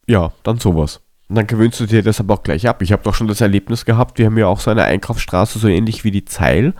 ja, 0.06 0.32
dann 0.42 0.58
sowas. 0.58 1.00
Und 1.28 1.34
dann 1.36 1.46
gewöhnst 1.46 1.78
du 1.80 1.86
dir 1.86 2.02
das 2.02 2.20
aber 2.20 2.34
auch 2.34 2.42
gleich 2.42 2.66
ab. 2.66 2.80
Ich 2.80 2.92
habe 2.92 3.02
doch 3.02 3.14
schon 3.14 3.28
das 3.28 3.40
Erlebnis 3.40 3.84
gehabt, 3.84 4.18
wir 4.18 4.26
haben 4.26 4.38
ja 4.38 4.46
auch 4.46 4.60
so 4.60 4.70
eine 4.70 4.84
Einkaufsstraße, 4.84 5.58
so 5.58 5.68
ähnlich 5.68 6.04
wie 6.04 6.10
die 6.10 6.24
Zeil. 6.24 6.74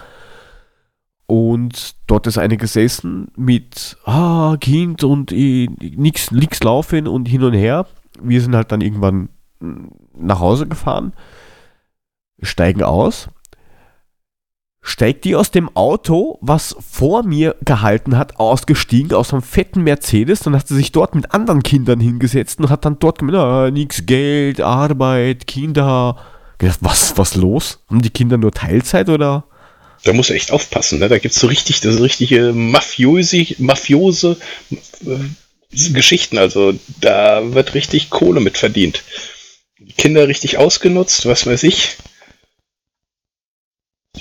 Und 1.27 1.97
dort 2.07 2.27
ist 2.27 2.39
eine 2.39 2.57
gesessen 2.57 3.29
mit 3.37 3.99
ah, 4.07 4.57
Kind 4.59 5.05
und 5.05 5.31
eh, 5.31 5.69
nix, 5.79 6.31
nix 6.31 6.63
laufen 6.63 7.07
und 7.07 7.29
hin 7.29 7.43
und 7.43 7.53
her. 7.53 7.87
Wir 8.23 8.41
sind 8.41 8.57
halt 8.57 8.73
dann 8.73 8.81
irgendwann 8.81 9.29
mm, 9.61 9.89
nach 10.15 10.41
Hause 10.41 10.67
gefahren, 10.67 11.13
steigen 12.41 12.83
aus 12.83 13.29
steigt 14.81 15.25
die 15.25 15.35
aus 15.35 15.51
dem 15.51 15.75
Auto, 15.77 16.39
was 16.41 16.77
vor 16.91 17.23
mir 17.23 17.57
gehalten 17.65 18.17
hat, 18.17 18.39
ausgestiegen, 18.39 19.13
aus 19.13 19.33
einem 19.33 19.43
fetten 19.43 19.83
Mercedes. 19.83 20.41
Dann 20.41 20.55
hat 20.57 20.69
sie 20.69 20.77
sich 20.77 20.93
dort 20.93 21.15
mit 21.15 21.33
anderen 21.33 21.63
Kindern 21.63 22.01
hingesetzt 22.01 22.61
und 22.61 22.71
hat 22.71 22.85
dann 22.85 22.99
dort 22.99 23.19
gemeint, 23.19 23.39
ah, 23.39 23.71
nix 23.71 24.07
Geld, 24.07 24.61
Arbeit, 24.61 25.47
Kinder. 25.47 26.17
Gedacht, 26.59 26.79
was, 26.81 27.17
was 27.17 27.35
los? 27.35 27.81
Haben 27.89 28.03
die 28.03 28.11
Kinder 28.11 28.37
nur 28.37 28.53
Teilzeit 28.53 29.09
oder? 29.09 29.45
Da 30.05 30.13
musst 30.13 30.31
du 30.31 30.35
echt 30.35 30.53
aufpassen. 30.53 31.01
Ne? 31.01 31.09
Da 31.09 31.19
gibt 31.19 31.35
es 31.35 31.41
so 31.41 31.49
richtig, 31.49 31.81
das 31.81 32.01
richtige 32.01 32.53
Mafiosi, 32.53 33.57
mafiose 33.59 34.37
äh, 34.71 35.91
Geschichten. 35.93 36.39
Also 36.39 36.75
da 37.01 37.55
wird 37.55 37.75
richtig 37.75 38.11
Kohle 38.11 38.41
mit 38.41 38.59
verdient. 38.59 39.03
Kinder 39.97 40.29
richtig 40.29 40.59
ausgenutzt, 40.59 41.27
was 41.27 41.47
weiß 41.47 41.63
ich. 41.65 41.97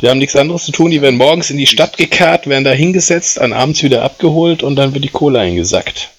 Die 0.02 0.10
haben 0.10 0.20
nichts 0.20 0.36
anderes 0.36 0.66
zu 0.66 0.72
tun. 0.72 0.92
Die 0.92 1.02
werden 1.02 1.18
morgens 1.18 1.50
in 1.50 1.58
die 1.58 1.68
Stadt 1.68 1.98
gekarrt, 1.98 2.48
werden 2.48 2.64
da 2.64 2.72
hingesetzt, 2.72 3.40
an 3.40 3.54
abends 3.54 3.84
wieder 3.84 4.04
abgeholt 4.04 4.64
und 4.64 4.76
dann 4.76 4.94
wird 4.94 5.04
die 5.04 5.10
Kohle 5.10 5.40
eingesackt. 5.40 6.12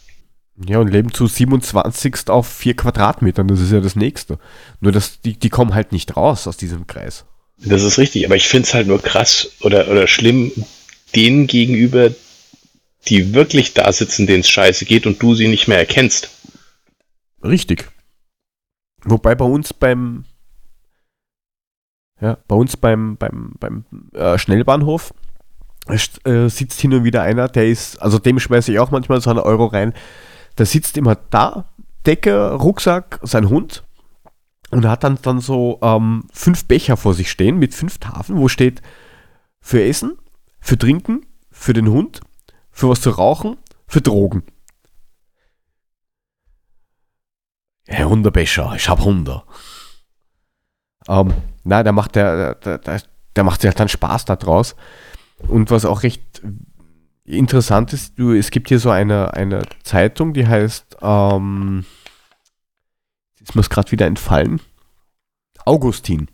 Ja, 0.67 0.79
und 0.79 0.89
leben 0.89 1.13
zu 1.13 1.29
27 1.29 2.29
auf 2.29 2.49
4 2.49 2.75
Quadratmetern, 2.75 3.47
das 3.47 3.61
ist 3.61 3.71
ja 3.71 3.81
das 3.81 3.95
nächste. 3.95 4.39
Nur, 4.81 4.91
dass 4.91 5.21
die, 5.21 5.39
die 5.39 5.51
kommen 5.51 5.75
halt 5.75 5.93
nicht 5.93 6.17
raus 6.17 6.49
aus 6.49 6.57
diesem 6.57 6.89
Kreis. 6.89 7.27
Das 7.59 7.83
ist 7.83 7.99
richtig, 7.99 8.27
aber 8.27 8.37
ich 8.37 8.49
finde 8.49 8.67
es 8.67 8.75
halt 8.75 8.89
nur 8.89 9.01
krass 9.01 9.51
oder, 9.61 9.89
oder 9.89 10.07
schlimm 10.07 10.53
denen 11.15 11.47
gegenüber, 11.47 12.11
die 13.07 13.35
wirklich 13.35 13.75
da 13.75 13.93
sitzen, 13.93 14.27
denen 14.27 14.41
es 14.41 14.49
scheiße 14.49 14.85
geht 14.85 15.07
und 15.07 15.23
du 15.23 15.35
sie 15.35 15.49
nicht 15.49 15.69
mehr 15.69 15.79
erkennst. 15.79 16.31
Richtig. 17.43 17.89
Wobei 19.05 19.35
bei 19.35 19.45
uns 19.45 19.73
beim 19.73 20.25
ja, 22.21 22.39
bei 22.49 22.57
uns 22.57 22.77
beim, 22.77 23.17
beim, 23.17 23.53
beim 23.61 23.85
äh, 24.13 24.39
Schnellbahnhof 24.39 25.15
äh, 25.89 26.49
sitzt 26.49 26.81
hin 26.81 26.93
und 26.95 27.05
wieder 27.05 27.23
einer, 27.23 27.49
der 27.49 27.69
ist, 27.69 28.01
also 28.03 28.19
dem 28.19 28.39
schmeiße 28.39 28.73
ich 28.73 28.79
auch 28.79 28.91
manchmal 28.91 29.21
so 29.21 29.31
einen 29.31 29.39
Euro 29.39 29.67
rein, 29.67 29.95
der 30.57 30.67
sitzt 30.67 30.97
immer 30.97 31.15
da, 31.15 31.71
Decke, 32.07 32.53
Rucksack, 32.53 33.21
sein 33.23 33.49
Hund 33.49 33.85
und 34.71 34.87
hat 34.87 35.05
dann, 35.05 35.19
dann 35.23 35.41
so 35.41 35.79
ähm, 35.83 36.25
fünf 36.33 36.67
Becher 36.67 36.97
vor 36.97 37.15
sich 37.15 37.31
stehen 37.31 37.59
mit 37.59 37.75
fünf 37.75 37.99
Tafeln, 37.99 38.39
wo 38.39 38.49
steht 38.49 38.83
für 39.61 39.83
Essen, 39.83 40.19
für 40.61 40.79
Trinken, 40.79 41.27
für 41.51 41.73
den 41.73 41.89
Hund, 41.89 42.21
für 42.71 42.89
was 42.89 43.01
zu 43.01 43.11
rauchen, 43.11 43.57
für 43.87 44.01
Drogen. 44.01 44.43
Herr 47.87 48.09
Hundebecher, 48.09 48.75
ich 48.77 48.89
hab 48.89 49.01
Hunde. 49.01 49.43
Ähm, 51.09 51.33
na, 51.65 51.83
da 51.83 51.93
macht 51.93 52.15
der, 52.15 52.55
der, 52.57 52.79
der, 52.79 53.03
der 53.35 53.45
macht 53.45 53.61
sich 53.61 53.69
halt 53.69 53.81
dann 53.81 53.89
Spaß 53.89 54.27
da 54.27 54.37
draus. 54.37 54.77
Und 55.47 55.71
was 55.71 55.85
auch 55.85 56.03
recht 56.03 56.43
interessant 57.25 57.93
ist, 57.93 58.19
du, 58.19 58.33
es 58.33 58.51
gibt 58.51 58.69
hier 58.69 58.79
so 58.79 58.91
eine, 58.91 59.35
eine 59.35 59.63
Zeitung, 59.83 60.33
die 60.33 60.47
heißt, 60.47 60.99
ähm, 61.03 61.85
ist 63.41 63.55
mir 63.55 63.63
gerade 63.63 63.91
wieder 63.93 64.07
entfallen, 64.07 64.61
Augustin. 65.65 66.29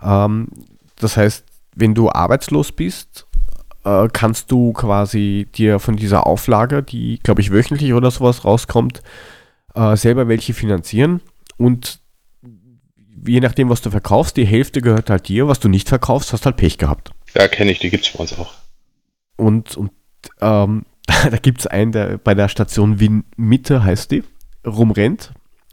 Ähm, 0.00 0.48
das 0.96 1.16
heißt, 1.16 1.44
wenn 1.74 1.94
du 1.94 2.10
arbeitslos 2.10 2.72
bist, 2.72 3.26
äh, 3.84 4.08
kannst 4.12 4.50
du 4.50 4.72
quasi 4.72 5.48
dir 5.54 5.78
von 5.78 5.96
dieser 5.96 6.26
Auflage, 6.26 6.82
die, 6.82 7.18
glaube 7.22 7.40
ich, 7.40 7.50
wöchentlich 7.50 7.94
oder 7.94 8.10
sowas 8.10 8.44
rauskommt, 8.44 9.02
äh, 9.74 9.96
selber 9.96 10.28
welche 10.28 10.54
finanzieren 10.54 11.20
und 11.56 12.01
je 13.26 13.40
nachdem, 13.40 13.68
was 13.68 13.80
du 13.80 13.90
verkaufst, 13.90 14.36
die 14.36 14.46
Hälfte 14.46 14.80
gehört 14.80 15.10
halt 15.10 15.28
dir, 15.28 15.48
was 15.48 15.60
du 15.60 15.68
nicht 15.68 15.88
verkaufst, 15.88 16.32
hast 16.32 16.46
halt 16.46 16.56
Pech 16.56 16.78
gehabt. 16.78 17.12
Ja, 17.34 17.48
kenne 17.48 17.72
ich, 17.72 17.78
die 17.78 17.90
gibt's 17.90 18.12
bei 18.12 18.20
uns 18.20 18.38
auch. 18.38 18.54
Und, 19.36 19.76
und 19.76 19.90
ähm, 20.40 20.84
da 21.06 21.36
gibt 21.36 21.60
es 21.60 21.66
einen, 21.66 21.92
der 21.92 22.18
bei 22.18 22.34
der 22.34 22.48
Station 22.48 23.00
Wien 23.00 23.24
Mitte 23.36 23.84
heißt 23.84 24.10
die, 24.10 24.24
rumrennt 24.66 25.32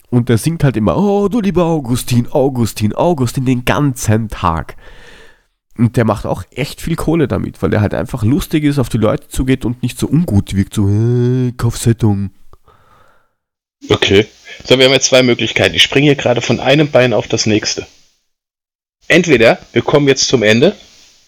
und 0.09 0.29
der 0.29 0.37
singt 0.37 0.63
halt 0.63 0.77
immer, 0.77 0.97
oh 0.97 1.27
du 1.27 1.39
lieber 1.39 1.65
Augustin, 1.65 2.27
Augustin, 2.31 2.95
Augustin, 2.95 3.45
den 3.45 3.65
ganzen 3.65 4.27
Tag. 4.27 4.75
Und 5.77 5.95
der 5.95 6.03
macht 6.03 6.25
auch 6.25 6.43
echt 6.51 6.81
viel 6.81 6.95
Kohle 6.95 7.27
damit, 7.27 7.61
weil 7.61 7.73
er 7.73 7.79
halt 7.79 7.93
einfach 7.93 8.23
lustig 8.23 8.65
ist, 8.65 8.79
auf 8.79 8.89
die 8.89 8.97
Leute 8.97 9.29
zugeht 9.29 9.63
und 9.63 9.81
nicht 9.81 9.97
so 9.97 10.07
ungut 10.07 10.53
wirkt, 10.55 10.73
so, 10.73 10.89
äh, 10.89 11.53
Kaufsettung. 11.55 12.31
Okay. 13.87 14.25
So, 14.65 14.77
wir 14.77 14.85
haben 14.85 14.93
jetzt 14.93 15.07
zwei 15.07 15.23
Möglichkeiten. 15.23 15.75
Ich 15.75 15.83
springe 15.83 16.07
hier 16.07 16.15
gerade 16.15 16.41
von 16.41 16.59
einem 16.59 16.91
Bein 16.91 17.13
auf 17.13 17.27
das 17.27 17.45
nächste. 17.45 17.87
Entweder 19.07 19.59
wir 19.71 19.81
kommen 19.81 20.07
jetzt 20.07 20.27
zum 20.27 20.43
Ende 20.43 20.75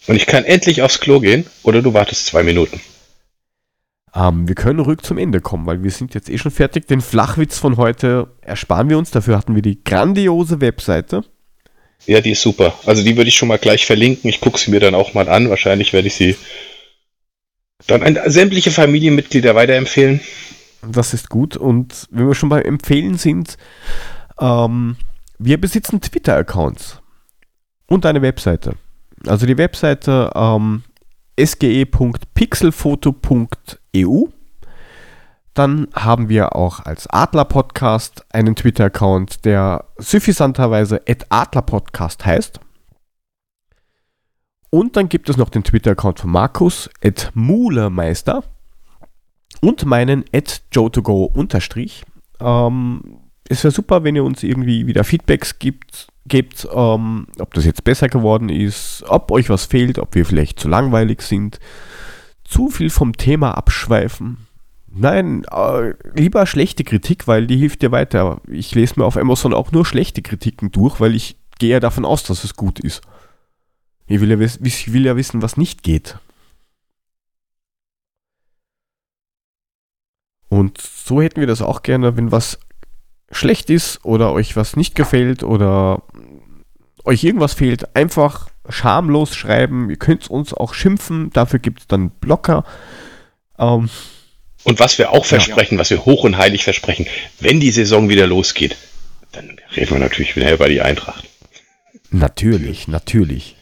und 0.08 0.16
ich 0.16 0.26
kann 0.26 0.44
endlich 0.44 0.82
aufs 0.82 1.00
Klo 1.00 1.20
gehen, 1.20 1.46
oder 1.64 1.82
du 1.82 1.94
wartest 1.94 2.26
zwei 2.26 2.44
Minuten. 2.44 2.82
Ähm, 4.14 4.48
wir 4.48 4.56
können 4.56 4.80
ruhig 4.80 5.02
zum 5.02 5.18
Ende 5.18 5.40
kommen, 5.40 5.66
weil 5.66 5.84
wir 5.84 5.92
sind 5.92 6.14
jetzt 6.14 6.30
eh 6.30 6.38
schon 6.38 6.52
fertig. 6.52 6.88
Den 6.88 7.02
Flachwitz 7.02 7.58
von 7.58 7.78
heute 7.78 8.28
ersparen 8.42 8.90
wir 8.90 8.98
uns. 8.98 9.12
Dafür 9.12 9.38
hatten 9.38 9.56
wir 9.56 9.62
die 9.62 9.84
grandiose 9.84 10.60
Webseite. 10.60 11.24
Ja, 12.08 12.20
die 12.20 12.32
ist 12.32 12.42
super. 12.42 12.78
Also 12.86 13.04
die 13.04 13.16
würde 13.16 13.30
ich 13.30 13.36
schon 13.36 13.48
mal 13.48 13.60
gleich 13.60 13.86
verlinken. 13.86 14.30
Ich 14.30 14.42
gucke 14.42 14.60
sie 14.60 14.72
mir 14.72 14.80
dann 14.80 14.96
auch 14.96 15.14
mal 15.14 15.30
an. 15.30 15.50
Wahrscheinlich 15.50 15.94
werde 15.94 16.08
ich 16.08 16.16
sie 16.16 16.36
dann 17.88 18.04
an 18.04 18.20
sämtliche 18.26 18.72
Familienmitglieder 18.72 19.56
weiterempfehlen. 19.56 20.20
Das 20.88 21.14
ist 21.14 21.30
gut. 21.30 21.58
Und 21.58 22.08
wenn 22.12 22.28
wir 22.28 22.36
schon 22.36 22.50
beim 22.50 22.64
Empfehlen 22.64 23.18
sind, 23.18 23.58
ähm, 24.40 24.96
wir 25.38 25.60
besitzen 25.60 26.00
Twitter-Accounts 26.02 27.02
und 27.88 28.06
eine 28.06 28.22
Webseite. 28.22 28.76
Also 29.28 29.46
die 29.46 29.58
Webseite 29.58 30.32
ähm, 30.36 30.84
sge.pixelfoto.eu. 31.40 34.26
Dann 35.54 35.90
haben 35.94 36.30
wir 36.30 36.56
auch 36.56 36.80
als 36.80 37.08
Adler 37.08 37.44
Podcast 37.46 38.26
einen 38.30 38.56
Twitter-Account, 38.56 39.44
der 39.44 39.84
suffisanterweise 39.98 41.06
Adler 41.30 41.64
Podcast 41.64 42.26
heißt. 42.26 42.62
Und 44.70 44.96
dann 44.96 45.10
gibt 45.10 45.30
es 45.30 45.36
noch 45.36 45.50
den 45.50 45.66
Twitter-Account 45.66 46.22
von 46.22 46.32
Markus, 46.32 46.90
Mulemeister 47.34 48.46
und 49.62 49.86
meinen 49.86 50.26
at 50.34 50.62
joe2go 50.74 51.32
unterstrich. 51.34 52.04
Ähm, 52.40 53.20
es 53.48 53.64
wäre 53.64 53.72
super, 53.72 54.04
wenn 54.04 54.16
ihr 54.16 54.24
uns 54.24 54.44
irgendwie 54.44 54.88
wieder 54.88 55.04
Feedbacks 55.04 55.60
gibt, 55.60 56.08
gebt, 56.26 56.68
ähm, 56.74 57.28
ob 57.40 57.54
das 57.54 57.66
jetzt 57.66 57.84
besser 57.84 58.08
geworden 58.08 58.50
ist, 58.50 59.04
ob 59.08 59.32
euch 59.32 59.50
was 59.50 59.66
fehlt, 59.66 60.00
ob 60.00 60.16
wir 60.16 60.26
vielleicht 60.26 60.60
zu 60.60 60.68
langweilig 60.68 61.22
sind, 61.22 61.60
zu 62.44 62.70
viel 62.70 62.90
vom 62.90 63.16
Thema 63.18 63.52
abschweifen. 63.52 64.48
Nein, 64.94 65.46
äh, 65.52 65.94
lieber 66.16 66.46
schlechte 66.46 66.84
Kritik, 66.84 67.28
weil 67.28 67.48
die 67.48 67.58
hilft 67.58 67.82
dir 67.82 67.92
weiter. 67.92 68.42
Ich 68.50 68.76
lese 68.76 68.96
mir 68.98 69.06
auf 69.06 69.18
Amazon 69.18 69.54
auch 69.54 69.72
nur 69.72 69.86
schlechte 69.86 70.22
Kritiken 70.22 70.72
durch, 70.72 71.00
weil 71.00 71.16
ich 71.16 71.38
gehe 71.60 71.72
ja 71.72 71.80
davon 71.80 72.04
aus, 72.04 72.24
dass 72.24 72.44
es 72.44 72.56
gut 72.56 72.80
ist. 72.80 73.02
Ich 74.08 74.20
will 74.20 74.32
ja, 74.32 74.40
ich 74.40 74.94
will 74.94 75.06
ja 75.06 75.16
wissen, 75.16 75.42
was 75.42 75.56
nicht 75.56 75.84
geht. 75.84 76.18
Und 80.52 80.82
so 80.82 81.22
hätten 81.22 81.40
wir 81.40 81.48
das 81.48 81.62
auch 81.62 81.82
gerne, 81.82 82.18
wenn 82.18 82.34
was 82.34 82.60
schlecht 83.32 83.70
ist 83.70 84.04
oder 84.04 84.34
euch 84.34 84.58
was 84.58 84.76
nicht 84.76 84.96
gefällt 84.96 85.44
oder 85.44 86.04
euch 87.06 87.24
irgendwas 87.24 87.54
fehlt, 87.54 87.96
einfach 87.96 88.50
schamlos 88.68 89.34
schreiben. 89.34 89.90
Ihr 89.90 89.96
könnt 89.96 90.30
uns 90.30 90.54
auch 90.54 90.74
schimpfen, 90.74 91.30
dafür 91.32 91.60
gibt 91.60 91.80
es 91.80 91.88
dann 91.88 92.10
Blocker. 92.10 92.66
Ähm, 93.58 93.90
Und 94.66 94.80
was 94.82 94.98
wir 94.98 95.12
auch 95.12 95.24
versprechen, 95.24 95.78
was 95.78 95.90
wir 95.90 96.04
hoch 96.04 96.26
und 96.26 96.38
heilig 96.38 96.66
versprechen, 96.66 97.08
wenn 97.40 97.62
die 97.62 97.72
Saison 97.72 98.10
wieder 98.10 98.28
losgeht, 98.28 98.76
dann 99.32 99.58
reden 99.78 99.92
wir 99.92 100.00
natürlich 100.00 100.36
wieder 100.36 100.54
über 100.54 100.68
die 100.68 100.82
Eintracht. 100.82 101.24
natürlich, 102.10 102.90
natürlich. 102.90 103.56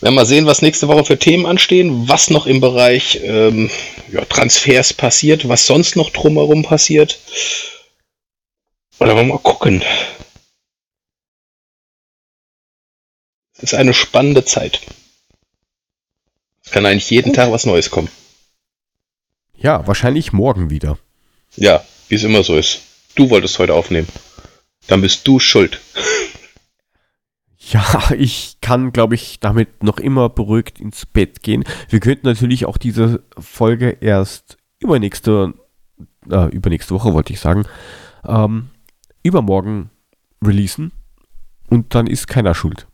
Werden 0.00 0.14
mal 0.14 0.26
sehen, 0.26 0.46
was 0.46 0.62
nächste 0.62 0.88
Woche 0.88 1.04
für 1.04 1.18
Themen 1.18 1.46
anstehen, 1.46 2.08
was 2.08 2.30
noch 2.30 2.46
im 2.46 2.60
Bereich 2.60 3.20
ähm, 3.22 3.70
ja, 4.10 4.24
Transfers 4.24 4.92
passiert, 4.92 5.48
was 5.48 5.66
sonst 5.66 5.96
noch 5.96 6.10
drumherum 6.10 6.62
passiert. 6.62 7.18
Oder 8.98 9.16
wollen 9.16 9.28
wir 9.28 9.34
mal 9.34 9.40
gucken. 9.40 9.82
Es 13.56 13.62
ist 13.62 13.74
eine 13.74 13.94
spannende 13.94 14.44
Zeit. 14.44 14.80
Es 16.64 16.70
kann 16.70 16.86
eigentlich 16.86 17.10
jeden 17.10 17.32
Tag 17.32 17.50
was 17.50 17.66
Neues 17.66 17.90
kommen. 17.90 18.08
Ja, 19.56 19.86
wahrscheinlich 19.86 20.32
morgen 20.32 20.70
wieder. 20.70 20.98
Ja, 21.56 21.84
wie 22.08 22.16
es 22.16 22.24
immer 22.24 22.42
so 22.42 22.56
ist. 22.56 22.80
Du 23.14 23.30
wolltest 23.30 23.58
heute 23.58 23.74
aufnehmen. 23.74 24.08
Dann 24.88 25.00
bist 25.00 25.26
du 25.26 25.38
schuld. 25.38 25.80
Ja, 27.70 28.10
ich 28.18 28.58
kann, 28.60 28.92
glaube 28.92 29.14
ich, 29.14 29.40
damit 29.40 29.82
noch 29.82 29.98
immer 29.98 30.28
beruhigt 30.28 30.80
ins 30.80 31.06
Bett 31.06 31.42
gehen. 31.42 31.64
Wir 31.88 32.00
könnten 32.00 32.26
natürlich 32.26 32.66
auch 32.66 32.78
diese 32.78 33.22
Folge 33.38 33.96
erst 34.00 34.56
übernächste, 34.78 35.54
äh, 36.30 36.48
übernächste 36.50 36.94
Woche, 36.94 37.12
wollte 37.12 37.32
ich 37.32 37.40
sagen, 37.40 37.64
ähm, 38.26 38.68
übermorgen 39.22 39.90
releasen 40.42 40.92
und 41.70 41.94
dann 41.94 42.06
ist 42.06 42.28
keiner 42.28 42.54
schuld. 42.54 42.86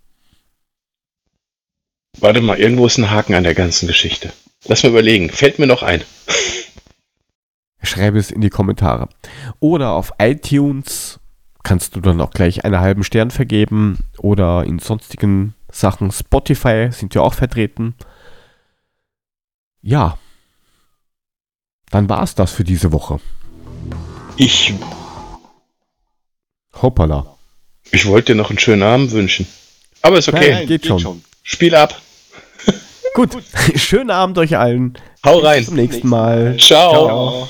Warte 2.19 2.41
mal, 2.41 2.59
irgendwo 2.59 2.87
ist 2.87 2.99
ein 2.99 3.11
Haken 3.11 3.35
an 3.35 3.45
der 3.45 3.55
ganzen 3.55 3.87
Geschichte. 3.87 4.33
Lass 4.67 4.83
mal 4.83 4.91
überlegen. 4.91 5.31
Fällt 5.31 5.59
mir 5.59 5.67
noch 5.67 5.83
ein. 5.83 6.03
Schreibe 7.83 8.19
es 8.19 8.31
in 8.31 8.41
die 8.41 8.51
Kommentare. 8.51 9.09
Oder 9.59 9.93
auf 9.93 10.13
iTunes 10.19 11.20
kannst 11.63 11.97
du 11.97 12.01
dann 12.01 12.21
auch 12.21 12.31
gleich 12.31 12.65
einen 12.65 12.81
halben 12.81 13.05
Stern 13.05 13.31
vergeben 13.31 13.99
oder 14.19 14.65
in 14.65 14.79
sonstigen 14.79 15.55
Sachen. 15.71 16.11
Spotify 16.11 16.89
sind 16.91 17.15
ja 17.15 17.23
auch 17.23 17.35
vertreten. 17.35 17.95
Ja. 19.83 20.19
Dann 21.91 22.09
war 22.09 22.23
es 22.23 22.35
das 22.35 22.53
für 22.53 22.65
diese 22.65 22.93
Woche. 22.93 23.21
Ich, 24.37 24.75
Hoppala. 26.81 27.37
ich 27.91 28.07
wollte 28.07 28.33
dir 28.33 28.37
noch 28.37 28.51
einen 28.51 28.59
schönen 28.59 28.83
Abend 28.83 29.11
wünschen. 29.13 29.47
Aber 30.03 30.19
ist 30.19 30.29
okay. 30.29 30.53
Nein, 30.53 30.67
geht 30.67 30.87
schon. 30.87 31.23
Spiel 31.43 31.75
ab. 31.75 32.01
Gut. 33.15 33.31
Schönen 33.75 34.11
Abend 34.11 34.39
euch 34.39 34.57
allen. 34.57 34.97
Hau 35.25 35.39
rein. 35.39 35.59
Bis 35.59 35.67
zum 35.67 35.77
nächsten 35.77 36.09
Mal. 36.09 36.57
Ciao. 36.59 36.93
Ciao. 36.93 37.49